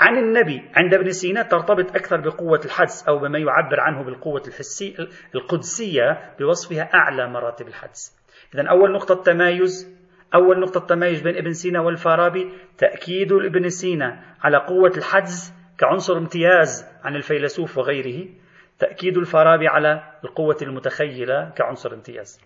عن 0.00 0.18
النبي 0.18 0.62
عند 0.74 0.94
ابن 0.94 1.10
سينا 1.10 1.42
ترتبط 1.42 1.96
أكثر 1.96 2.20
بقوة 2.20 2.60
الحدس 2.64 3.08
أو 3.08 3.18
بما 3.18 3.38
يعبر 3.38 3.80
عنه 3.80 4.04
بالقوة 4.04 4.42
الحسية 4.48 4.94
القدسية 5.34 6.34
بوصفها 6.38 6.90
أعلى 6.94 7.28
مراتب 7.28 7.68
الحدس. 7.68 8.16
إذا 8.54 8.68
أول 8.68 8.92
نقطة 8.92 9.22
تمايز 9.22 9.94
أول 10.34 10.60
نقطة 10.60 10.80
تمايز 10.80 11.20
بين 11.20 11.36
ابن 11.36 11.52
سينا 11.52 11.80
والفارابي 11.80 12.52
تأكيد 12.78 13.32
ابن 13.32 13.68
سينا 13.68 14.24
على 14.42 14.56
قوة 14.56 14.92
الحدس 14.96 15.52
كعنصر 15.78 16.18
امتياز 16.18 16.86
عن 17.04 17.16
الفيلسوف 17.16 17.78
وغيره. 17.78 18.28
تأكيد 18.78 19.16
الفارابي 19.16 19.68
على 19.68 20.12
القوة 20.24 20.56
المتخيلة 20.62 21.50
كعنصر 21.56 21.94
امتياز. 21.94 22.40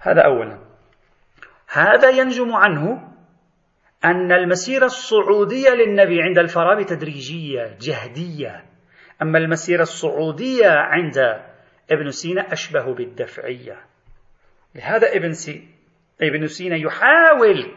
هذا 0.00 0.22
أولا. 0.22 0.58
هذا 1.68 2.10
ينجم 2.10 2.52
عنه 2.52 3.12
أن 4.04 4.32
المسيرة 4.32 4.84
الصعودية 4.84 5.70
للنبي 5.70 6.22
عند 6.22 6.38
الفارابي 6.38 6.84
تدريجية 6.84 7.76
جهدية. 7.80 8.64
أما 9.22 9.38
المسيرة 9.38 9.82
الصعودية 9.82 10.70
عند 10.70 11.18
ابن 11.90 12.10
سينا 12.10 12.52
أشبه 12.52 12.94
بالدفعية. 12.94 13.76
لهذا 14.74 15.12
ابن, 15.16 15.32
سي 15.32 15.68
ابن 16.22 16.46
سينا 16.46 16.76
يحاول 16.76 17.72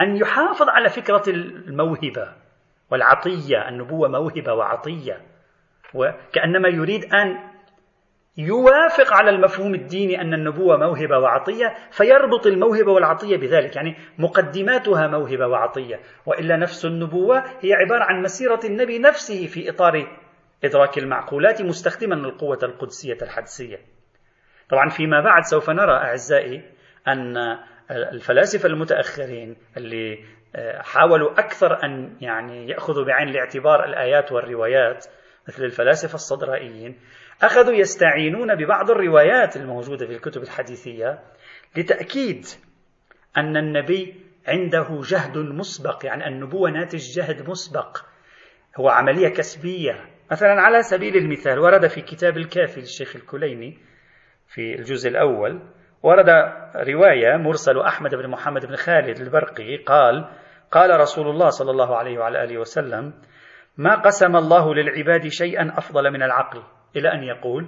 أن 0.00 0.16
يحافظ 0.16 0.68
على 0.68 0.88
فكرة 0.88 1.22
الموهبة. 1.28 2.47
والعطية 2.90 3.68
النبوة 3.68 4.08
موهبة 4.08 4.52
وعطية. 4.52 5.20
وكأنما 5.94 6.68
يريد 6.68 7.14
أن 7.14 7.38
يوافق 8.36 9.12
على 9.12 9.30
المفهوم 9.30 9.74
الديني 9.74 10.20
أن 10.20 10.34
النبوة 10.34 10.76
موهبة 10.76 11.18
وعطية 11.18 11.74
فيربط 11.90 12.46
الموهبة 12.46 12.92
والعطية 12.92 13.36
بذلك. 13.36 13.76
يعني 13.76 13.96
مقدماتها 14.18 15.06
موهبة 15.06 15.46
وعطية. 15.46 16.00
وإلا 16.26 16.56
نفس 16.56 16.84
النبوة 16.84 17.38
هي 17.60 17.72
عبارة 17.74 18.04
عن 18.04 18.22
مسيرة 18.22 18.60
النبي 18.64 18.98
نفسه 18.98 19.46
في 19.46 19.70
إطار 19.70 20.18
إدراك 20.64 20.98
المعقولات 20.98 21.62
مستخدما 21.62 22.14
القوة 22.14 22.58
القدسية 22.62 23.18
الحدسية. 23.22 23.78
طبعا 24.70 24.88
فيما 24.88 25.20
بعد 25.20 25.42
سوف 25.42 25.70
نرى 25.70 25.92
أعزائي 25.92 26.62
أن 27.08 27.36
الفلاسفة 27.90 28.66
المتأخرين 28.66 29.56
اللي 29.76 30.18
حاولوا 30.80 31.32
أكثر 31.32 31.84
أن 31.84 32.16
يعني 32.20 32.68
يأخذوا 32.68 33.04
بعين 33.04 33.28
الاعتبار 33.28 33.84
الآيات 33.84 34.32
والروايات 34.32 35.06
مثل 35.48 35.64
الفلاسفة 35.64 36.14
الصدرائيين. 36.14 36.98
أخذوا 37.42 37.74
يستعينون 37.74 38.54
ببعض 38.54 38.90
الروايات 38.90 39.56
الموجودة 39.56 40.06
في 40.06 40.12
الكتب 40.12 40.42
الحديثية 40.42 41.18
لتأكيد 41.76 42.44
أن 43.36 43.56
النبي 43.56 44.14
عنده 44.48 45.00
جهد 45.02 45.38
مسبق 45.38 46.06
يعني 46.06 46.28
النبوة 46.28 46.70
ناتج 46.70 46.98
جهد 46.98 47.48
مسبق. 47.48 47.98
هو 48.76 48.88
عملية 48.88 49.28
كسبية. 49.28 50.04
مثلا 50.30 50.60
على 50.60 50.82
سبيل 50.82 51.16
المثال 51.16 51.58
ورد 51.58 51.86
في 51.86 52.00
كتاب 52.00 52.36
الكافي 52.36 52.80
للشيخ 52.80 53.16
الكليني 53.16 53.78
في 54.48 54.74
الجزء 54.74 55.10
الأول 55.10 55.62
ورد 56.02 56.28
رواية 56.76 57.36
مرسل 57.36 57.78
أحمد 57.80 58.14
بن 58.14 58.28
محمد 58.28 58.66
بن 58.66 58.76
خالد 58.76 59.20
البرقي 59.20 59.76
قال 59.76 60.28
قال 60.70 61.00
رسول 61.00 61.28
الله 61.28 61.48
صلى 61.48 61.70
الله 61.70 61.96
عليه 61.96 62.18
وعلى 62.18 62.44
آله 62.44 62.58
وسلم 62.58 63.12
ما 63.78 63.94
قسم 63.94 64.36
الله 64.36 64.74
للعباد 64.74 65.28
شيئا 65.28 65.72
أفضل 65.78 66.10
من 66.10 66.22
العقل 66.22 66.62
إلى 66.96 67.12
أن 67.12 67.22
يقول 67.22 67.66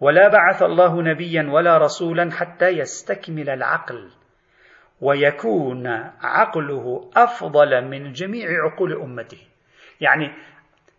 ولا 0.00 0.28
بعث 0.28 0.62
الله 0.62 1.02
نبيا 1.02 1.50
ولا 1.50 1.78
رسولا 1.78 2.30
حتى 2.32 2.68
يستكمل 2.68 3.50
العقل 3.50 4.10
ويكون 5.00 5.86
عقله 6.20 7.10
أفضل 7.16 7.84
من 7.84 8.12
جميع 8.12 8.48
عقول 8.64 8.92
أمته. 8.92 9.38
يعني 10.00 10.34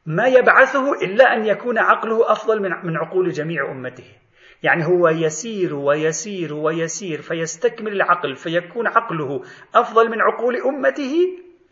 ما 0.05 0.27
يبعثه 0.27 0.93
إلا 1.01 1.33
أن 1.33 1.45
يكون 1.45 1.77
عقله 1.77 2.31
أفضل 2.31 2.61
من 2.61 2.97
عقول 2.97 3.29
جميع 3.29 3.71
أمته. 3.71 4.15
يعني 4.63 4.85
هو 4.85 5.07
يسير 5.07 5.75
ويسير 5.75 6.53
ويسير 6.53 7.21
فيستكمل 7.21 7.91
العقل 7.91 8.35
فيكون 8.35 8.87
عقله 8.87 9.41
أفضل 9.75 10.09
من 10.09 10.21
عقول 10.21 10.55
أمته 10.55 11.13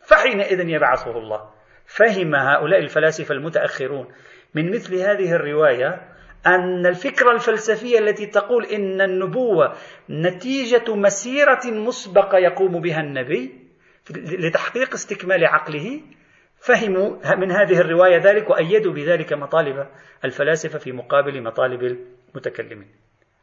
فحينئذ 0.05 0.69
يبعثه 0.69 1.17
الله. 1.17 1.49
فهم 1.87 2.35
هؤلاء 2.35 2.79
الفلاسفة 2.79 3.35
المتأخرون 3.35 4.07
من 4.55 4.71
مثل 4.71 4.95
هذه 4.95 5.33
الرواية 5.33 6.01
أن 6.45 6.85
الفكرة 6.85 7.31
الفلسفية 7.31 7.99
التي 7.99 8.25
تقول 8.25 8.65
إن 8.65 9.01
النبوة 9.01 9.75
نتيجة 10.09 10.95
مسيرة 10.95 11.61
مسبقة 11.65 12.37
يقوم 12.37 12.81
بها 12.81 13.01
النبي 13.01 13.67
لتحقيق 14.15 14.93
استكمال 14.93 15.45
عقله 15.45 16.01
فهموا 16.59 17.35
من 17.35 17.51
هذه 17.51 17.79
الرواية 17.79 18.17
ذلك 18.17 18.49
وأيدوا 18.49 18.93
بذلك 18.93 19.33
مطالب 19.33 19.87
الفلاسفة 20.25 20.79
في 20.79 20.91
مقابل 20.91 21.43
مطالب 21.43 21.97
المتكلمين 22.31 22.87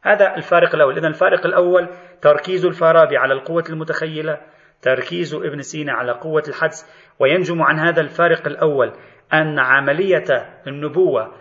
هذا 0.01 0.35
الفارق 0.35 0.75
الأول. 0.75 0.97
إذن 0.97 1.05
الفارق 1.05 1.45
الأول 1.45 1.89
تركيز 2.21 2.65
الفارابي 2.65 3.17
على 3.17 3.33
القوة 3.33 3.63
المتخيلة 3.69 4.41
تركيز 4.81 5.33
ابن 5.33 5.61
سينا 5.61 5.93
على 5.93 6.11
قوة 6.11 6.43
الحدس 6.47 6.85
وينجم 7.19 7.61
عن 7.61 7.79
هذا 7.79 8.01
الفارق 8.01 8.47
الأول 8.47 8.93
أن 9.33 9.59
عملية 9.59 10.25
النبوة 10.67 11.33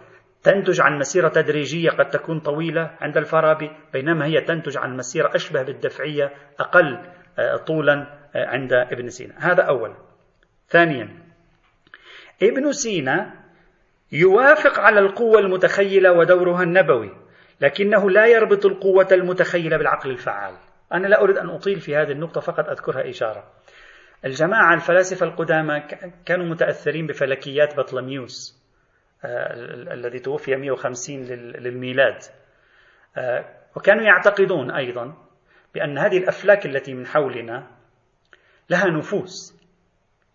تنتج 0.43 0.81
عن 0.81 0.99
مسيرة 0.99 1.29
تدريجية 1.29 1.91
قد 1.91 2.11
تكون 2.11 2.41
طويلة 2.41 2.91
عند 3.01 3.17
الفارابي 3.17 3.71
بينما 3.93 4.27
هي 4.27 4.41
تنتج 4.41 4.77
عن 4.77 4.97
مسيرة 4.97 5.35
أشبه 5.35 5.63
بالدفعية 5.63 6.33
أقل 6.61 6.99
آه، 7.39 7.57
طولا 7.57 8.07
آه، 8.35 8.47
عند 8.47 8.73
ابن 8.73 9.09
سينا. 9.09 9.35
هذا 9.39 9.63
أولا 9.63 9.95
ثانيا 10.69 11.09
ابن 12.43 12.73
سينا 12.73 13.35
يوافق 14.13 14.79
على 14.79 15.01
القوة 15.01 15.39
المتخيلة 15.39 16.13
ودورها 16.13 16.63
النبوي. 16.63 17.24
لكنه 17.61 18.11
لا 18.11 18.27
يربط 18.27 18.67
القوة 18.67 19.09
المتخيلة 19.13 19.77
بالعقل 19.77 20.11
الفعال. 20.11 20.55
أنا 20.93 21.07
لا 21.07 21.23
أريد 21.23 21.39
أن 21.39 21.51
أطيل 21.51 21.81
في 21.81 21.97
هذه 21.97 22.13
النقطة 22.13 22.41
فقط 22.41 22.69
أذكرها 22.69 23.11
إشارة. 23.11 23.45
الجماعة 24.25 24.75
الفلاسفة 24.75 25.27
القدامى 25.27 25.83
كانوا 26.27 26.47
متأثرين 26.47 27.07
بفلكيات 27.07 27.77
بطلميوس 27.77 28.65
آه، 29.25 29.53
الذي 29.93 30.19
توفي 30.19 30.57
150 30.57 31.25
للميلاد. 31.35 32.19
آه، 33.17 33.45
وكانوا 33.77 34.03
يعتقدون 34.03 34.71
أيضا 34.71 35.15
بأن 35.75 35.99
هذه 35.99 36.19
الأفلاك 36.19 36.67
التي 36.67 36.95
من 36.95 37.07
حولنا 37.07 37.67
لها 38.71 38.91
نفوس. 38.91 39.61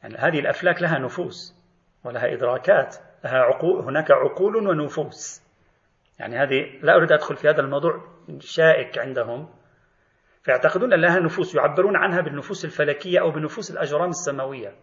يعني 0.03 0.17
هذه 0.17 0.39
الأفلاك 0.39 0.81
لها 0.81 0.99
نفوس 0.99 1.55
ولها 2.03 2.33
إدراكات 2.33 2.95
لها 3.23 3.37
عقول 3.37 3.81
هناك 3.81 4.11
عقول 4.11 4.55
ونفوس. 4.55 5.48
يعني 6.19 6.37
هذه 6.37 6.79
لا 6.81 6.95
أريد 6.95 7.11
أدخل 7.11 7.35
في 7.35 7.49
هذا 7.49 7.61
الموضوع 7.61 8.03
شائك 8.39 8.97
عندهم. 8.97 9.49
فيعتقدون 10.43 10.93
أن 10.93 11.01
لها 11.01 11.19
نفوس 11.19 11.55
يعبرون 11.55 11.95
عنها 11.95 12.21
بالنفوس 12.21 12.65
الفلكية 12.65 13.19
أو 13.21 13.31
بنفوس 13.31 13.71
الأجرام 13.71 14.09
السماوية. 14.09 14.75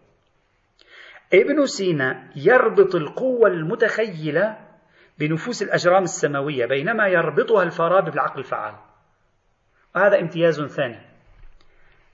ابن 1.33 1.65
سينا 1.65 2.29
يربط 2.35 2.95
القوة 2.95 3.49
المتخيلة 3.49 4.57
بنفوس 5.19 5.63
الأجرام 5.63 6.03
السماوية 6.03 6.65
بينما 6.65 7.07
يربطها 7.07 7.63
الفارابي 7.63 8.11
بالعقل 8.11 8.39
الفعال. 8.39 8.75
وهذا 9.95 10.19
امتياز 10.19 10.61
ثاني. 10.61 11.01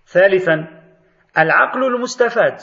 ثالثا 0.06 0.84
العقل 1.38 1.84
المستفاد. 1.84 2.56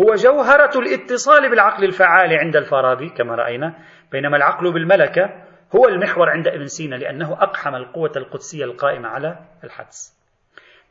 هو 0.00 0.14
جوهرة 0.14 0.78
الاتصال 0.78 1.50
بالعقل 1.50 1.84
الفعال 1.84 2.34
عند 2.38 2.56
الفارابي 2.56 3.08
كما 3.08 3.34
رأينا 3.34 3.74
بينما 4.12 4.36
العقل 4.36 4.72
بالملكة 4.72 5.51
هو 5.76 5.88
المحور 5.88 6.30
عند 6.30 6.48
ابن 6.48 6.66
سينا 6.66 6.96
لأنه 6.96 7.32
أقحم 7.32 7.74
القوة 7.74 8.12
القدسية 8.16 8.64
القائمة 8.64 9.08
على 9.08 9.38
الحدس. 9.64 10.22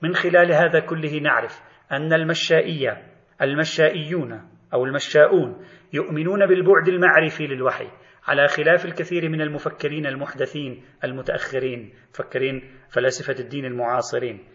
من 0.02 0.13
خلال 0.13 0.52
هذا 0.52 0.80
كله 0.80 1.20
نعرف 1.20 1.62
أن 1.91 2.13
المشائية 2.13 3.04
المشائيون 3.41 4.50
أو 4.74 4.86
المشاؤون 4.86 5.65
يؤمنون 5.94 6.46
بالبعد 6.48 6.88
المعرفي 6.88 7.48
للوحي 7.48 7.88
على 8.28 8.48
خلاف 8.48 8.86
الكثير 8.86 9.30
من 9.30 9.41
المفكرين 9.41 10.06
المحدثين 10.06 10.84
المتأخرين 11.04 11.94
مفكرين 12.10 12.72
فلاسفة 12.89 13.44
الدين 13.44 13.65
المعاصرين. 13.65 14.48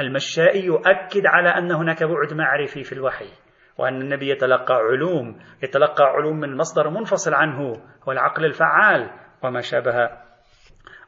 المشائي 0.00 0.64
يؤكد 0.64 1.26
على 1.26 1.48
أن 1.48 1.72
هناك 1.72 2.02
بعد 2.02 2.32
معرفي 2.34 2.84
في 2.84 2.92
الوحي 2.92 3.28
وأن 3.78 4.00
النبي 4.00 4.30
يتلقى 4.30 4.74
علوم 4.74 5.38
يتلقى 5.62 6.04
علوم 6.04 6.40
من 6.40 6.56
مصدر 6.56 6.90
منفصل 6.90 7.34
عنه 7.34 7.72
هو 8.08 8.12
العقل 8.12 8.44
الفعال. 8.44 9.10
وما 9.46 9.60
شابه 9.60 10.10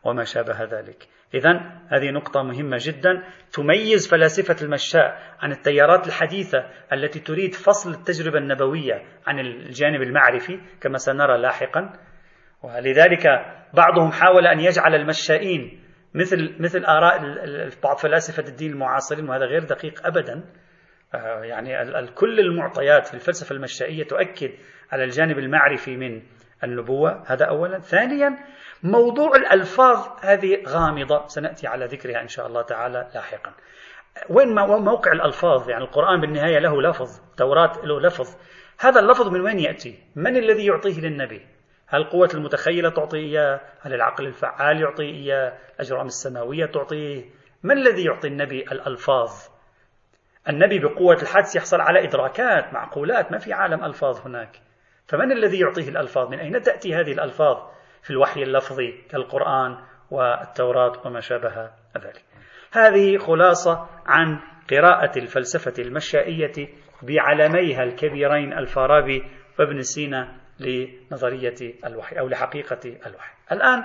وما 0.05 0.25
شابه 0.25 0.65
ذلك. 0.65 1.09
إذا 1.35 1.51
هذه 1.89 2.11
نقطة 2.11 2.43
مهمة 2.43 2.77
جدا. 2.81 3.25
تميز 3.53 4.09
فلاسفة 4.11 4.65
المشاء 4.65 5.19
عن 5.41 5.53
التيارات 5.53 6.07
الحديثة 6.07 6.59
التي 6.93 7.21
تريد 7.21 7.55
فصل 7.55 7.91
التجربة 7.91 8.39
النبوية 8.39 9.03
عن 9.27 9.39
الجانب 9.39 10.03
المعرفي 10.03 10.61
كما 10.81 10.99
سنرى 10.99 11.39
لاحقا. 11.39 11.93
ولذلك 12.63 13.27
بعضهم 13.75 14.13
حاول 14.13 14.47
أن 14.47 14.61
يجعل 14.61 14.95
المشائين 14.95 15.81
مثل 16.15 16.57
مثل 16.61 16.85
آراء 16.85 17.21
بعض 17.83 17.97
فلاسفة 17.97 18.49
الدين 18.49 18.73
المعاصرين 18.73 19.29
وهذا 19.29 19.45
غير 19.45 19.65
دقيق 19.65 20.07
أبدا. 20.07 20.45
آه، 21.15 21.45
يعني 21.45 22.07
كل 22.15 22.41
المعطيات 22.41 23.07
في 23.07 23.15
الفلسفة 23.15 23.57
المشائية 23.57 24.05
تؤكد 24.05 24.51
على 24.93 25.05
الجانب 25.05 25.39
المعرفي 25.39 25.97
من 25.97 26.23
النبوة. 26.65 27.23
هذا 27.27 27.45
أولا. 27.45 27.79
ثانيا 27.79 28.39
موضوع 28.83 29.37
الألفاظ 29.37 30.07
هذه 30.21 30.63
غامضة. 30.69 31.27
سنأتي 31.27 31.67
على 31.67 31.85
ذكرها 31.85 32.23
إن 32.23 32.29
شاء 32.29 32.47
الله 32.47 32.63
تعالى 32.63 33.09
لاحقا. 33.15 33.53
وين 34.31 34.55
موقع 34.65 35.13
الألفاظ؟ 35.13 35.71
يعني 35.71 35.85
القرآن 35.85 36.21
بالنهاية 36.21 36.59
له 36.59 36.83
لفظ 36.83 37.21
توراة 37.37 37.73
له 37.85 38.01
لفظ. 38.01 38.37
هذا 38.81 39.01
اللفظ 39.01 39.29
من 39.29 39.41
وين 39.41 39.59
يأتي؟ 39.59 39.99
من 40.17 40.37
الذي 40.37 40.67
يعطيه 40.67 41.01
للنبي؟ 41.01 41.47
هل 41.87 42.01
القوة 42.01 42.29
المتخيلة 42.35 42.91
تعطي 42.91 43.17
إياه 43.17 43.61
هل 43.81 43.95
العقل 43.95 44.27
الفعال 44.27 44.81
يعطي 44.81 45.03
إياه 45.03 45.59
الأجرام 45.75 46.07
السماوية 46.07 46.67
تعطيه؟ 46.67 47.25
ما 47.63 47.75
الذي 47.75 48.05
يعطي 48.05 48.29
النبي 48.29 48.63
الألفاظ؟ 48.63 49.31
النبي 50.49 50.79
بقوة 50.79 51.23
الحدس 51.23 51.57
يحصل 51.57 51.81
على 51.81 52.05
إدراكات 52.05 52.73
معقولات. 52.73 53.33
ما 53.33 53.39
في 53.39 53.53
عالم 53.53 53.85
ألفاظ 53.85 54.27
هناك. 54.27 54.61
فمن 55.09 55.33
الذي 55.33 55.61
يعطيه 55.61 55.89
الألفاظ؟ 55.89 56.31
من 56.31 56.39
أين 56.39 56.61
تأتي 56.61 56.95
هذه 56.95 57.13
الألفاظ 57.13 57.57
في 58.03 58.11
الوحي 58.11 58.43
اللفظي 58.43 58.93
كالقرآن 59.11 59.79
والتوراة 60.11 61.07
وما 61.07 61.21
شابه 61.21 61.71
ذلك؟ 61.97 62.25
هذه 62.73 63.19
خلاصة 63.19 63.89
عن 64.07 64.41
قراءة 64.71 65.19
الفلسفة 65.19 65.83
المشائية 65.83 66.69
بعلميها 67.03 67.83
الكبيرين 67.83 68.53
الفارابي 68.53 69.23
وابن 69.59 69.83
سينا 69.83 70.37
لنظرية 70.61 71.75
الوحي 71.87 72.19
أو 72.19 72.29
لحقيقة 72.29 72.81
الوحي. 73.07 73.33
الآن 73.53 73.85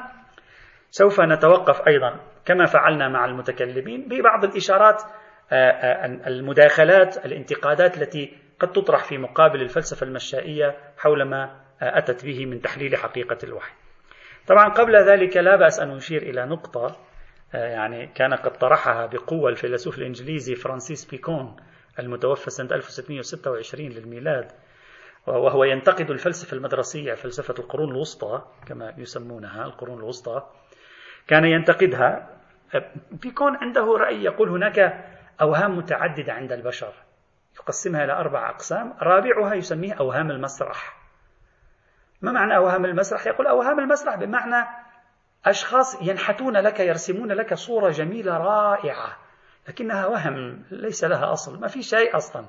سوف 0.90 1.22
نتوقف 1.22 1.88
أيضا 1.88 2.20
كما 2.46 2.66
فعلنا 2.66 3.10
مع 3.10 3.26
المتكلمين 3.26 4.08
ببعض 4.08 4.44
الإشارات 4.44 5.02
آه، 5.52 5.56
آه، 5.56 6.06
المداخلات 6.28 7.26
الانتقادات 7.26 7.98
التي 7.98 8.43
قد 8.64 8.72
تطرح 8.72 9.04
في 9.04 9.18
مقابل 9.18 9.62
الفلسفة 9.62 10.06
المشائية 10.06 10.78
حول 10.98 11.24
ما 11.24 11.44
آه، 11.82 11.98
أتت 11.98 12.26
به 12.26 12.46
من 12.46 12.62
تحليل 12.62 12.96
حقيقة 12.96 13.38
الوحي. 13.44 13.72
طبعا 14.48 14.70
قبل 14.70 14.96
ذلك 14.96 15.38
لا 15.38 15.56
بأس 15.56 15.80
أن 15.80 15.92
أشير 15.98 16.22
إلى 16.22 16.46
نقطة 16.46 16.98
يعني 17.54 18.08
كان 18.08 18.34
قد 18.34 18.58
طرحها 18.58 19.06
بقوة 19.06 19.50
الفيلسوف 19.50 19.98
الإنجليزي 19.98 20.56
فرانسيس 20.56 21.06
بيكون 21.06 21.56
المتوفى 22.00 22.50
سنة 22.50 22.76
1626 22.76 23.90
للميلاد 23.90 24.52
وهو 25.28 25.64
ينتقد 25.64 26.12
الفلسفة 26.12 26.58
المدرسية 26.58 27.14
فلسفة 27.14 27.54
القرون 27.60 27.92
الوسطى 27.92 28.42
كما 28.68 28.94
يسمونها 28.98 29.66
القرون 29.66 30.00
الوسطى 30.00 30.44
كان 31.28 31.46
ينتقدها. 31.46 32.30
بيكون 33.12 33.56
عنده 33.56 33.98
رأي 33.98 34.24
يقول 34.24 34.50
هناك 34.50 35.06
أوهام 35.42 35.78
متعددة 35.78 36.34
عند 36.34 36.52
البشر. 36.52 36.94
يقسمها 37.56 38.04
إلى 38.04 38.14
أربع 38.14 38.50
أقسام. 38.50 38.94
رابعها 39.02 39.54
يسميه 39.54 39.94
أوهام 39.94 40.32
المسرح. 40.32 40.98
ما 42.22 42.32
معنى 42.32 42.56
أوهام 42.56 42.86
المسرح؟ 42.86 43.28
يقول 43.28 43.48
أوهام 43.48 43.80
المسرح 43.80 44.16
بمعنى 44.16 44.68
أشخاص 45.46 46.02
ينحتون 46.02 46.58
لك 46.58 46.80
يرسمون 46.80 47.32
لك 47.32 47.54
صورة 47.54 47.90
جميلة 47.90 48.38
رائعة 48.38 49.18
لكنها 49.68 50.06
وهم 50.06 50.64
ليس 50.72 51.04
لها 51.04 51.34
أصل 51.34 51.60
ما 51.60 51.68
في 51.68 51.84
شيء 51.84 52.18
أصلا. 52.18 52.46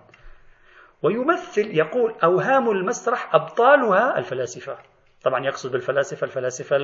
ويمثل 1.02 1.76
يقول 1.76 2.14
أوهام 2.24 2.70
المسرح 2.70 3.34
أبطالها 3.34 4.18
الفلاسفة. 4.18 4.78
طبعا 5.22 5.44
يقصد 5.44 5.72
بالفلاسفة 5.72 6.24
الفلاسفة 6.24 6.76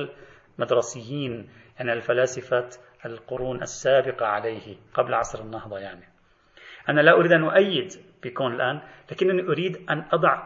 المدرسيين 0.59 1.49
يعني 1.79 1.93
الفلاسفة 1.93 2.69
القرون 3.05 3.61
السابقة 3.61 4.25
عليه 4.25 4.77
قبل 4.93 5.13
عصر 5.13 5.41
النهضة 5.41 5.79
يعني. 5.79 6.09
أنا 6.89 7.01
لا 7.01 7.11
أريد 7.11 7.31
أن 7.31 7.43
أؤيد 7.43 8.10
بيكون 8.23 8.53
الآن 8.53 8.81
لكنني 9.11 9.41
أريد 9.41 9.77
أن 9.89 10.05
أضع 10.13 10.43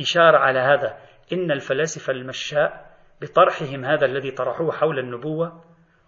إشارة 0.00 0.38
على 0.38 0.58
هذا. 0.58 0.96
إن 1.32 1.50
الفلاسفة 1.50 2.12
المشاء 2.12 2.90
بطرحهم 3.22 3.84
هذا 3.84 4.06
الذي 4.06 4.30
طرحوه 4.30 4.72
حول 4.72 4.98
النبوة 4.98 5.64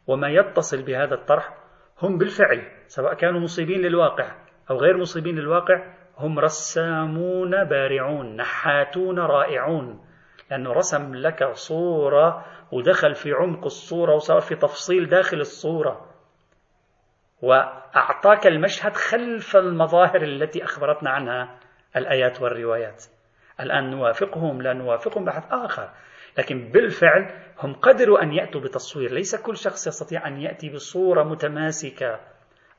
وما 0.07 0.29
يتصل 0.29 0.83
بهذا 0.83 1.15
الطرح 1.15 1.55
هم 2.03 2.19
بالفعل 2.19 2.63
سواء 2.87 3.15
كانوا 3.15 3.41
مصيبين 3.41 3.81
للواقع 3.81 4.37
أو 4.71 4.77
غير 4.77 4.97
مصيبين 4.97 5.39
للواقع 5.39 5.95
هم 6.19 6.39
رسامون 6.39 7.65
بارعون 7.65 8.37
نحاتون 8.37 9.19
رائعون. 9.19 10.05
لأنه 10.51 10.73
رسم 10.73 11.15
لك 11.15 11.53
صورة 11.53 12.45
ودخل 12.73 13.15
في 13.15 13.33
عمق 13.33 13.65
الصورة 13.65 14.15
وصار 14.15 14.41
في 14.41 14.55
تفصيل 14.55 15.09
داخل 15.09 15.37
الصورة. 15.37 16.12
وأعطاك 17.43 18.47
المشهد 18.47 18.93
خلف 18.93 19.57
المظاهر 19.57 20.23
التي 20.23 20.65
أخبرتنا 20.65 21.11
عنها 21.11 21.59
الآيات 21.97 22.43
والروايات. 22.43 23.05
الآن 23.61 23.91
نوافقهم 23.91 24.63
لا 24.63 24.73
نوافقهم 24.73 25.25
بحث 25.25 25.53
آخر. 25.53 25.91
لكن 26.39 26.71
بالفعل 26.71 27.31
هم 27.59 27.75
قدروا 27.75 28.23
أن 28.23 28.33
يأتوا 28.33 28.61
بتصوير. 28.61 29.13
ليس 29.13 29.37
كل 29.37 29.57
شخص 29.57 29.87
يستطيع 29.87 30.29
أن 30.29 30.41
يأتي 30.41 30.71
بصورة 30.71 31.23
متماسكة 31.23 32.21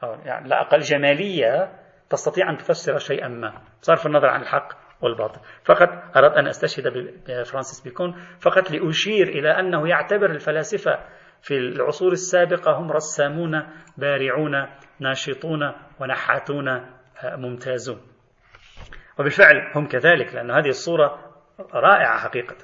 أو 0.03 0.13
يعني 0.25 0.49
لا 0.49 0.61
أقل 0.61 0.79
جمالية 0.79 1.79
تستطيع 2.09 2.49
أن 2.49 2.57
تفسر 2.57 2.97
شيئا 2.97 3.27
ما. 3.27 3.61
بصرف 3.81 4.05
النظر 4.05 4.27
عن 4.27 4.41
الحق 4.41 4.73
والباطل. 5.01 5.39
فقط 5.63 5.89
أردت 6.17 6.37
أن 6.37 6.47
أستشهد 6.47 6.87
بفرانسيس 7.27 7.81
بيكون 7.83 8.15
فقط 8.39 8.71
لأشير 8.71 9.27
إلى 9.27 9.59
أنه 9.59 9.89
يعتبر 9.89 10.31
الفلاسفة 10.31 10.99
في 11.43 11.57
العصور 11.57 12.11
السابقة 12.11 12.71
هم 12.71 12.91
رسامون 12.91 13.63
بارعون 13.97 14.67
ناشطون 14.99 15.71
ونحاتون 15.99 16.85
ممتازون. 17.23 18.01
وبالفعل 19.19 19.71
هم 19.75 19.87
كذلك 19.87 20.33
لأن 20.33 20.51
هذه 20.51 20.69
الصورة 20.69 21.33
رائعة 21.73 22.19
حقيقة. 22.19 22.55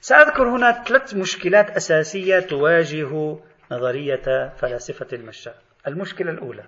سأذكر 0.00 0.48
هنا 0.48 0.84
ثلاث 0.84 1.14
مشكلات 1.14 1.70
أساسية 1.70 2.40
تواجه 2.40 3.38
نظرية 3.72 4.52
فلاسفة 4.56 5.06
المشاء. 5.12 5.54
المشكلة 5.86 6.30
الأولى 6.30 6.64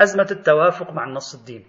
أزمة 0.00 0.26
التوافق 0.30 0.92
مع 0.92 1.04
النص 1.04 1.34
الديني 1.34 1.66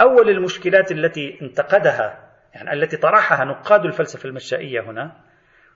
أول 0.00 0.28
المشكلات 0.30 0.92
التي 0.92 1.38
انتقدها 1.42 2.30
يعني 2.54 2.72
التي 2.72 2.96
طرحها 2.96 3.44
نقاد 3.44 3.84
الفلسفة 3.84 4.28
المشائية 4.28 4.80
هنا 4.80 5.12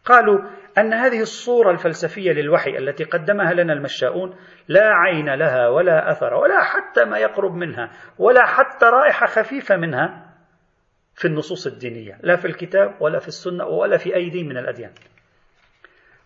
قالوا 0.05 0.41
أن 0.79 0.93
هذه 0.93 1.21
الصورة 1.21 1.71
الفلسفية 1.71 2.33
للوحي 2.33 2.79
التي 2.79 3.05
قدمها 3.05 3.55
لنا 3.55 3.73
المشاؤون 3.73 4.37
لا 4.69 4.95
عين 4.95 5.35
لها 5.35 5.69
ولا 5.69 6.11
أثر 6.11 6.35
ولا 6.35 6.63
حتى 6.63 7.05
ما 7.05 7.19
يقرب 7.19 7.55
منها 7.55 7.91
ولا 8.19 8.47
حتى 8.47 8.87
رائحة 8.87 9.27
خفيفة 9.27 9.77
منها 9.77 10.29
في 11.15 11.25
النصوص 11.25 11.67
الدينية 11.67 12.19
لا 12.23 12.37
في 12.37 12.45
الكتاب 12.45 12.95
ولا 13.01 13.19
في 13.19 13.29
السنة 13.29 13.65
ولا 13.65 13.97
في 13.97 14.17
أي 14.17 14.31
دين 14.31 14.49
من 14.49 14.57
الأديان. 14.57 14.91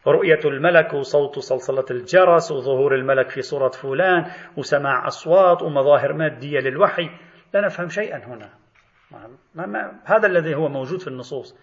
رؤية 0.07 0.41
الملك 0.45 0.95
وصوت 0.95 1.39
صلصلة 1.39 1.85
الجرس 1.91 2.53
وظهور 2.53 2.95
الملك 2.95 3.31
في 3.31 3.43
صورة 3.43 3.69
فلان 3.69 4.31
وسماع 4.57 5.07
أصوات 5.07 5.63
ومظاهر 5.63 6.13
مادية 6.13 6.61
للوحي. 6.61 7.11
لا 7.55 7.61
نفهم 7.61 7.89
شيئا 7.89 8.17
هنا. 8.17 8.51
ما 9.55 9.67
ما 9.67 10.01
هذا 10.05 10.27
الذي 10.27 10.55
هو 10.55 10.69
موجود 10.69 11.01
في 11.01 11.09
النصوص. 11.09 11.57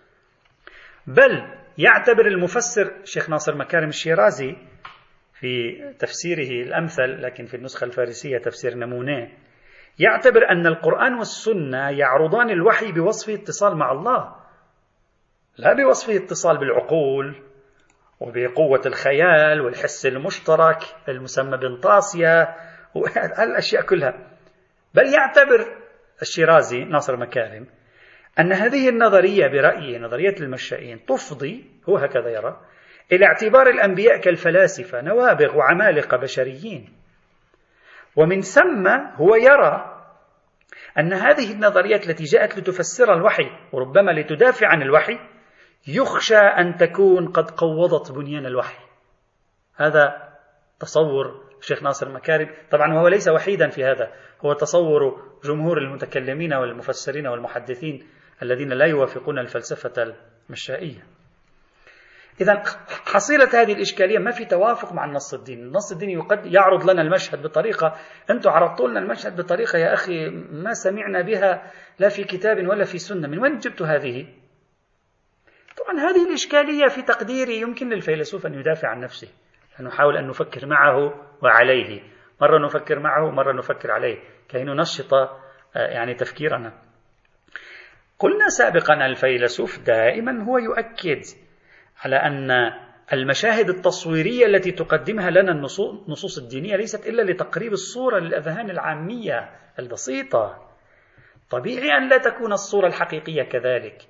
بل 1.07 1.47
يعتبر 1.79 2.27
المفسر 2.27 2.91
شيخ 3.03 3.29
ناصر 3.29 3.55
مكارم 3.55 3.87
الشيرازي 3.87 4.55
في 5.33 5.77
تفسيره 5.99 6.63
الأمثل 6.67 7.21
لكن 7.21 7.45
في 7.45 7.53
النسخة 7.53 7.85
الفارسية 7.85 8.37
تفسير 8.37 8.75
نمونة. 8.75 9.31
يعتبر 9.99 10.49
أن 10.49 10.67
القرآن 10.67 11.13
والسنة 11.13 11.89
يعرضان 11.89 12.49
الوحي 12.49 12.91
بوصفه 12.91 13.33
اتصال 13.33 13.77
مع 13.77 13.91
الله 13.91 14.35
لا 15.57 15.73
بوصفه 15.73 16.15
اتصال 16.15 16.57
بالعقول 16.57 17.43
وبقوة 18.19 18.81
الخيال 18.85 19.61
والحس 19.61 20.05
المشترك 20.05 20.79
المسمى 21.09 21.57
بنطاسيا 21.57 22.55
والأشياء 22.95 23.85
كلها. 23.85 24.13
بل 24.93 25.13
يعتبر 25.13 25.77
الشيرازي 26.21 26.83
ناصر 26.83 27.17
مكارم 27.17 27.78
أن 28.39 28.53
هذه 28.53 28.89
النظرية 28.89 29.47
برأيه 29.47 29.99
نظرية 29.99 30.35
المشائين 30.39 31.05
تفضي 31.05 31.65
هو 31.89 31.97
هكذا 31.97 32.29
يرى 32.29 32.61
إلى 33.11 33.25
اعتبار 33.25 33.67
الأنبياء 33.69 34.21
كالفلاسفة 34.21 35.01
نوابغ 35.01 35.57
وعمالقة 35.57 36.17
بشريين. 36.17 36.89
ومن 38.15 38.41
ثم 38.41 38.87
هو 39.15 39.35
يرى 39.35 39.95
أن 40.99 41.13
هذه 41.13 41.51
النظريات 41.51 42.09
التي 42.09 42.23
جاءت 42.23 42.57
لتفسر 42.57 43.13
الوحي 43.13 43.49
وربما 43.71 44.11
لتدافع 44.11 44.67
عن 44.67 44.81
الوحي 44.81 45.19
يخشى 45.87 46.37
أن 46.37 46.75
تكون 46.77 47.27
قد 47.27 47.51
قوضت 47.51 48.11
بنيان 48.11 48.45
الوحي. 48.45 48.83
هذا 49.75 50.29
تصور 50.79 51.49
الشيخ 51.59 51.83
ناصر 51.83 52.09
مكارم 52.09 52.49
طبعا 52.71 52.99
هو 52.99 53.07
ليس 53.07 53.27
وحيدا 53.27 53.69
في 53.69 53.83
هذا 53.83 54.11
هو 54.45 54.53
تصور 54.53 55.23
جمهور 55.43 55.77
المتكلمين 55.77 56.53
والمفسرين 56.53 57.27
والمحدثين 57.27 58.07
الذين 58.41 58.69
لا 58.73 58.85
يوافقون 58.85 59.39
الفلسفة 59.39 60.15
المشائية. 60.49 61.03
إذا 62.41 62.63
حصيلة 63.05 63.61
هذه 63.61 63.73
الإشكالية 63.73 64.19
ما 64.19 64.31
في 64.31 64.45
توافق 64.45 64.93
مع 64.93 65.05
النص 65.05 65.33
الديني. 65.33 65.61
النص 65.61 65.91
الديني 65.91 66.27
يعرض 66.45 66.89
لنا 66.89 67.01
المشهد 67.01 67.43
بطريقة 67.43 67.95
أنتم 68.29 68.49
عرضتوا 68.49 68.87
لنا 68.87 68.99
المشهد 68.99 69.41
بطريقة 69.41 69.79
يا 69.79 69.93
أخي 69.93 70.29
ما 70.51 70.73
سمعنا 70.73 71.21
بها 71.21 71.71
لا 71.99 72.09
في 72.09 72.23
كتاب 72.23 72.67
ولا 72.67 72.83
في 72.83 72.97
سنة. 72.97 73.27
من 73.27 73.39
وين 73.39 73.57
جبت 73.57 73.81
هذه؟ 73.81 74.27
طبعا 75.77 75.99
هذه 75.99 76.27
الإشكالية 76.29 76.87
في 76.87 77.01
تقديري 77.01 77.61
يمكن 77.61 77.89
للفيلسوف 77.89 78.45
أن 78.45 78.53
يدافع 78.53 78.87
عن 78.87 78.99
نفسه 78.99 79.27
نحاول 79.81 80.17
أن 80.17 80.27
نفكر 80.27 80.65
معه 80.65 81.13
وعليه. 81.43 82.01
مرة 82.41 82.65
نفكر 82.65 82.99
معه 82.99 83.25
ومرة 83.25 83.53
نفكر 83.53 83.91
عليه. 83.91 84.17
كي 84.49 84.63
ننشط 84.63 85.13
آه، 85.13 85.29
يعني 85.75 86.13
تفكيرنا. 86.13 86.88
قلنا 88.19 88.49
سابقا 88.49 89.05
الفيلسوف 89.05 89.79
دائما 89.79 90.43
هو 90.43 90.57
يؤكد 90.57 91.21
على 92.03 92.15
أن 92.15 92.51
المشاهد 93.13 93.69
التصويرية 93.69 94.45
التي 94.45 94.71
تقدمها 94.71 95.29
لنا 95.29 95.51
النصوص 95.51 96.37
الدينية 96.37 96.75
ليست 96.75 97.07
إلا 97.07 97.31
لتقريب 97.31 97.71
الصورة 97.71 98.19
للأذهان 98.19 98.69
العامية 98.69 99.49
البسيطة. 99.79 100.69
طبيعي 101.49 101.97
أن 101.97 102.09
لا 102.09 102.17
تكون 102.17 102.53
الصورة 102.53 102.87
الحقيقية 102.87 103.43
كذلك. 103.43 104.07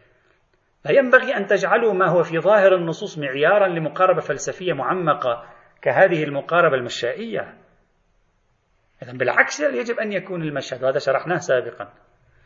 لا 0.86 0.91
ينبغي 0.91 1.38
أن 1.38 1.47
تجعلوا 1.47 1.93
ما 1.93 2.07
هو 2.07 2.24
في 2.24 2.39
ظاهر 2.39 2.76
النصوص 2.76 3.18
معيارا 3.18 3.68
لمقاربة 3.68 4.22
فلسفية 4.22 4.74
معمقة 4.74 5.45
كهذه 5.82 6.24
المقاربة 6.24 6.76
المشائية. 6.76 7.57
إذا 9.03 9.12
بالعكس 9.12 9.60
يجب 9.60 9.99
أن 9.99 10.14
يكون 10.14 10.41
المشهد. 10.41 10.84
وهذا 10.84 10.99
شرحناه 10.99 11.38
سابقا. 11.38 11.93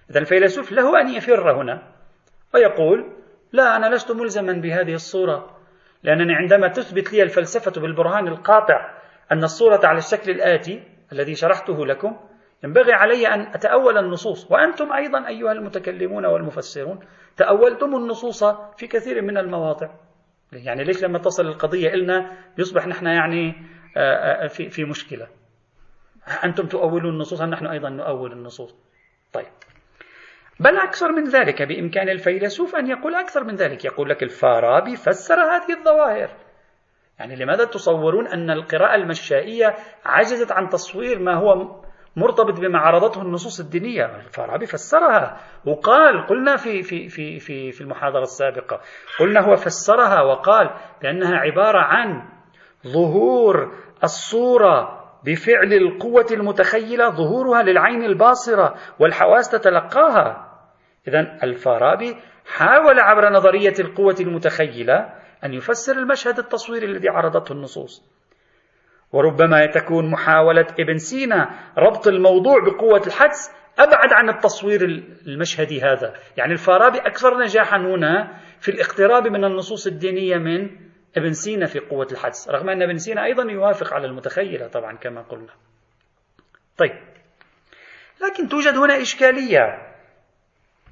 إذا 0.10 0.20
الفيلسوف 0.20 0.72
له 0.72 1.02
أن 1.02 1.10
يفر 1.10 1.62
هنا 1.62 1.94
ويقول 2.54 3.14
لا 3.52 3.76
أنا 3.76 3.96
لست 3.96 4.12
ملزما 4.12 4.54
بهذه 4.54 4.94
الصورة 4.94 5.58
لأنني 6.04 6.36
عندما 6.36 6.68
تثبت 6.68 7.14
لي 7.14 7.24
الفلسفة 7.24 7.82
بالبرهان 7.82 8.28
القاطع 8.28 9.00
أن 9.32 9.44
الصورة 9.44 9.80
على 9.84 9.98
الشكل 9.98 10.32
الآتي 10.32 10.84
الذي 11.12 11.36
شرحته 11.36 11.86
لكم 11.86 12.18
ينبغي 12.64 12.94
علي 12.94 13.28
أن 13.28 13.42
أتأول 13.42 13.98
النصوص 13.98 14.52
وأنتم 14.52 14.94
أيضا 14.94 15.28
أيها 15.28 15.52
المتكلمون 15.52 16.26
والمفسرون 16.26 17.00
تأولتم 17.38 17.96
النصوص 17.96 18.44
في 18.78 18.88
كثير 18.88 19.22
من 19.22 19.38
المواضع. 19.38 19.90
يعني 20.54 20.84
ليش 20.84 21.04
لما 21.04 21.20
تصل 21.20 21.46
القضية 21.46 21.94
إلنا 21.94 22.32
يصبح 22.58 22.88
نحن 22.88 23.06
يعني 23.06 23.54
آه، 23.98 24.44
آه، 24.44 24.48
في 24.48 24.70
في 24.70 24.84
مشكلة؟ 24.84 25.28
أنتم 26.44 26.68
تؤولون 26.68 27.14
النصوص 27.14 27.42
نحن 27.42 27.68
أيضا 27.68 27.90
نؤول 27.90 28.32
النصوص؟ 28.32 28.76
طيب. 29.34 29.46
بل 30.60 30.78
أكثر 30.78 31.12
من 31.12 31.24
ذلك 31.24 31.62
بإمكان 31.62 32.10
الفيلسوف 32.10 32.76
أن 32.76 32.88
يقول 32.88 33.16
أكثر 33.16 33.44
من 33.44 33.56
ذلك. 33.56 33.86
يقول 33.86 34.10
لك 34.10 34.24
الفارابي 34.24 34.96
فسر 34.96 35.36
هذه 35.36 35.78
الظواهر. 35.78 36.30
يعني 37.20 37.36
لماذا 37.36 37.66
تصورون 37.66 38.28
أن 38.28 38.50
القراءة 38.50 38.96
المشائية 38.96 39.76
عجزت 40.06 40.52
عن 40.52 40.70
تصوير 40.70 41.20
ما 41.20 41.36
هو 41.36 41.84
مرتبط 42.16 42.60
بما 42.60 42.80
عرضته 42.80 43.22
النصوص 43.22 43.60
الدينية؟ 43.60 44.06
الفارابي 44.06 44.66
فسرها 44.66 45.40
وقال 45.66 46.28
قلنا 46.28 46.56
في 46.56 46.84
في 46.84 47.10
في 47.10 47.40
في 47.40 47.72
في 47.72 47.82
المحاضرة 47.82 48.22
السابقة 48.22 48.82
قلنا 49.20 49.40
هو 49.40 49.56
فسرها 49.56 50.22
وقال 50.22 50.70
بأنها 51.02 51.38
عبارة 51.38 51.80
عن 51.80 52.30
ظهور 52.88 53.72
الصورة 54.04 55.03
بفعل 55.26 55.74
القوة 55.74 56.26
المتخيلة 56.32 57.10
ظهورها 57.10 57.64
للعين 57.64 58.04
الباصرة 58.04 58.76
والحواس 59.00 59.50
تتلقاها. 59.50 60.50
إذا 61.08 61.20
الفارابي 61.44 62.18
حاول 62.46 63.00
عبر 63.00 63.30
نظرية 63.30 63.74
القوة 63.80 64.16
المتخيلة 64.20 65.10
أن 65.44 65.54
يفسر 65.54 65.98
المشهد 65.98 66.40
التصويري 66.40 66.86
الذي 66.86 67.10
عرضته 67.10 67.54
النصوص. 67.54 68.04
وربما 69.12 69.66
تكون 69.66 70.12
محاولة 70.12 70.68
ابن 70.80 70.98
سينا 70.98 71.50
ربط 71.78 72.08
الموضوع 72.08 72.56
بقوة 72.60 73.02
الحدس 73.08 73.52
أبعد 73.80 74.14
عن 74.14 74.30
التصوير 74.30 74.82
المشهدي 75.28 75.82
هذا. 75.82 76.14
يعني 76.38 76.54
الفارابي 76.54 76.98
أكثر 76.98 77.38
نجاحا 77.38 77.78
هنا 77.78 78.38
في 78.60 78.72
الاقتراب 78.72 79.28
من 79.28 79.44
النصوص 79.44 79.88
الدينية 79.88 80.38
من 80.38 80.70
ابن 81.18 81.34
سينا 81.34 81.66
في 81.66 81.80
قوة 81.80 82.08
الحدس 82.12 82.50
رغم 82.50 82.70
أن 82.70 82.82
ابن 82.82 82.98
سينا 82.98 83.26
أيضا 83.26 83.52
يوافق 83.52 83.94
على 83.94 84.08
المتخيلة 84.08 84.68
طبعا 84.68 84.98
كما 84.98 85.22
قلنا. 85.22 85.54
طيب. 86.78 87.00
لكن 88.24 88.48
توجد 88.48 88.78
هنا 88.78 89.02
إشكالية. 89.02 89.94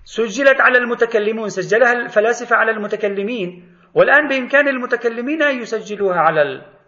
سجلت 0.03 0.61
على 0.61 0.77
المتكلمون 0.77 1.49
سجلها 1.49 1.93
الفلاسفة 1.93 2.55
على 2.55 2.71
المتكلمين 2.71 3.77
والآن 3.93 4.27
بإمكان 4.27 4.67
المتكلمين 4.67 5.43
أن 5.43 5.61
يسجلوها 5.61 6.19
على 6.19 6.41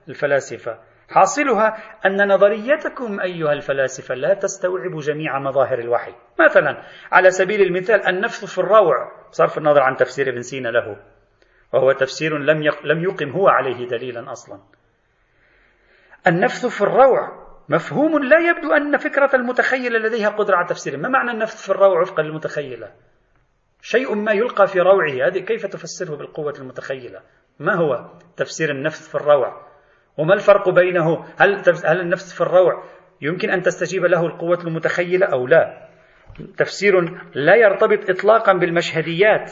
الفلاسفة. 0.10 0.80
حاصلها 1.10 1.78
أن 2.06 2.28
نظريتكم 2.28 3.20
أيها 3.20 3.54
الفلاسفة 3.54 4.16
لا 4.16 4.34
تستوعب 4.34 5.00
جميع 5.00 5.40
مظاهر 5.40 5.80
الوحي. 5.80 6.14
مثلا 6.40 6.84
على 7.12 7.30
سبيل 7.32 7.62
المثال 7.62 8.08
النفث 8.08 8.46
في 8.46 8.58
الروع. 8.58 9.28
بصرف 9.30 9.58
النظر 9.58 9.82
عن 9.82 9.96
تفسير 9.96 10.30
ابن 10.30 10.42
سينا 10.42 10.70
له. 10.70 11.13
وهو 11.74 11.92
تفسير 11.92 12.38
لم 12.38 12.64
لم 12.84 13.04
يقم 13.04 13.30
هو 13.30 13.48
عليه 13.48 13.88
دليلا 13.88 14.32
أصلا. 14.32 14.60
النفث 16.28 16.66
في 16.66 16.82
الروع 16.82 17.44
مفهوم 17.70 18.24
لا 18.24 18.40
يبدو 18.50 18.74
أن 18.74 18.98
فكرة 18.98 19.30
المتخيلة 19.34 20.00
لديها 20.00 20.30
قدرة 20.30 20.56
على 20.56 20.68
تفسيره 20.68 20.98
ما 20.98 21.10
معنى 21.10 21.32
النفث 21.32 21.64
في 21.64 21.70
الروع 21.70 22.02
وفقا 22.02 22.24
للمتخيلة؟ 22.24 22.92
شيء 23.82 24.16
ما 24.16 24.32
يلقى 24.32 24.68
في 24.68 24.80
روعه. 24.80 25.28
هذه 25.28 25.40
كيف 25.40 25.66
تفسره 25.66 26.16
بالقوة 26.16 26.54
المتخيلة؟ 26.60 27.20
ما 27.60 27.76
هو 27.76 28.10
تفسير 28.38 28.72
النفث 28.72 29.10
في 29.10 29.16
الروع؟ 29.16 29.68
وما 30.18 30.34
الفرق 30.34 30.70
بينه؟ 30.70 31.26
هل, 31.38 31.64
هل 31.86 32.00
النفث 32.00 32.34
في 32.34 32.42
الروع 32.42 32.84
يمكن 33.22 33.50
أن 33.50 33.62
تستجيب 33.62 34.06
له 34.06 34.26
القوة 34.26 34.60
المتخيلة 34.64 35.26
أو 35.26 35.48
لا؟ 35.48 35.90
تفسير 36.58 37.22
لا 37.34 37.56
يرتبط 37.56 38.10
إطلاقا 38.10 38.54
بالمشهديات 38.54 39.52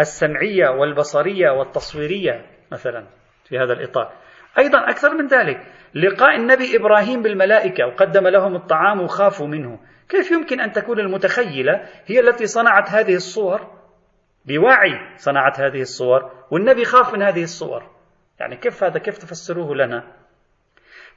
السمعية 0.00 0.68
والبصرية 0.68 1.50
والتصويرية 1.50 2.46
مثلا 2.72 3.06
في 3.48 3.58
هذا 3.58 3.72
الإطار. 3.72 4.12
أيضا 4.58 4.78
أكثر 4.90 5.14
من 5.14 5.26
ذلك 5.26 5.66
لقاء 5.94 6.36
النبي 6.36 6.76
إبراهيم 6.76 7.22
بالملائكة 7.22 7.86
وقدم 7.86 8.28
لهم 8.28 8.56
الطعام 8.56 9.00
وخافوا 9.00 9.46
منه. 9.46 9.78
كيف 10.08 10.30
يمكن 10.30 10.60
أن 10.60 10.72
تكون 10.72 11.00
المتخيلة 11.00 11.88
هي 12.06 12.20
التي 12.20 12.46
صنعت 12.46 12.90
هذه 12.90 13.14
الصور؟ 13.14 13.60
بوعي 14.44 15.16
صنعت 15.16 15.60
هذه 15.60 15.80
الصور 15.80 16.32
والنبي 16.50 16.84
خاف 16.84 17.14
من 17.14 17.22
هذه 17.22 17.42
الصور. 17.42 17.90
يعني 18.40 18.56
كيف 18.56 18.84
هذا؟ 18.84 18.98
كيف 18.98 19.18
تفسروه 19.18 19.74
لنا؟ 19.74 20.04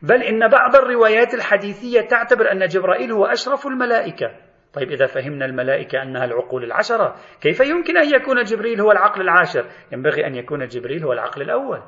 بل 0.01 0.24
إن 0.24 0.47
بعض 0.47 0.76
الروايات 0.76 1.34
الحديثية 1.34 2.01
تعتبر 2.01 2.51
أن 2.51 2.65
جبرائيل 2.65 3.11
هو 3.11 3.26
أشرف 3.26 3.67
الملائكة. 3.67 4.32
طيب 4.74 4.91
إذا 4.91 5.05
فهمنا 5.05 5.45
الملائكة 5.45 6.01
أنها 6.01 6.26
العقول 6.26 6.63
العشرة 6.63 7.15
كيف 7.41 7.59
يمكن 7.59 7.97
أن 7.97 8.13
يكون 8.15 8.43
جبريل 8.43 8.82
هو 8.82 8.91
العقل 8.91 9.21
العاشر؟ 9.21 9.69
ينبغي 9.91 10.28
أن 10.28 10.36
يكون 10.36 10.67
جبريل 10.67 11.03
هو 11.03 11.13
العقل 11.13 11.41
الأول. 11.41 11.82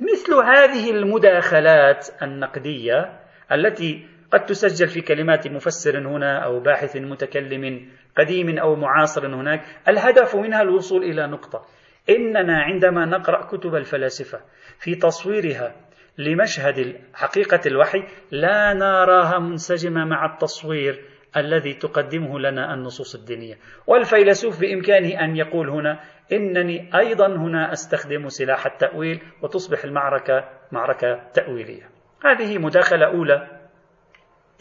مثل 0.00 0.34
هذه 0.34 0.90
المداخلات 0.90 2.08
النقدية 2.22 3.20
التي 3.52 4.06
قد 4.32 4.44
تسجل 4.44 4.88
في 4.88 5.00
كلمات 5.00 5.48
مفسر 5.48 5.98
هنا 5.98 6.38
أو 6.38 6.60
باحث 6.60 6.96
متكلم 6.96 7.88
قديم 8.18 8.58
أو 8.58 8.76
معاصر 8.76 9.26
هناك 9.26 9.62
الهدف 9.88 10.36
منها 10.36 10.62
الوصول 10.62 11.02
إلى 11.02 11.26
نقطة. 11.26 11.66
إننا 12.10 12.62
عندما 12.62 13.04
نقرأ 13.04 13.46
كتب 13.46 13.74
الفلاسفة 13.74 14.40
في 14.78 14.94
تصويرها 14.94 15.74
لمشهد 16.18 17.00
حقيقة 17.14 17.60
الوحي 17.66 18.04
لا 18.30 18.72
نراها 18.72 19.38
منسجمة 19.38 20.04
مع 20.04 20.32
التصوير 20.32 21.04
الذي 21.36 21.74
تقدمه 21.74 22.38
لنا 22.38 22.74
النصوص 22.74 23.14
الدينية. 23.14 23.58
والفيلسوف 23.86 24.60
بإمكانه 24.60 25.24
أن 25.24 25.36
يقول 25.36 25.70
هنا 25.70 26.00
إنني 26.32 26.90
أيضا 26.98 27.26
هنا 27.26 27.72
أستخدم 27.72 28.28
سلاح 28.28 28.66
التأويل 28.66 29.22
وتصبح 29.42 29.84
المعركة 29.84 30.48
معركة 30.72 31.30
تأويلية. 31.34 31.88
هذه 32.24 32.58
مداخلة 32.58 33.06
أولى 33.06 33.60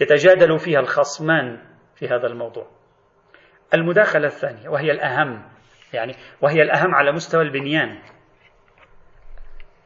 يتجادل 0.02 0.60
فيها 0.60 0.80
الخصمان 0.80 1.60
في 1.96 2.08
هذا 2.08 2.28
الموضوع. 2.28 2.68
المداخلة 3.74 4.26
الثانية 4.26 4.70
وهي 4.70 4.92
الأهم 4.92 5.44
يعني 5.94 6.16
وهي 6.42 6.62
الأهم 6.62 6.96
على 6.96 7.12
مستوى 7.12 7.42
البنيان. 7.42 8.00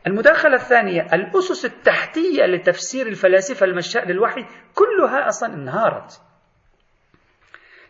المداخلة 0.07 0.55
الثانية 0.55 1.07
الأسس 1.13 1.65
التحتية 1.65 2.45
لتفسير 2.45 3.07
الفلاسفة 3.07 3.65
المشاء 3.65 4.07
للوحي 4.07 4.45
كلها 4.75 5.27
أصلا 5.27 5.53
انهارت. 5.53 6.21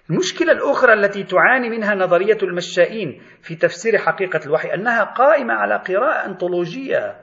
المشكلة 0.10 0.52
الأخرى 0.52 0.94
التي 0.94 1.24
تعاني 1.24 1.70
منها 1.70 1.96
نظرية 1.96 2.38
المشائين 2.44 3.22
في 3.42 3.56
تفسير 3.56 3.98
حقيقة 3.98 4.40
الوحي 4.46 4.74
أنها 4.74 5.04
قائمة 5.04 5.54
على 5.54 5.76
قراءة 5.76 6.26
أنطولوجية 6.26 7.16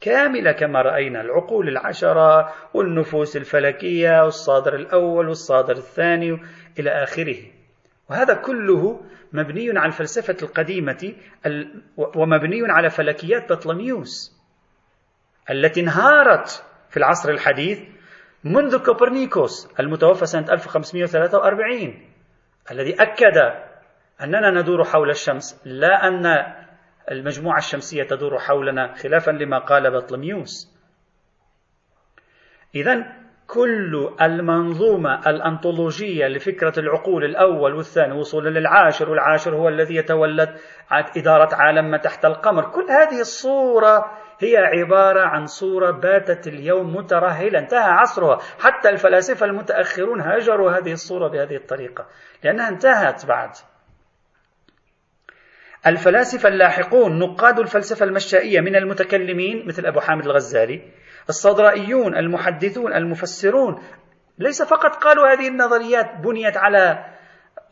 كاملة 0.00 0.52
كما 0.52 0.82
رأينا 0.82 1.20
العقول 1.20 1.68
العشرة 1.68 2.54
والنفوس 2.74 3.36
الفلكية 3.36 4.24
والصادر 4.24 4.74
الأول 4.74 5.28
والصادر 5.28 5.76
الثاني 5.76 6.38
إلى 6.78 6.90
آخره. 6.90 7.57
وهذا 8.10 8.34
كله 8.34 9.00
مبني 9.32 9.78
على 9.78 9.86
الفلسفة 9.86 10.36
القديمة 10.42 11.14
ومبني 11.96 12.72
على 12.72 12.90
فلكيات 12.90 13.52
بطلميوس 13.52 14.38
التي 15.50 15.80
انهارت 15.80 16.64
في 16.90 16.96
العصر 16.96 17.30
الحديث 17.30 17.78
منذ 18.44 18.84
كوبرنيكوس 18.84 19.80
المتوفى 19.80 20.26
سنة 20.26 20.52
1543 20.52 22.08
الذي 22.70 22.94
أكد 23.02 23.36
أننا 24.20 24.50
ندور 24.50 24.84
حول 24.84 25.10
الشمس 25.10 25.62
لا 25.64 26.08
أن 26.08 26.26
المجموعة 27.10 27.58
الشمسية 27.58 28.02
تدور 28.02 28.38
حولنا 28.38 28.94
خلافا 28.94 29.30
لما 29.30 29.58
قال 29.58 29.90
بطلميوس. 29.90 30.78
إذا 32.74 33.16
كل 33.48 34.10
المنظومة 34.22 35.30
الأنطولوجية 35.30 36.26
لفكرة 36.26 36.72
العقول 36.78 37.24
الأول 37.24 37.74
والثاني 37.74 38.12
وصولا 38.12 38.58
للعاشر 38.58 39.10
والعاشر 39.10 39.54
هو 39.54 39.68
الذي 39.68 39.94
يتولد 39.94 40.56
إدارة 41.16 41.54
عالم 41.54 41.90
ما 41.90 41.96
تحت 41.96 42.24
القمر. 42.24 42.70
كل 42.70 42.86
هذه 42.90 43.20
الصورة 43.20 44.18
هي 44.38 44.56
عبارة 44.56 45.20
عن 45.20 45.46
صورة 45.46 45.90
باتت 45.90 46.46
اليوم 46.46 46.96
مترهلة 46.96 47.58
انتهى 47.58 47.90
عصرها. 47.90 48.38
حتى 48.58 48.88
الفلاسفة 48.88 49.46
المتأخرون 49.46 50.20
هاجروا 50.20 50.70
هذه 50.70 50.92
الصورة 50.92 51.28
بهذه 51.28 51.56
الطريقة 51.56 52.06
لأنها 52.44 52.68
انتهت 52.68 53.26
بعد. 53.26 53.50
الفلاسفة 55.86 56.48
اللاحقون 56.48 57.18
نقاد 57.18 57.58
الفلسفة 57.58 58.04
المشائية 58.04 58.60
من 58.60 58.76
المتكلمين 58.76 59.68
مثل 59.68 59.86
أبو 59.86 60.00
حامد 60.00 60.24
الغزالي 60.24 60.82
الصدرائيون 61.28 62.16
المحدثون 62.16 62.92
المفسرون. 62.94 63.82
ليس 64.38 64.62
فقط 64.62 64.94
قالوا 64.96 65.32
هذه 65.32 65.48
النظريات 65.48 66.06
بنيت 66.24 66.56
على 66.56 67.04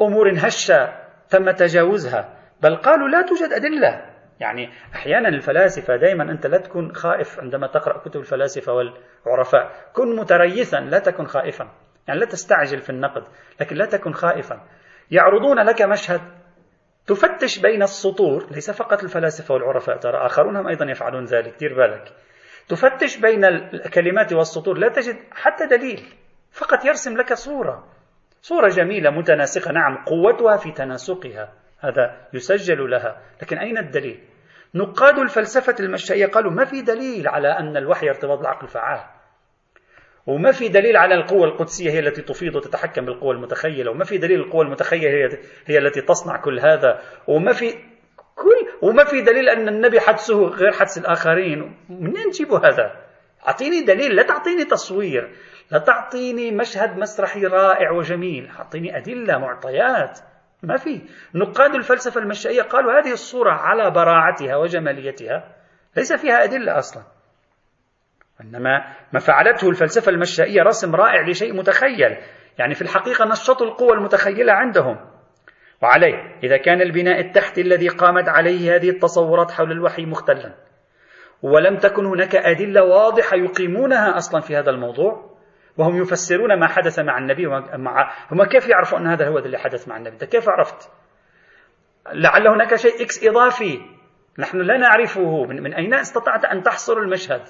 أمور 0.00 0.32
هشة 0.36 0.92
تم 1.30 1.50
تجاوزها 1.50 2.36
بل 2.62 2.76
قالوا 2.76 3.08
لا 3.08 3.22
توجد 3.22 3.52
أدلة. 3.52 4.16
يعني 4.40 4.70
أحيانا 4.94 5.28
الفلاسفة 5.28 5.96
دائما 5.96 6.32
أنت 6.32 6.46
لا 6.46 6.58
تكون 6.58 6.94
خائف 6.94 7.40
عندما 7.40 7.66
تقرأ 7.66 7.98
كتب 7.98 8.20
الفلاسفة 8.20 8.72
والعرفاء. 8.72 9.70
كن 9.92 10.16
متريثا 10.16 10.76
لا 10.76 10.98
تكن 10.98 11.24
خائفا. 11.24 11.68
يعني 12.08 12.20
لا 12.20 12.26
تستعجل 12.26 12.80
في 12.80 12.90
النقد 12.90 13.22
لكن 13.60 13.76
لا 13.76 13.86
تكن 13.86 14.12
خائفا. 14.12 14.60
يعرضون 15.10 15.58
لك 15.58 15.82
مشهد 15.82 16.20
تفتش 17.06 17.58
بين 17.58 17.82
السطور. 17.82 18.46
ليس 18.50 18.70
فقط 18.70 19.02
الفلاسفة 19.02 19.54
والعرفاء 19.54 19.96
ترى 19.96 20.26
آخرون 20.26 20.56
هم 20.56 20.66
أيضا 20.66 20.90
يفعلون 20.90 21.24
ذلك. 21.24 21.58
دير 21.58 21.74
بالك. 21.74 22.12
تفتش 22.68 23.16
بين 23.16 23.44
الكلمات 23.44 24.32
والسطور. 24.32 24.78
لا 24.78 24.88
تجد 24.88 25.16
حتى 25.32 25.66
دليل. 25.66 26.02
فقط 26.52 26.84
يرسم 26.84 27.16
لك 27.16 27.34
صورة. 27.34 27.88
صورة 28.42 28.68
جميلة 28.68 29.10
متناسقة. 29.10 29.72
نعم 29.72 30.04
قوتها 30.04 30.56
في 30.56 30.72
تناسقها. 30.72 31.52
هذا 31.80 32.28
يسجل 32.32 32.90
لها. 32.90 33.22
لكن 33.42 33.58
أين 33.58 33.78
الدليل؟ 33.78 34.20
نقاد 34.74 35.18
الفلسفة 35.18 35.74
المشائية 35.80 36.26
قالوا 36.26 36.50
ما 36.50 36.64
في 36.64 36.82
دليل 36.82 37.28
على 37.28 37.48
أن 37.48 37.76
الوحي 37.76 38.08
ارتباط 38.08 38.40
العقل 38.40 38.68
فعال. 38.68 39.00
وما 40.26 40.52
في 40.52 40.68
دليل 40.68 40.96
على 40.96 41.14
القوة 41.14 41.44
القدسية 41.44 41.90
هي 41.90 41.98
التي 41.98 42.22
تفيض 42.22 42.56
وتتحكم 42.56 43.04
بالقوة 43.04 43.32
المتخيلة. 43.32 43.90
وما 43.90 44.04
في 44.04 44.18
دليل 44.18 44.40
القوة 44.40 44.62
المتخيلة 44.62 45.38
هي, 45.66 45.78
التي 45.78 46.00
تصنع 46.00 46.36
كل 46.36 46.60
هذا. 46.60 47.00
وما 47.26 47.52
في 47.52 47.74
كل 48.36 48.86
وما 48.88 49.04
في 49.04 49.20
دليل 49.20 49.48
أن 49.48 49.68
النبي 49.68 50.00
حدسه 50.00 50.46
غير 50.46 50.72
حدس 50.72 50.98
الآخرين. 50.98 51.76
منين 51.88 52.30
تجيبوا 52.30 52.58
هذا؟ 52.58 52.92
أعطيني 53.48 53.80
دليل 53.80 54.16
لا 54.16 54.22
تعطيني 54.22 54.64
تصوير 54.64 55.34
لا 55.70 55.78
تعطيني 55.78 56.50
مشهد 56.50 56.98
مسرحي 56.98 57.46
رائع 57.46 57.90
وجميل 57.90 58.50
أعطيني 58.58 58.96
أدلة 58.96 59.38
معطيات. 59.38 60.18
ما 60.62 60.76
في. 60.76 61.02
نقاد 61.34 61.74
الفلسفة 61.74 62.20
المشائية 62.20 62.62
قالوا 62.62 63.00
هذه 63.00 63.12
الصورة 63.12 63.52
على 63.52 63.90
براعتها 63.90 64.56
وجماليتها 64.56 65.52
ليس 65.96 66.12
فيها 66.12 66.44
أدلة 66.44 66.78
أصلا. 66.78 67.02
إنما 68.40 68.84
ما 69.12 69.20
فعلته 69.20 69.68
الفلسفة 69.68 70.12
المشائية 70.12 70.62
رسم 70.62 70.94
رائع 70.94 71.28
لشيء 71.28 71.54
متخيل. 71.54 72.16
يعني 72.58 72.74
في 72.74 72.82
الحقيقة 72.82 73.24
نشطوا 73.24 73.66
القوى 73.66 73.92
المتخيلة 73.92 74.52
عندهم. 74.52 75.15
وعليه. 75.82 76.38
إذا 76.42 76.56
كان 76.56 76.80
البناء 76.80 77.20
التحتي 77.20 77.60
الذي 77.60 77.88
قامت 77.88 78.28
عليه 78.28 78.74
هذه 78.74 78.90
التصورات 78.90 79.50
حول 79.50 79.72
الوحي 79.72 80.06
مختلا 80.06 80.54
ولم 81.42 81.76
تكن 81.76 82.06
هناك 82.06 82.36
أدلة 82.36 82.84
واضحة 82.84 83.36
يقيمونها 83.36 84.16
أصلا 84.16 84.40
في 84.40 84.56
هذا 84.56 84.70
الموضوع 84.70 85.36
وهم 85.76 86.02
يفسرون 86.02 86.60
ما 86.60 86.66
حدث 86.66 86.98
مع 86.98 87.18
النبي 87.18 87.46
مع 87.76 88.12
هم 88.32 88.44
كيف 88.44 88.68
يعرفوا 88.68 88.98
أن 88.98 89.06
هذا 89.06 89.28
هو 89.28 89.38
الذي 89.38 89.58
حدث 89.58 89.88
مع 89.88 89.96
النبي؟ 89.96 90.26
كيف 90.26 90.48
عرفت؟ 90.48 90.90
لعل 92.12 92.48
هناك 92.48 92.74
شيء 92.74 93.02
إكس 93.02 93.26
إضافي 93.26 93.80
نحن 94.38 94.58
لا 94.58 94.76
نعرفه. 94.76 95.44
من, 95.44 95.62
من 95.62 95.74
أين 95.74 95.94
استطعت 95.94 96.44
أن 96.44 96.62
تحصر 96.62 96.98
المشهد؟ 96.98 97.42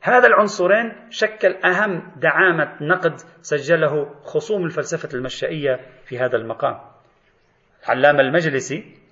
هذا 0.00 0.26
العنصرين 0.26 0.92
شكل 1.10 1.48
أهم 1.48 2.12
دعامة 2.16 2.76
نقد 2.80 3.14
سجله 3.40 4.14
خصوم 4.24 4.64
الفلسفة 4.64 5.18
المشائية 5.18 5.80
في 6.04 6.18
هذا 6.18 6.36
المقام. 6.36 6.80
العلامة 7.84 8.20
المجلسي 8.20 9.02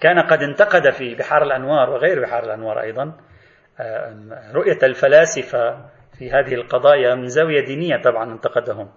كان 0.00 0.18
قد 0.18 0.42
انتقد 0.42 0.90
في 0.90 1.14
بحار 1.14 1.42
الأنوار 1.42 1.90
وغير 1.90 2.22
بحار 2.22 2.44
الأنوار 2.44 2.80
أيضا 2.80 3.12
رؤية 4.54 4.78
الفلاسفة 4.82 5.90
في 6.18 6.30
هذه 6.30 6.54
القضايا 6.54 7.14
من 7.14 7.26
زاوية 7.26 7.64
دينية 7.64 8.02
طبعا 8.02 8.32
انتقدهم. 8.32 8.90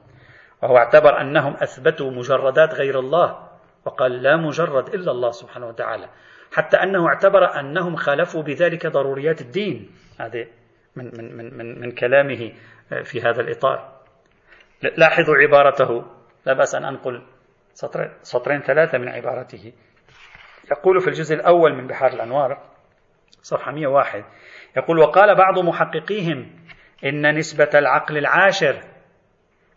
وهو 0.62 0.78
اعتبر 0.78 1.22
أنهم 1.22 1.54
أثبتوا 1.54 2.12
مجردات 2.12 2.74
غير 2.74 3.00
الله 3.00 3.50
وقال 3.86 4.24
لا 4.24 4.38
مجرد 4.38 4.94
إلا 4.94 5.12
الله 5.12 5.32
سبحانه 5.32 5.68
وتعالى 5.68 6.10
حتى 6.54 6.78
أنه 6.78 7.08
اعتبر 7.08 7.60
أنهم 7.60 7.96
خالفوا 7.96 8.44
بذلك 8.44 8.88
ضروريات 8.88 9.42
الدين. 9.42 9.92
هذه 10.20 10.48
من, 10.96 11.06
من, 11.18 11.38
من, 11.38 11.58
من, 11.58 11.82
من 11.82 11.92
كلامه 11.92 12.52
في 13.04 13.22
هذا 13.22 13.42
الإطار. 13.42 14.02
لاحظوا 14.98 15.36
عبارته 15.36 16.06
لا 16.46 16.54
بأس 16.54 16.76
أن 16.76 16.86
أنقل 16.86 17.22
سطرين, 17.74 18.12
سطرين 18.22 18.62
ثلاثة 18.62 18.98
من 18.98 19.10
عبارته. 19.10 19.74
يقول 20.72 21.02
في 21.02 21.08
الجزء 21.08 21.36
الأول 21.36 21.76
من 21.76 21.88
بحار 21.88 22.14
الأنوار 22.14 22.58
صفحة 23.42 23.72
101 23.72 24.24
يقول 24.78 25.00
وقال 25.00 25.36
بعض 25.36 25.60
محققيهم 25.60 26.52
إن 27.06 27.38
نسبة 27.38 27.70
العقل 27.76 28.18
العاشر 28.18 28.82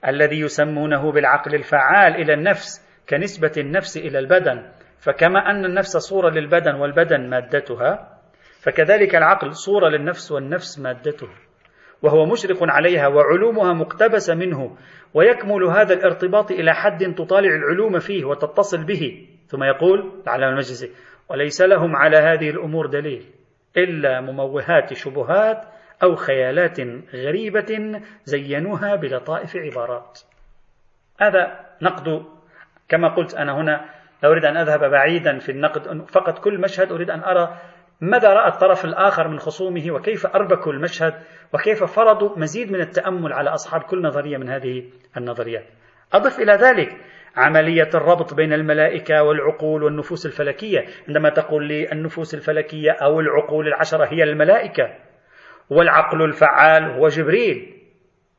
الذي 0.06 0.40
يسمونه 0.40 1.12
بالعقل 1.12 1.54
الفعال 1.54 2.14
إلى 2.14 2.34
النفس 2.34 2.86
كنسبة 3.08 3.52
النفس 3.56 3.96
إلى 3.96 4.18
البدن 4.18 4.72
فكما 4.98 5.50
أن 5.50 5.64
النفس 5.64 5.96
صورة 5.96 6.30
للبدن 6.30 6.74
والبدن 6.74 7.30
مادتها 7.30 8.18
فكذلك 8.60 9.14
العقل 9.14 9.54
صورة 9.54 9.88
للنفس 9.88 10.32
والنفس 10.32 10.78
مادته 10.78 11.28
وهو 12.06 12.26
مشرق 12.26 12.56
عليها 12.60 13.08
وعلومها 13.08 13.72
مقتبسة 13.72 14.34
منه 14.34 14.76
ويكمل 15.14 15.64
هذا 15.64 15.94
الارتباط 15.94 16.50
إلى 16.50 16.74
حد 16.74 17.14
تطالع 17.14 17.54
العلوم 17.54 17.98
فيه 17.98 18.24
وتتصل 18.24 18.84
به. 18.84 19.26
ثم 19.48 19.64
يقول 19.64 20.12
العلامة 20.22 20.52
المجلسي 20.52 20.90
وليس 21.28 21.62
لهم 21.62 21.96
على 21.96 22.16
هذه 22.16 22.50
الأمور 22.50 22.86
دليل 22.86 23.24
إلا 23.76 24.20
مموهات 24.20 24.94
شبهات 24.94 25.64
أو 26.02 26.14
خيالات 26.14 26.80
غريبة 27.14 28.00
زينوها 28.24 28.94
بلطائف 28.96 29.56
عبارات. 29.56 30.20
هذا 31.20 31.60
نقد 31.82 32.22
كما 32.88 33.08
قلت 33.14 33.34
أنا 33.34 33.60
هنا 33.60 33.84
لا 34.22 34.28
أريد 34.28 34.44
أن 34.44 34.56
أذهب 34.56 34.90
بعيدا 34.90 35.38
في 35.38 35.52
النقد 35.52 36.10
فقط 36.10 36.38
كل 36.38 36.60
مشهد 36.60 36.92
أريد 36.92 37.10
أن 37.10 37.20
أرى 37.20 37.56
ماذا 38.00 38.32
رأى 38.32 38.48
الطرف 38.48 38.84
الآخر 38.84 39.28
من 39.28 39.38
خصومه 39.38 39.90
وكيف 39.90 40.26
أربكوا 40.26 40.72
المشهد 40.72 41.14
وكيف 41.52 41.84
فرضوا 41.84 42.38
مزيد 42.38 42.72
من 42.72 42.80
التأمل 42.80 43.32
على 43.32 43.50
أصحاب 43.50 43.82
كل 43.82 44.02
نظرية 44.02 44.36
من 44.36 44.48
هذه 44.48 44.84
النظريات؟ 45.16 45.64
أضف 46.12 46.40
إلى 46.40 46.52
ذلك 46.52 46.96
عملية 47.36 47.88
الربط 47.94 48.34
بين 48.34 48.52
الملائكة 48.52 49.22
والعقول 49.22 49.82
والنفوس 49.82 50.26
الفلكية 50.26 50.84
عندما 51.08 51.28
تقول 51.28 51.68
لي 51.68 51.92
النفوس 51.92 52.34
الفلكية 52.34 52.90
أو 52.90 53.20
العقول 53.20 53.68
العشرة 53.68 54.04
هي 54.04 54.22
الملائكة 54.22 54.94
والعقل 55.70 56.22
الفعال 56.22 56.84
هو 56.84 57.08
جبريل. 57.08 57.82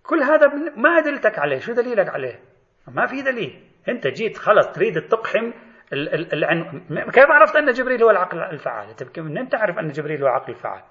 كل 0.03 0.19
هذا 0.19 0.47
ما 0.75 0.89
أدلتك 0.89 1.39
عليه؟ 1.39 1.59
شو 1.59 1.73
دليلك 1.73 2.09
عليه؟ 2.09 2.39
ما 2.87 3.05
في 3.05 3.21
دليل. 3.21 3.59
أنت 3.89 4.07
جيت 4.07 4.37
خلص 4.37 4.67
تريد 4.71 5.01
تقحم 5.01 5.51
العن... 5.93 6.81
كيف 6.89 7.31
عرفت 7.31 7.55
أن 7.55 7.71
جبريل 7.71 8.03
هو 8.03 8.09
العقل 8.09 8.43
الفعال؟ 8.43 8.87
من 9.17 9.49
تعرف 9.49 9.79
أن 9.79 9.87
جبريل 9.87 10.21
هو 10.21 10.27
العقل 10.27 10.53
الفعال 10.53 10.81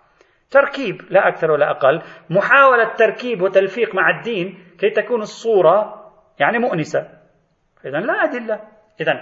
تركيب 0.51 1.03
لا 1.11 1.29
أكثر 1.29 1.51
ولا 1.51 1.71
أقل 1.71 2.03
محاولة 2.31 2.95
تركيب 2.95 3.43
وتلفيق 3.43 3.95
مع 3.95 4.19
الدين 4.19 4.59
كي 4.79 4.91
تكون 4.91 5.21
الصورة 5.21 6.07
يعني 6.41 6.59
مؤنسة. 6.59 7.09
إذا 7.85 7.99
لا 7.99 8.13
أدلة. 8.13 8.61
إذا 9.01 9.13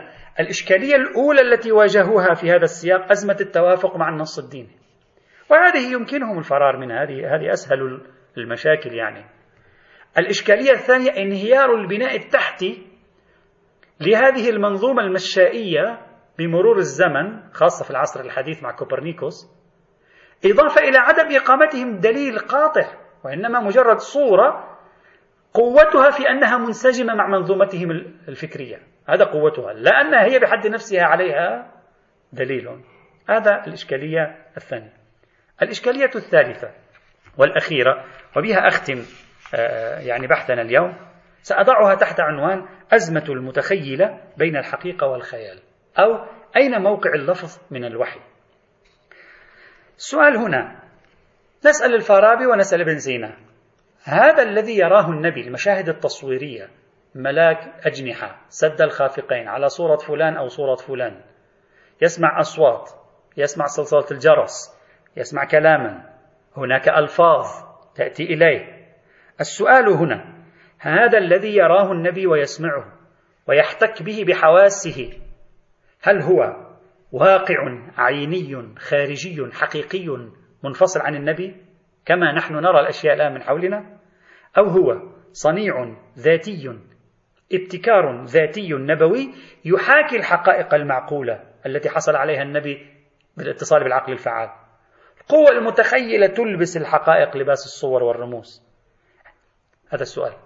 الإشكالية 0.41 0.95
الأولى 0.95 1.41
التي 1.41 1.73
واجهوها 1.73 2.35
في 2.35 2.51
هذا 2.51 2.65
السياق 2.65 3.11
أزمة 3.11 3.37
التوافق 3.41 3.97
مع 3.97 4.09
النص 4.09 4.39
الديني. 4.39 4.77
وهذه 5.51 5.93
يمكنهم 5.93 6.39
الفرار 6.39 6.77
منها 6.77 7.03
هذه 7.03 7.35
هذه 7.35 7.53
أسهل 7.53 8.01
المشاكل 8.39 8.95
يعني. 8.95 9.25
الإشكالية 10.19 10.71
الثانية 10.71 11.11
انهيار 11.11 11.75
البناء 11.75 12.17
التحتي 12.17 12.87
لهذه 14.01 14.51
المنظومة 14.51 15.03
المشائية 15.03 16.01
بمرور 16.39 16.79
الزمن 16.79 17.53
خاصة 17.53 17.85
في 17.85 17.91
العصر 17.91 18.21
الحديث 18.21 18.63
مع 18.63 18.71
كوبرنيكوس 18.71 19.51
إضافة 20.45 20.81
إلى 20.81 20.99
عدم 20.99 21.37
إقامتهم 21.37 21.99
دليل 21.99 22.39
قاطع 22.39 22.87
وإنما 23.25 23.61
مجرد 23.61 23.99
صورة 23.99 24.79
قوتها 25.55 26.11
في 26.11 26.31
أنها 26.31 26.59
منسجمة 26.59 27.15
مع 27.15 27.27
منظومتهم 27.27 27.91
الفكرية. 28.29 28.79
هذا 29.09 29.25
قوتها 29.25 29.73
لا 29.73 29.91
أنها 30.01 30.25
هي 30.25 30.39
بحد 30.39 30.67
نفسها 30.67 31.03
عليها 31.03 31.73
دليل. 32.33 32.69
هذا 33.29 33.63
الإشكالية 33.67 34.37
الثانية. 34.57 34.93
الإشكالية 35.63 36.11
الثالثة 36.17 36.71
والأخيرة 37.39 38.05
وبها 38.37 38.69
أختم 38.69 39.03
آه، 39.55 39.99
يعني 39.99 40.27
بحثنا 40.27 40.63
اليوم. 40.63 40.97
سأضعها 41.45 41.95
تحت 41.95 42.21
عنوان 42.21 42.67
أزمة 42.93 43.25
المتخيلة 43.29 44.21
بين 44.37 44.57
الحقيقة 44.57 45.07
والخيال 45.07 45.59
أو 45.99 46.25
أين 46.57 46.83
موقع 46.83 47.15
اللفظ 47.15 47.59
من 47.71 47.85
الوحي. 47.85 48.21
السؤال 49.97 50.37
هنا. 50.37 50.77
نسأل 51.67 51.95
الفارابي 51.95 52.47
ونسأل 52.47 52.81
ابن 52.81 52.99
سينا 52.99 53.37
هذا 54.05 54.43
الذي 54.43 54.79
يراه 54.79 55.11
النبي 55.11 55.41
المشاهد 55.41 55.89
التصويرية 55.89 56.69
ملاك 57.15 57.87
أجنحة 57.87 58.41
سد 58.49 58.83
الخافقين 58.83 59.49
على 59.49 59.69
صورة 59.69 59.97
فلان 59.97 60.37
أو 60.37 60.49
صورة 60.49 60.75
فلان 60.75 61.21
يسمع 62.03 62.41
أصوات 62.41 62.91
يسمع 63.37 63.67
صلصلة 63.67 64.07
الجرس 64.11 64.79
يسمع 65.17 65.45
كلاما 65.45 66.15
هناك 66.57 66.89
ألفاظ 66.89 67.47
تأتي 67.95 68.23
إليه. 68.23 68.87
السؤال 69.41 69.89
هنا 69.89 70.34
هذا 70.85 71.19
الذي 71.19 71.57
يراه 71.57 71.93
النبي 71.93 72.27
ويسمعه 72.27 72.85
ويحتك 73.49 74.03
به 74.03 74.25
بحواسه. 74.29 75.13
هل 76.03 76.23
هو 76.23 76.57
واقع 77.13 77.79
عيني 77.97 78.75
خارجي 78.79 79.51
حقيقي 79.53 80.29
منفصل 80.65 81.01
عن 81.01 81.15
النبي 81.15 81.57
كما 82.07 82.33
نحن 82.33 82.55
نرى 82.55 82.81
الأشياء 82.81 83.15
الآن 83.15 83.35
من 83.35 83.43
حولنا؟ 83.43 83.99
أو 84.59 84.65
هو 84.65 85.03
صنيع 85.33 85.97
ذاتي 86.19 86.79
ابتكار 87.53 88.25
ذاتي 88.25 88.73
نبوي 88.73 89.35
يحاكي 89.65 90.17
الحقائق 90.17 90.75
المعقولة 90.75 91.41
التي 91.67 91.89
حصل 91.89 92.17
عليها 92.17 92.43
النبي 92.43 92.87
بالاتصال 93.37 93.85
بالعقل 93.85 94.13
الفعال؟ 94.13 94.51
القوة 95.21 95.51
المتخيلة 95.51 96.27
تلبس 96.27 96.77
الحقائق 96.77 97.37
لباس 97.37 97.65
الصور 97.65 98.03
والرموز. 98.03 98.63
هذا 99.91 100.03
السؤال. 100.03 100.44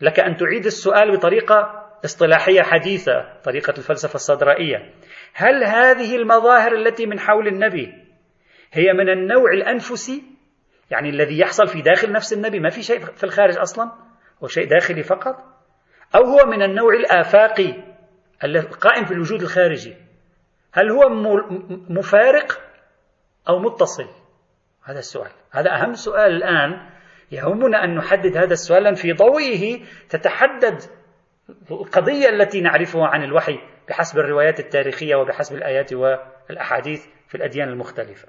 لك 0.00 0.20
أن 0.20 0.36
تعيد 0.36 0.66
السؤال 0.66 1.16
بطريقة 1.16 1.88
اصطلاحية 2.04 2.62
حديثة 2.62 3.40
طريقة 3.44 3.74
الفلسفة 3.78 4.14
الصدرائية. 4.14 4.94
هل 5.34 5.64
هذه 5.64 6.16
المظاهر 6.16 6.72
التي 6.72 7.06
من 7.06 7.20
حول 7.20 7.48
النبي 7.48 7.94
هي 8.72 8.92
من 8.92 9.08
النوع 9.08 9.52
الأنفسي 9.52 10.22
يعني 10.90 11.08
الذي 11.08 11.38
يحصل 11.38 11.66
في 11.68 11.82
داخل 11.82 12.12
نفس 12.12 12.32
النبي 12.32 12.60
ما 12.60 12.68
في 12.68 12.82
شيء 12.82 12.98
في 13.00 13.24
الخارج 13.24 13.58
أصلا؟ 13.58 13.92
هو 14.42 14.46
شيء 14.46 14.68
داخلي 14.68 15.02
فقط؟ 15.02 15.36
أو 16.14 16.24
هو 16.24 16.46
من 16.46 16.62
النوع 16.62 16.94
الآفاقي 16.94 17.74
القائم 18.44 19.04
في 19.04 19.12
الوجود 19.12 19.42
الخارجي؟ 19.42 19.96
هل 20.72 20.90
هو 20.90 21.08
مفارق 21.88 22.60
أو 23.48 23.58
متصل؟ 23.58 24.08
هذا 24.84 24.98
السؤال. 24.98 25.30
هذا 25.50 25.70
أهم 25.70 25.92
سؤال 25.92 26.32
الآن 26.32 26.90
يهمنا 27.32 27.84
أن 27.84 27.94
نحدد 27.94 28.36
هذا 28.36 28.52
السؤال 28.52 28.96
في 28.96 29.12
ضوئه 29.12 29.80
تتحدد 30.08 30.82
القضية 31.70 32.28
التي 32.28 32.60
نعرفها 32.60 33.06
عن 33.06 33.22
الوحي 33.24 33.58
بحسب 33.88 34.18
الروايات 34.18 34.60
التاريخية 34.60 35.16
وبحسب 35.16 35.56
الآيات 35.56 35.92
والأحاديث 35.92 37.06
في 37.28 37.34
الأديان 37.34 37.68
المختلفة. 37.68 38.28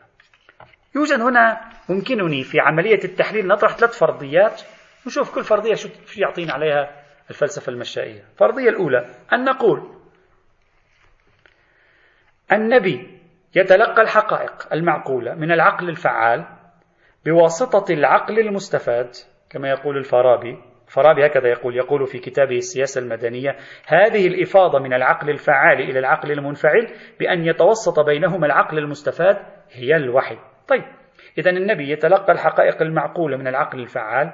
يوجد 0.95 1.21
هنا 1.21 1.61
يمكنني 1.89 2.43
في 2.43 2.59
عملية 2.59 3.03
التحليل 3.03 3.47
نطرح 3.47 3.77
ثلاث 3.77 3.99
فرضيات 3.99 4.61
نشوف 5.07 5.35
كل 5.35 5.43
فرضية 5.43 5.73
شو 5.73 5.89
يعطينا 6.17 6.53
عليها 6.53 7.03
الفلسفة 7.29 7.71
المشائية. 7.71 8.23
الفرضية 8.33 8.69
الأولى 8.69 9.09
أن 9.33 9.43
نقول 9.43 9.95
النبي 12.51 13.19
يتلقى 13.55 14.01
الحقائق 14.01 14.73
المعقولة 14.73 15.33
من 15.35 15.51
العقل 15.51 15.89
الفعال 15.89 16.58
بواسطة 17.25 17.93
العقل 17.93 18.39
المستفاد 18.39 19.09
كما 19.49 19.69
يقول 19.69 19.97
الفارابي 19.97 20.57
الفارابي 20.87 21.25
هكذا 21.25 21.47
يقول 21.47 21.75
يقول 21.75 22.07
في 22.07 22.19
كتابه 22.19 22.55
السياسة 22.55 23.01
المدنية 23.01 23.55
هذه 23.87 24.27
الإفاضة 24.27 24.79
من 24.79 24.93
العقل 24.93 25.29
الفعال 25.29 25.79
إلى 25.79 25.99
العقل 25.99 26.31
المنفعل 26.31 26.87
بأن 27.19 27.45
يتوسط 27.45 27.99
بينهما 27.99 28.45
العقل 28.45 28.77
المستفاد 28.77 29.37
هي 29.71 29.95
الوحي. 29.95 30.37
طيب 30.67 30.83
إذا 31.37 31.49
النبي 31.49 31.91
يتلقى 31.91 32.33
الحقائق 32.33 32.81
المعقولة 32.81 33.37
من 33.37 33.47
العقل 33.47 33.79
الفعال 33.79 34.33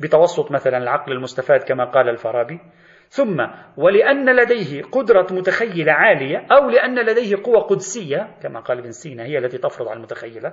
بتوسط 0.00 0.52
مثلا 0.52 0.78
العقل 0.78 1.12
المستفاد 1.12 1.62
كما 1.62 1.84
قال 1.84 2.08
الفارابي. 2.08 2.60
ثم 3.08 3.46
ولأن 3.76 4.36
لديه 4.36 4.82
قدرة 4.82 5.26
متخيلة 5.30 5.92
عالية 5.92 6.46
أو 6.52 6.70
لأن 6.70 6.98
لديه 6.98 7.36
قوة 7.44 7.60
قدسية 7.60 8.36
كما 8.42 8.60
قال 8.60 8.78
ابن 8.78 8.90
سينا 8.90 9.24
هي 9.24 9.38
التي 9.38 9.58
تفرض 9.58 9.88
على 9.88 9.96
المتخيلة. 9.96 10.52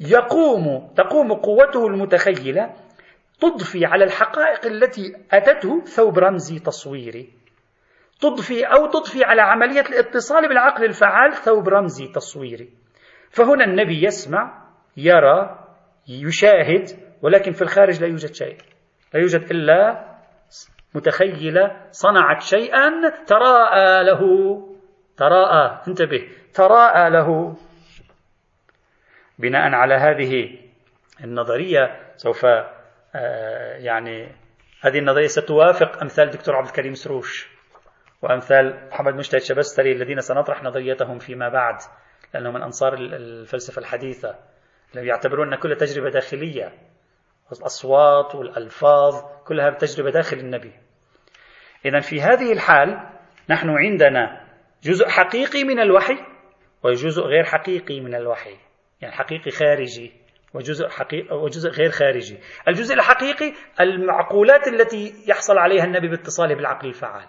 يقوم 0.00 0.92
تقوم 0.96 1.32
قوته 1.32 1.86
المتخيلة 1.86 2.74
تضفي 3.40 3.86
على 3.86 4.04
الحقائق 4.04 4.66
التي 4.66 5.12
أتته 5.32 5.84
ثوب 5.84 6.18
رمزي 6.18 6.58
تصويري 6.58 7.32
تضفي 8.20 8.64
أو 8.64 8.86
تضفي 8.86 9.24
على 9.24 9.42
عملية 9.42 9.80
الاتصال 9.80 10.48
بالعقل 10.48 10.84
الفعال 10.84 11.32
ثوب 11.32 11.68
رمزي 11.68 12.08
تصويري 12.08 12.68
فهنا 13.30 13.64
النبي 13.64 14.04
يسمع 14.04 14.62
يرى 14.96 15.58
يشاهد 16.08 16.84
ولكن 17.22 17.52
في 17.52 17.62
الخارج 17.62 18.00
لا 18.00 18.06
يوجد 18.06 18.34
شيء. 18.34 18.56
لا 19.14 19.20
يوجد 19.20 19.50
إلا 19.50 20.04
متخيلة 20.94 21.76
صنعت 21.90 22.42
شيئا 22.42 22.90
تراءى 23.26 24.04
له. 24.04 24.20
تراءى 25.16 25.80
انتبه 25.88 26.28
تراءى 26.54 27.10
له. 27.10 27.56
بناء 29.38 29.74
على 29.74 29.94
هذه 29.94 30.58
النظرية 31.24 32.12
سوف 32.16 32.44
آه، 33.14 33.76
يعني 33.76 34.36
هذه 34.80 34.98
النظرية 34.98 35.26
ستوافق 35.26 36.02
أمثال 36.02 36.30
دكتور 36.30 36.56
عبد 36.56 36.66
الكريم 36.66 36.94
سروش 36.94 37.48
وأمثال 38.22 38.88
محمد 38.88 39.14
مجتهد 39.14 39.40
شبستري 39.40 39.92
الذين 39.92 40.20
سنطرح 40.20 40.62
نظريتهم 40.62 41.18
فيما 41.18 41.48
بعد 41.48 41.76
لأنهم 42.34 42.54
من 42.54 42.62
أنصار 42.62 42.94
الفلسفة 42.94 43.80
الحديثة 43.80 44.38
يعتبرون 44.94 45.52
أن 45.52 45.60
كل 45.60 45.76
تجربة 45.76 46.10
داخلية 46.10 46.72
الأصوات 47.52 48.34
والألفاظ 48.34 49.14
كلها 49.46 49.70
تجربة 49.70 50.10
داخل 50.10 50.36
النبي. 50.36 50.72
إذا 51.84 52.00
في 52.00 52.20
هذه 52.20 52.52
الحال 52.52 53.08
نحن 53.50 53.70
عندنا 53.70 54.46
جزء 54.82 55.08
حقيقي 55.08 55.64
من 55.64 55.80
الوحي 55.80 56.18
وجزء 56.82 57.22
غير 57.22 57.44
حقيقي 57.44 58.00
من 58.00 58.14
الوحي. 58.14 58.56
يعني 59.00 59.14
حقيقي 59.14 59.50
خارجي 59.50 60.12
وجزء 60.54 60.88
حقيقي 60.88 61.36
وجزء 61.36 61.70
غير 61.70 61.90
خارجي. 61.90 62.38
الجزء 62.68 62.94
الحقيقي 62.94 63.52
المعقولات 63.80 64.68
التي 64.68 65.14
يحصل 65.28 65.58
عليها 65.58 65.84
النبي 65.84 66.08
باتصاله 66.08 66.54
بالعقل 66.54 66.88
الفعال. 66.88 67.26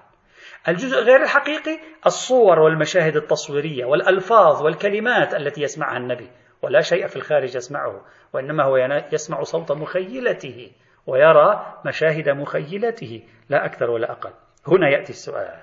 الجزء 0.67 0.97
غير 0.97 1.23
الحقيقي 1.23 1.79
الصور 2.05 2.59
والمشاهد 2.59 3.15
التصويرية 3.15 3.85
والألفاظ 3.85 4.65
والكلمات 4.65 5.35
التي 5.35 5.61
يسمعها 5.61 5.97
النبي. 5.97 6.29
ولا 6.61 6.81
شيء 6.81 7.07
في 7.07 7.15
الخارج 7.15 7.55
يسمعه 7.55 8.05
وإنما 8.33 8.63
هو 8.63 8.77
يسمع 9.13 9.43
صوت 9.43 9.71
مخيلته 9.71 10.71
ويرى 11.07 11.79
مشاهد 11.85 12.29
مخيلته 12.29 13.23
لا 13.49 13.65
أكثر 13.65 13.89
ولا 13.89 14.11
أقل. 14.11 14.31
هنا 14.67 14.89
يأتي 14.89 15.09
السؤال. 15.09 15.59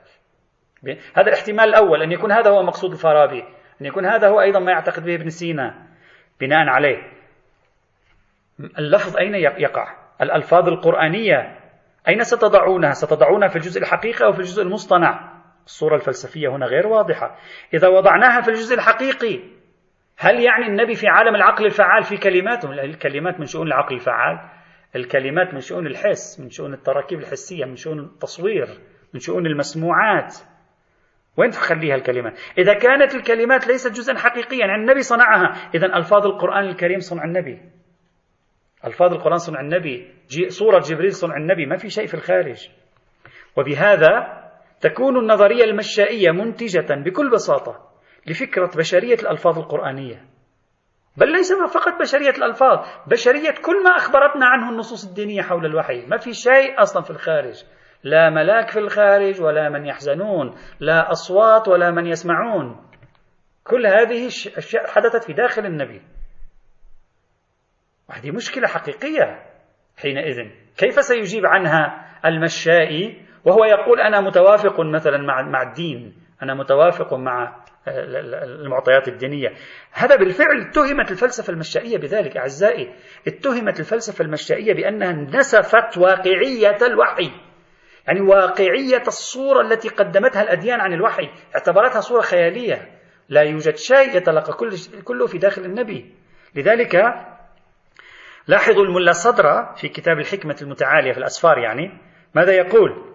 هذا 1.14 1.28
الاحتمال 1.28 1.68
الأول 1.68 2.02
أن 2.02 2.12
يكون 2.12 2.32
هذا 2.32 2.50
هو 2.50 2.62
مقصود 2.62 2.90
الفارابي 2.90 3.44
أن 3.80 3.86
يكون 3.86 4.06
هذا 4.06 4.28
هو 4.28 4.40
أيضا 4.40 4.60
ما 4.60 4.72
يعتقد 4.72 5.04
به 5.04 5.14
ابن 5.14 5.28
سينا. 5.28 5.93
بناء 6.46 6.68
عليه. 6.68 6.98
اللفظ 8.78 9.16
أين 9.16 9.34
يقع؟ 9.34 9.96
الألفاظ 10.22 10.68
القرآنية. 10.68 11.58
أين 12.08 12.22
ستضعونها؟ 12.22 12.92
ستضعونها 12.92 13.48
في 13.48 13.56
الجزء 13.56 13.80
الحقيقي 13.80 14.24
أو 14.24 14.32
في 14.32 14.38
الجزء 14.38 14.62
المصطنع؟ 14.62 15.34
الصورة 15.66 15.94
الفلسفية 15.94 16.48
هنا 16.48 16.66
غير 16.66 16.86
واضحة. 16.86 17.36
إذا 17.74 17.88
وضعناها 17.88 18.40
في 18.40 18.48
الجزء 18.48 18.74
الحقيقي 18.74 19.40
هل 20.18 20.40
يعني 20.40 20.66
النبي 20.66 20.94
في 20.94 21.08
عالم 21.08 21.34
العقل 21.34 21.66
الفعال 21.66 22.02
في 22.02 22.16
كلمات؟ 22.16 22.64
الكلمات 22.64 23.40
من 23.40 23.46
شؤون 23.46 23.66
العقل 23.66 23.94
الفعال. 23.94 24.38
الكلمات 24.96 25.54
من 25.54 25.60
شؤون 25.60 25.86
الحس 25.86 26.40
من 26.40 26.50
شؤون 26.50 26.74
التراكيب 26.74 27.18
الحسية 27.18 27.64
من 27.64 27.76
شؤون 27.76 27.98
التصوير 27.98 28.66
من 29.14 29.20
شؤون 29.20 29.46
المسموعات. 29.46 30.34
وين 31.36 31.50
تخليها 31.50 31.94
الكلمات 31.94 32.32
إذا 32.58 32.74
كانت 32.74 33.14
الكلمات 33.14 33.66
ليست 33.66 33.92
جزءا 33.92 34.18
حقيقيا 34.18 34.58
يعني 34.58 34.74
النبي 34.74 35.02
صنعها. 35.02 35.70
إذا 35.74 35.86
ألفاظ 35.86 36.26
القرآن 36.26 36.64
الكريم 36.64 36.98
صنع 36.98 37.24
النبي. 37.24 37.60
ألفاظ 38.86 39.12
القرآن 39.12 39.38
صنع 39.38 39.60
النبي. 39.60 40.14
صورة 40.48 40.78
جبريل 40.78 41.12
صنع 41.12 41.36
النبي. 41.36 41.66
ما 41.66 41.76
في 41.76 41.90
شيء 41.90 42.06
في 42.06 42.14
الخارج. 42.14 42.68
وبهذا 43.56 44.44
تكون 44.80 45.18
النظرية 45.18 45.64
المشائية 45.64 46.30
منتجة 46.30 46.94
بكل 47.04 47.30
بساطة 47.30 47.90
لفكرة 48.26 48.70
بشرية 48.76 49.14
الألفاظ 49.14 49.58
القرآنية. 49.58 50.24
بل 51.16 51.32
ليس 51.32 51.52
فقط 51.52 52.00
بشرية 52.00 52.30
الألفاظ 52.30 52.78
بشرية 53.06 53.50
كل 53.50 53.82
ما 53.84 53.90
أخبرتنا 53.90 54.46
عنه 54.46 54.70
النصوص 54.70 55.08
الدينية 55.08 55.42
حول 55.42 55.66
الوحي. 55.66 56.06
ما 56.06 56.16
في 56.16 56.32
شيء 56.32 56.82
أصلا 56.82 57.02
في 57.02 57.10
الخارج. 57.10 57.64
لا 58.04 58.30
ملاك 58.30 58.70
في 58.70 58.78
الخارج 58.78 59.42
ولا 59.42 59.68
من 59.68 59.86
يحزنون 59.86 60.54
لا 60.80 61.10
أصوات 61.10 61.68
ولا 61.68 61.90
من 61.90 62.06
يسمعون. 62.06 62.76
كل 63.64 63.86
هذه 63.86 64.28
الأشياء 64.46 64.86
حدثت 64.86 65.24
في 65.24 65.32
داخل 65.32 65.66
النبي. 65.66 66.02
وهذه 68.08 68.30
مشكلة 68.30 68.68
حقيقية 68.68 69.42
حينئذ. 69.96 70.36
كيف 70.76 70.94
سيجيب 71.04 71.46
عنها 71.46 72.04
المشائي؟ 72.24 73.22
وهو 73.44 73.64
يقول 73.64 74.00
أنا 74.00 74.20
متوافق 74.20 74.80
مثلا 74.80 75.18
مع 75.18 75.42
مع 75.42 75.62
الدين 75.62 76.14
أنا 76.42 76.54
متوافق 76.54 77.14
مع 77.14 77.64
المعطيات 77.88 79.08
الدينية. 79.08 79.48
هذا 79.92 80.16
بالفعل 80.16 80.60
اتهمت 80.60 81.10
الفلسفة 81.10 81.52
المشائية 81.52 81.98
بذلك 81.98 82.36
أعزائي. 82.36 82.94
اتهمت 83.26 83.80
الفلسفة 83.80 84.24
المشائية 84.24 84.74
بأنها 84.74 85.12
نسفت 85.12 85.98
واقعية 85.98 86.86
الوحي. 86.86 87.43
يعني 88.08 88.20
واقعية 88.20 89.02
الصورة 89.06 89.60
التي 89.60 89.88
قدمتها 89.88 90.42
الأديان 90.42 90.80
عن 90.80 90.92
الوحي 90.92 91.30
اعتبرتها 91.54 92.00
صورة 92.00 92.20
خيالية. 92.20 92.90
لا 93.28 93.42
يوجد 93.42 93.76
شيء 93.76 94.16
يتلقى 94.16 94.52
كل 94.52 94.76
كله 95.04 95.26
في 95.26 95.38
داخل 95.38 95.64
النبي. 95.64 96.14
لذلك 96.54 96.96
لاحظوا 98.48 98.84
الملا 98.84 99.12
صدرة 99.12 99.74
في 99.74 99.88
كتاب 99.88 100.18
الحكمة 100.18 100.56
المتعالية 100.62 101.12
في 101.12 101.18
الأسفار 101.18 101.58
يعني 101.58 101.98
ماذا 102.34 102.52
يقول؟ 102.52 103.14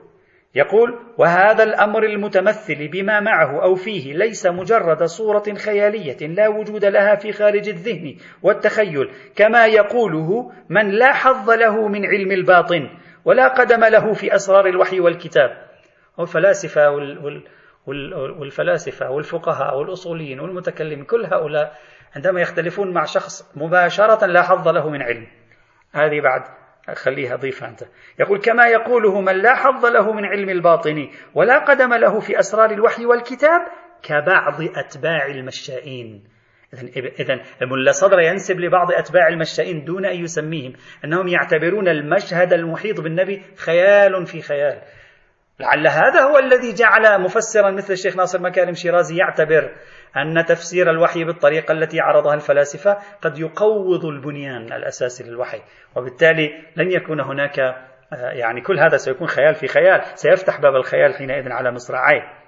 يقول 0.56 1.00
وهذا 1.18 1.64
الأمر 1.64 2.04
المتمثل 2.04 2.88
بما 2.88 3.20
معه 3.20 3.64
أو 3.64 3.76
فيه 3.76 4.14
ليس 4.14 4.46
مجرد 4.46 5.04
صورة 5.04 5.44
خيالية 5.66 6.28
لا 6.28 6.48
وجود 6.48 6.86
لها 6.86 7.16
في 7.16 7.32
خارج 7.32 7.70
الذهن 7.70 8.16
والتخيل 8.44 9.12
كما 9.36 9.66
يقوله 9.66 10.52
من 10.70 10.90
لا 10.90 11.14
حظ 11.14 11.50
له 11.50 11.88
من 11.88 12.06
علم 12.06 12.32
الباطن. 12.32 12.90
ولا 13.26 13.48
قدم 13.48 13.86
له 13.86 14.14
في 14.14 14.36
أسرار 14.36 14.66
الوحي 14.66 15.00
والكتاب. 15.00 15.70
والفلاسفه 16.18 16.90
والفلاسفة 18.40 19.10
والفقهاء 19.10 19.78
والأصوليين 19.78 20.40
والمتكلمين 20.40 21.06
كل 21.06 21.26
هؤلاء 21.26 21.78
عندما 22.16 22.42
يختلفون 22.42 22.94
مع 22.94 23.06
شخص 23.06 23.58
مباشرة 23.58 24.26
لا 24.26 24.42
حظ 24.42 24.68
له 24.68 24.90
من 24.90 25.02
علم. 25.02 25.28
هذه 25.92 26.22
بعد 26.22 26.42
خليها 26.96 27.36
ضيفها 27.36 27.70
أنت. 27.70 27.84
يقول 28.20 28.40
كما 28.40 28.68
يقوله 28.68 29.22
من 29.22 29.36
لا 29.36 29.56
حظ 29.56 29.86
له 29.86 30.14
من 30.14 30.26
علم 30.26 30.50
الباطن 30.50 31.10
ولا 31.34 31.60
قدم 31.60 31.94
له 31.94 32.20
في 32.20 32.40
أسرار 32.40 32.72
الوحي 32.72 33.06
والكتاب 33.06 33.62
كبعض 34.04 34.62
أتباع 34.62 35.26
المشائين. 35.26 36.24
إذا 37.20 37.40
الملا 37.62 37.92
صدر 37.92 38.20
ينسب 38.20 38.60
لبعض 38.60 38.92
أتباع 38.92 39.28
المشائين 39.28 39.86
دون 39.86 40.06
أن 40.06 40.24
يسميهم 40.24 40.74
أنهم 41.06 41.28
يعتبرون 41.28 41.88
المشهد 41.88 42.54
المحيط 42.54 43.02
بالنبي 43.02 43.44
خيال 43.58 44.26
في 44.26 44.42
خيال. 44.42 44.82
لعل 45.60 45.88
هذا 45.88 46.22
هو 46.22 46.38
الذي 46.38 46.74
جعل 46.74 47.22
مفسرا 47.22 47.72
مثل 47.72 47.94
الشيخ 47.94 48.18
ناصر 48.18 48.42
مكارم 48.42 48.74
شيرازي 48.74 49.18
يعتبر 49.18 49.72
أن 50.18 50.46
تفسير 50.46 50.90
الوحي 50.90 51.24
بالطريقة 51.24 51.72
التي 51.72 52.00
عرضها 52.00 52.34
الفلاسفة 52.34 52.98
قد 53.22 53.40
يقوض 53.40 54.06
البنيان 54.06 54.74
الأساسي 54.74 55.24
للوحي 55.24 55.62
وبالتالي 55.96 56.50
لن 56.76 56.92
يكون 56.92 57.20
هناك 57.20 57.60
آه، 57.60 58.32
يعني 58.32 58.62
كل 58.62 58.80
هذا 58.80 58.98
سيكون 58.98 59.28
خيال 59.28 59.56
في 59.56 59.68
خيال 59.68 60.02
سيفتح 60.16 60.62
باب 60.62 60.76
الخيال 60.76 61.14
حينئذ 61.14 61.52
على 61.52 61.72
مصراعيه. 61.72 62.39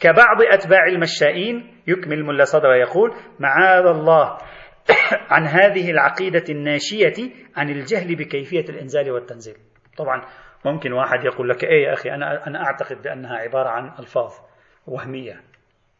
كبعض 0.00 0.42
أتباع 0.52 0.86
المشائين 0.86 1.82
يكمل 1.86 2.24
ملا 2.24 2.44
صدر 2.44 2.68
ويقول 2.68 3.14
معاذ 3.38 3.86
الله 3.86 4.38
عن 5.34 5.46
هذه 5.46 5.90
العقيدة 5.90 6.44
الناشية 6.48 7.30
عن 7.56 7.70
الجهل 7.70 8.16
بكيفية 8.16 8.64
الإنزال 8.68 9.10
والتنزيل. 9.10 9.56
طبعا 9.96 10.22
ممكن 10.64 10.92
واحد 10.92 11.24
يقول 11.24 11.48
لك 11.48 11.64
إيه 11.64 11.86
يا 11.86 11.92
أخي 11.92 12.10
أنا 12.10 12.46
أنا 12.46 12.66
أعتقد 12.66 13.02
بأنها 13.02 13.36
عبارة 13.36 13.68
عن 13.68 13.90
ألفاظ 13.98 14.32
وهمية. 14.86 15.40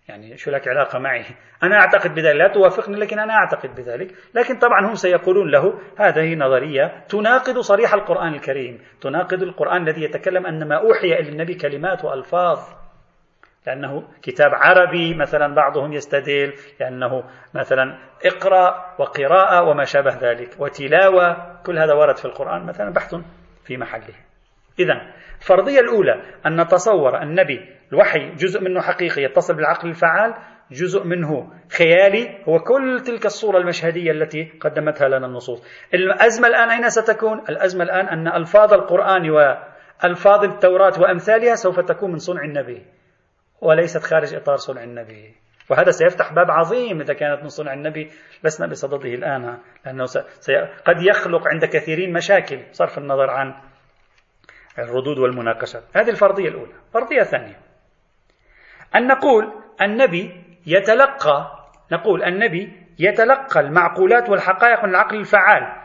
يعني 0.08 0.36
شو 0.36 0.50
لك 0.50 0.68
علاقة 0.68 0.98
معي؟ 0.98 1.24
أنا 1.62 1.76
أعتقد 1.76 2.14
بذلك 2.14 2.36
لا 2.36 2.48
توافقني 2.48 2.96
لكن 2.96 3.18
أنا 3.18 3.32
أعتقد 3.34 3.74
بذلك. 3.74 4.14
لكن 4.34 4.58
طبعا 4.58 4.86
هم 4.86 4.94
سيقولون 4.94 5.50
له 5.50 5.80
هذه 5.98 6.34
نظرية 6.34 7.04
تناقض 7.08 7.58
صريح 7.58 7.94
القرآن 7.94 8.34
الكريم 8.34 8.78
تناقض 9.00 9.42
القرآن 9.42 9.88
الذي 9.88 10.02
يتكلم 10.04 10.46
أن 10.46 10.68
ما 10.68 10.76
أوحي 10.76 11.12
إلى 11.12 11.28
النبي 11.28 11.54
كلمات 11.54 12.04
وألفاظ. 12.04 12.83
لأنه 13.66 14.08
كتاب 14.22 14.50
عربي 14.54 15.14
مثلا 15.14 15.54
بعضهم 15.54 15.92
يستدل 15.92 16.52
لأنه 16.80 17.24
مثلا 17.54 17.98
اقرأ 18.24 18.94
وقراءة 18.98 19.62
وما 19.62 19.84
شابه 19.84 20.16
ذلك 20.16 20.48
وتلاوة 20.58 21.60
كل 21.62 21.78
هذا 21.78 21.94
ورد 21.94 22.16
في 22.16 22.24
القرآن 22.24 22.66
مثلا 22.66 22.90
بحث 22.90 23.14
في 23.64 23.76
محله. 23.76 24.14
إذا 24.78 24.94
الفرضية 25.40 25.80
الأولى 25.80 26.22
أن 26.46 26.60
نتصور 26.60 27.22
النبي 27.22 27.60
الوحي 27.92 28.34
جزء 28.34 28.60
منه 28.60 28.80
حقيقي 28.80 29.22
يتصل 29.22 29.56
بالعقل 29.56 29.88
الفعال 29.88 30.34
جزء 30.70 31.04
منه 31.04 31.52
خيالي 31.78 32.44
هو 32.48 32.58
كل 32.58 33.00
تلك 33.06 33.26
الصورة 33.26 33.58
المشهدية 33.58 34.10
التي 34.10 34.52
قدمتها 34.60 35.08
لنا 35.08 35.26
النصوص. 35.26 35.88
الأزمة 35.94 36.48
الآن 36.48 36.70
أين 36.70 36.90
ستكون؟ 36.90 37.38
الأزمة 37.48 37.84
الآن 37.84 38.08
أن 38.08 38.28
ألفاظ 38.28 38.74
القرآن 38.74 39.30
وألفاظ 39.30 40.44
التوراة 40.44 40.92
وأمثالها 41.00 41.54
سوف 41.54 41.80
تكون 41.80 42.10
من 42.10 42.18
صنع 42.18 42.44
النبي. 42.44 42.82
وليست 43.60 44.02
خارج 44.02 44.34
إطار 44.34 44.56
صنع 44.56 44.82
النبي. 44.82 45.34
وهذا 45.70 45.90
سيفتح 45.90 46.32
باب 46.32 46.50
عظيم 46.50 47.00
إذا 47.00 47.14
كانت 47.14 47.42
من 47.42 47.48
صنع 47.48 47.72
النبي. 47.72 48.10
لسنا 48.44 48.66
بصدده 48.66 49.08
الآن 49.08 49.58
لأنه 49.86 50.04
سي... 50.04 50.52
قد 50.84 51.02
يخلق 51.02 51.48
عند 51.48 51.64
كثيرين 51.64 52.12
مشاكل 52.12 52.60
صرف 52.72 52.98
النظر 52.98 53.30
عن 53.30 53.54
الردود 54.78 55.18
والمناقشات. 55.18 55.82
هذه 55.96 56.10
الفرضية 56.10 56.48
الأولى. 56.48 56.72
الفرضية 56.88 57.20
الثانية 57.20 57.56
أن 58.96 59.06
نقول 59.06 59.52
النبي 59.82 60.44
يتلقى 60.66 61.64
نقول 61.92 62.22
النبي 62.22 62.72
يتلقى 62.98 63.60
المعقولات 63.60 64.30
والحقائق 64.30 64.84
من 64.84 64.90
العقل 64.90 65.16
الفعال. 65.16 65.84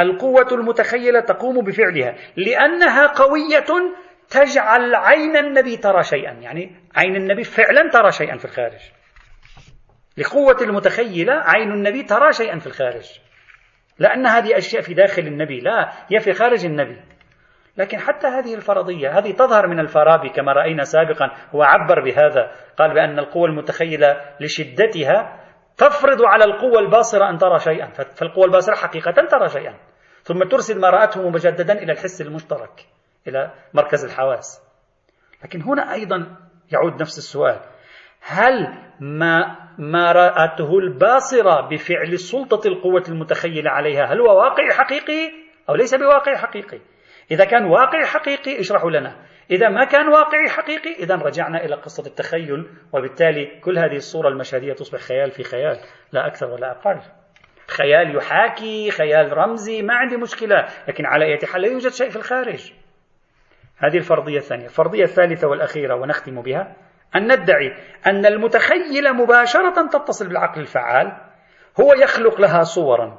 القوة 0.00 0.46
المتخيلة 0.52 1.20
تقوم 1.20 1.64
بفعلها. 1.64 2.14
لأنها 2.36 3.06
قوية 3.06 3.66
تجعل 4.30 4.94
عين 4.94 5.36
النبي 5.36 5.76
ترى 5.76 6.02
شيئا. 6.02 6.32
يعني 6.32 6.76
عين 6.96 7.16
النبي 7.16 7.44
فعلا 7.44 7.90
ترى 7.92 8.12
شيئا 8.12 8.36
في 8.36 8.44
الخارج. 8.44 8.80
لقوة 10.18 10.56
المتخيلة 10.60 11.32
عين 11.32 11.72
النبي 11.72 12.02
ترى 12.02 12.32
شيئا 12.32 12.58
في 12.58 12.66
الخارج. 12.66 13.20
لأن 13.98 14.26
هذه 14.26 14.56
أشياء 14.56 14.82
في 14.82 14.94
داخل 14.94 15.22
النبي 15.22 15.60
لا 15.60 15.92
هي 16.12 16.20
في 16.20 16.32
خارج 16.32 16.64
النبي. 16.64 17.00
لكن 17.76 17.98
حتى 17.98 18.26
هذه 18.26 18.54
الفرضية 18.54 19.18
هذه 19.18 19.32
تظهر 19.32 19.66
من 19.66 19.80
الفارابي 19.80 20.28
كما 20.28 20.52
رأينا 20.52 20.84
سابقا 20.84 21.30
هو 21.54 21.62
عبر 21.62 22.04
بهذا. 22.04 22.52
قال 22.78 22.94
بأن 22.94 23.18
القوة 23.18 23.46
المتخيلة 23.46 24.20
لشدتها 24.40 25.40
تفرض 25.76 26.22
على 26.22 26.44
القوة 26.44 26.80
الباصرة 26.80 27.30
أن 27.30 27.38
ترى 27.38 27.58
شيئا. 27.58 27.90
فالقوة 27.90 28.44
الباصرة 28.44 28.74
حقيقة 28.74 29.26
ترى 29.30 29.48
شيئا. 29.48 29.74
ثم 30.22 30.44
ترسل 30.44 30.80
ما 30.80 30.90
رأته 30.90 31.30
مجددا 31.30 31.72
إلى 31.72 31.92
الحس 31.92 32.20
المشترك. 32.20 32.99
إلى 33.28 33.50
مركز 33.74 34.04
الحواس. 34.04 34.62
لكن 35.44 35.62
هنا 35.62 35.92
أيضا 35.92 36.36
يعود 36.72 37.00
نفس 37.00 37.18
السؤال. 37.18 37.60
هل 38.20 38.68
ما 39.00 39.56
ما 39.78 40.12
رأته 40.12 40.78
الباصرة 40.78 41.68
بفعل 41.68 42.18
سلطة 42.18 42.68
القوة 42.68 43.04
المتخيلة 43.08 43.70
عليها 43.70 44.04
هل 44.04 44.20
هو 44.20 44.38
واقع 44.38 44.70
حقيقي 44.70 45.32
أو 45.68 45.74
ليس 45.74 45.94
بواقع 45.94 46.36
حقيقي؟ 46.36 46.80
إذا 47.30 47.44
كان 47.44 47.64
واقعي 47.64 48.06
حقيقي 48.06 48.60
اشرحوا 48.60 48.90
لنا. 48.90 49.16
إذا 49.50 49.68
ما 49.68 49.84
كان 49.84 50.08
واقعي 50.08 50.48
حقيقي 50.48 50.92
إذا 50.92 51.14
رجعنا 51.14 51.64
إلى 51.64 51.74
قصة 51.74 52.06
التخيل 52.06 52.66
وبالتالي 52.92 53.60
كل 53.60 53.78
هذه 53.78 53.96
الصورة 53.96 54.28
المشهدية 54.28 54.72
تصبح 54.72 55.00
خيال 55.00 55.30
في 55.30 55.42
خيال 55.42 55.78
لا 56.12 56.26
أكثر 56.26 56.46
ولا 56.46 56.70
أقل. 56.70 57.00
خيال 57.66 58.16
يحاكي 58.16 58.90
خيال 58.90 59.38
رمزي 59.38 59.82
ما 59.82 59.94
عندي 59.94 60.16
مشكلة 60.16 60.66
لكن 60.88 61.06
على 61.06 61.24
أي 61.24 61.46
حال 61.46 61.62
لا 61.62 61.68
يوجد 61.68 61.90
شيء 61.90 62.10
في 62.10 62.16
الخارج. 62.16 62.72
هذه 63.80 63.96
الفرضية 63.96 64.36
الثانية. 64.36 64.64
الفرضية 64.64 65.04
الثالثة 65.04 65.48
والأخيرة 65.48 65.94
ونختم 65.94 66.42
بها 66.42 66.76
أن 67.16 67.32
ندعي 67.32 67.76
أن 68.06 68.26
المتخيل 68.26 69.12
مباشرة 69.12 69.88
تتصل 69.88 70.28
بالعقل 70.28 70.60
الفعال 70.60 71.16
هو 71.80 71.92
يخلق 72.02 72.40
لها 72.40 72.62
صورا. 72.62 73.18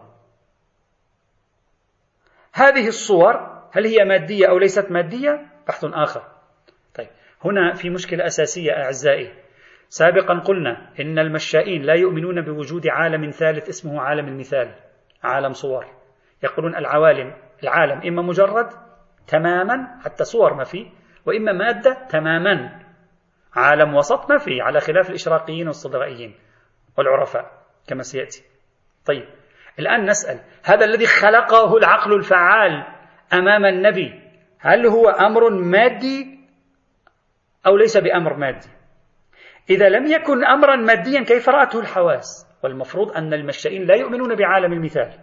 هذه 2.53 2.87
الصور 2.87 3.61
هل 3.71 3.85
هي 3.85 4.05
مادية 4.05 4.49
أو 4.49 4.57
ليست 4.57 4.91
مادية؟ 4.91 5.45
بحث 5.67 5.85
آخر. 5.85 6.23
طيب 6.95 7.07
هنا 7.45 7.73
في 7.73 7.89
مشكلة 7.89 8.25
أساسية 8.25 8.71
أعزائي. 8.71 9.33
سابقا 9.89 10.39
قلنا 10.39 10.91
إن 10.99 11.19
المشائين 11.19 11.81
لا 11.81 11.93
يؤمنون 11.93 12.41
بوجود 12.41 12.87
عالم 12.87 13.29
ثالث 13.29 13.69
اسمه 13.69 14.01
عالم 14.01 14.27
المثال 14.27 14.75
عالم 15.23 15.53
صور. 15.53 15.85
يقولون 16.43 16.75
العوالم 16.75 17.33
العالم 17.63 18.01
إما 18.07 18.21
مجرد 18.21 18.90
تماما 19.27 19.99
حتى 20.05 20.23
صور 20.23 20.53
ما 20.53 20.63
فيه 20.63 20.89
وإما 21.25 21.51
مادة 21.51 22.07
تماما 22.09 22.81
عالم 23.55 23.95
وسط 23.95 24.31
ما 24.31 24.37
فيه 24.37 24.63
على 24.63 24.79
خلاف 24.79 25.09
الإشراقيين 25.09 25.67
والصدرائيين 25.67 26.35
والعرفاء 26.97 27.51
كما 27.87 28.03
سيأتي. 28.03 28.43
طيب 29.05 29.25
الآن 29.79 30.05
نسأل 30.05 30.39
هذا 30.63 30.85
الذي 30.85 31.05
خلقه 31.05 31.77
العقل 31.77 32.13
الفعال 32.13 32.85
أمام 33.33 33.65
النبي 33.65 34.21
هل 34.59 34.87
هو 34.87 35.09
أمر 35.09 35.49
مادي 35.49 36.39
أو 37.67 37.77
ليس 37.77 37.97
بأمر 37.97 38.37
مادي؟ 38.37 38.69
إذا 39.69 39.89
لم 39.89 40.05
يكن 40.05 40.45
أمرا 40.45 40.75
ماديا 40.75 41.23
كيف 41.23 41.49
رأته 41.49 41.79
الحواس؟ 41.79 42.47
والمفروض 42.63 43.11
أن 43.11 43.33
المشائين 43.33 43.83
لا 43.83 43.95
يؤمنون 43.95 44.35
بعالم 44.35 44.73
المثال. 44.73 45.13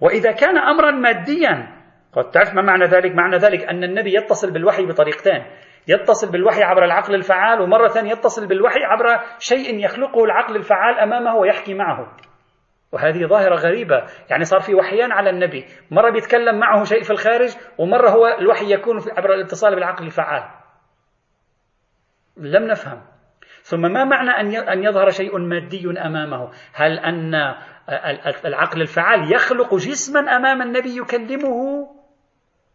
وإذا 0.00 0.32
كان 0.32 0.58
أمرا 0.58 0.90
ماديا 0.90 1.83
قد 2.14 2.30
تعرف 2.30 2.54
ما 2.54 2.62
معنى 2.62 2.84
ذلك؟ 2.84 3.14
معنى 3.14 3.36
ذلك 3.36 3.64
أن 3.64 3.84
النبي 3.84 4.16
يتصل 4.16 4.52
بالوحي 4.52 4.86
بطريقتين. 4.86 5.46
يتصل 5.88 6.32
بالوحي 6.32 6.62
عبر 6.62 6.84
العقل 6.84 7.14
الفعال 7.14 7.60
ومرة 7.60 7.88
ثانية 7.88 8.12
يتصل 8.12 8.46
بالوحي 8.48 8.80
عبر 8.84 9.20
شيء 9.38 9.84
يخلقه 9.84 10.24
العقل 10.24 10.56
الفعال 10.56 10.98
أمامه 10.98 11.36
ويحكي 11.36 11.74
معه. 11.74 12.16
وهذه 12.92 13.26
ظاهرة 13.26 13.54
غريبة. 13.54 14.04
يعني 14.30 14.44
صار 14.44 14.60
في 14.60 14.74
وحيان 14.74 15.12
على 15.12 15.30
النبي. 15.30 15.64
مرة 15.90 16.10
بيتكلم 16.10 16.58
معه 16.58 16.84
شيء 16.84 17.02
في 17.02 17.10
الخارج 17.10 17.56
ومرة 17.78 18.10
هو 18.10 18.26
الوحي 18.26 18.74
يكون 18.74 18.96
عبر 19.16 19.34
الاتصال 19.34 19.74
بالعقل 19.74 20.04
الفعال. 20.04 20.42
لم 22.36 22.66
نفهم. 22.66 23.02
ثم 23.62 23.80
ما 23.80 24.04
معنى 24.04 24.30
أن 24.72 24.84
يظهر 24.84 25.10
شيء 25.10 25.38
مادي 25.38 26.00
أمامه؟ 26.06 26.50
هل 26.74 26.98
أن 26.98 27.34
العقل 28.44 28.80
الفعال 28.80 29.32
يخلق 29.32 29.74
جسما 29.74 30.20
أمام 30.20 30.62
النبي 30.62 30.98
يكلمه؟ 30.98 31.86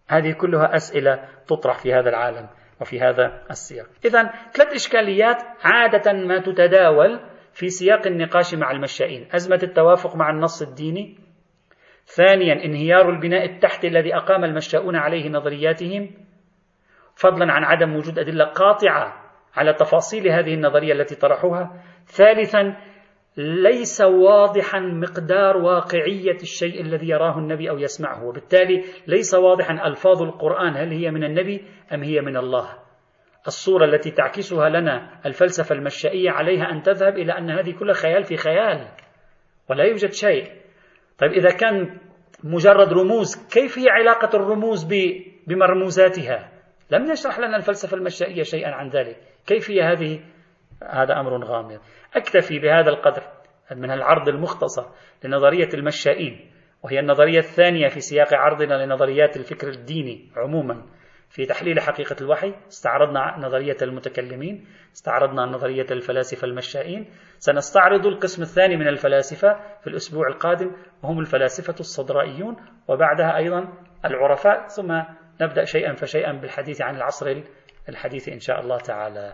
هذه 0.09 0.31
كلها 0.31 0.75
أسئلة 0.75 1.19
تطرح 1.47 1.77
في 1.77 1.93
هذا 1.93 2.09
العالم 2.09 2.49
وفي 2.81 3.01
هذا 3.01 3.41
السياق. 3.51 3.85
إذا 4.05 4.31
ثلاث 4.53 4.73
إشكاليات 4.73 5.37
عادة 5.63 6.13
ما 6.13 6.39
تتداول 6.39 7.19
في 7.53 7.69
سياق 7.69 8.07
النقاش 8.07 8.55
مع 8.55 8.71
المشائين. 8.71 9.27
أزمة 9.33 9.59
التوافق 9.63 10.15
مع 10.15 10.29
النص 10.29 10.61
الديني. 10.61 11.17
ثانيا 12.05 12.65
انهيار 12.65 13.09
البناء 13.09 13.45
التحتي 13.45 13.87
الذي 13.87 14.15
أقام 14.15 14.43
المشاؤون 14.43 14.95
عليه 14.95 15.29
نظرياتهم. 15.29 16.09
فضلا 17.15 17.53
عن 17.53 17.63
عدم 17.63 17.95
وجود 17.95 18.19
أدلة 18.19 18.45
قاطعة 18.45 19.13
على 19.55 19.73
تفاصيل 19.73 20.27
هذه 20.27 20.53
النظرية 20.53 20.93
التي 20.93 21.15
طرحوها. 21.15 21.83
ثالثا 22.05 22.77
ليس 23.39 24.01
واضحا 24.01 24.79
مقدار 24.79 25.57
واقعية 25.57 26.35
الشيء 26.41 26.81
الذي 26.81 27.09
يراه 27.09 27.37
النبي 27.37 27.69
أو 27.69 27.77
يسمعه. 27.77 28.25
وبالتالي 28.25 28.83
ليس 29.07 29.33
واضحا 29.33 29.87
ألفاظ 29.87 30.21
القرآن 30.21 30.77
هل 30.77 30.91
هي 30.91 31.11
من 31.11 31.23
النبي 31.23 31.65
أم 31.93 32.03
هي 32.03 32.21
من 32.21 32.37
الله. 32.37 32.69
الصورة 33.47 33.85
التي 33.85 34.11
تعكسها 34.11 34.69
لنا 34.69 35.19
الفلسفة 35.25 35.75
المشائية 35.75 36.31
عليها 36.31 36.71
أن 36.71 36.81
تذهب 36.81 37.17
إلى 37.17 37.37
أن 37.37 37.49
هذه 37.49 37.71
كلها 37.71 37.93
خيال 37.93 38.23
في 38.23 38.37
خيال 38.37 38.87
ولا 39.69 39.83
يوجد 39.83 40.11
شيء. 40.11 40.51
طيب 41.17 41.31
إذا 41.31 41.49
كان 41.49 41.97
مجرد 42.43 42.93
رموز 42.93 43.47
كيف 43.53 43.79
هي 43.79 43.89
علاقة 43.89 44.37
الرموز 44.37 44.87
بمرموزاتها؟ 45.47 46.49
لم 46.91 47.11
يشرح 47.11 47.39
لنا 47.39 47.57
الفلسفة 47.57 47.97
المشائية 47.97 48.43
شيئا 48.43 48.71
عن 48.71 48.89
ذلك. 48.89 49.17
كيف 49.47 49.71
هي 49.71 49.81
هذه 49.81 50.19
هذا 50.83 51.19
أمر 51.19 51.45
غامض. 51.45 51.79
أكتفي 52.15 52.59
بهذا 52.59 52.89
القدر 52.89 53.23
من 53.75 53.91
العرض 53.91 54.29
المختصر 54.29 54.85
لنظرية 55.23 55.69
المشائين 55.73 56.51
وهي 56.83 56.99
النظرية 56.99 57.39
الثانية 57.39 57.87
في 57.87 57.99
سياق 57.99 58.33
عرضنا 58.33 58.85
لنظريات 58.85 59.37
الفكر 59.37 59.67
الديني 59.67 60.31
عموما. 60.37 60.85
في 61.29 61.45
تحليل 61.45 61.79
حقيقة 61.79 62.15
الوحي 62.21 62.53
استعرضنا 62.67 63.35
نظرية 63.37 63.77
المتكلمين 63.81 64.67
استعرضنا 64.93 65.45
نظرية 65.45 65.85
الفلاسفة 65.91 66.47
المشائين. 66.47 67.09
سنستعرض 67.37 68.05
القسم 68.05 68.41
الثاني 68.41 68.77
من 68.77 68.87
الفلاسفة 68.87 69.53
في 69.81 69.87
الأسبوع 69.87 70.27
القادم 70.27 70.71
وهم 71.03 71.19
الفلاسفة 71.19 71.75
الصدرائيون 71.79 72.55
وبعدها 72.87 73.37
أيضا 73.37 73.73
العرفاء. 74.05 74.67
ثم 74.67 75.01
نبدأ 75.41 75.63
شيئا 75.63 75.93
فشيئا 75.93 76.31
بالحديث 76.31 76.81
عن 76.81 76.95
العصر 76.95 77.41
الحديث 77.89 78.29
إن 78.29 78.39
شاء 78.39 78.59
الله 78.59 78.77
تعالى. 78.77 79.33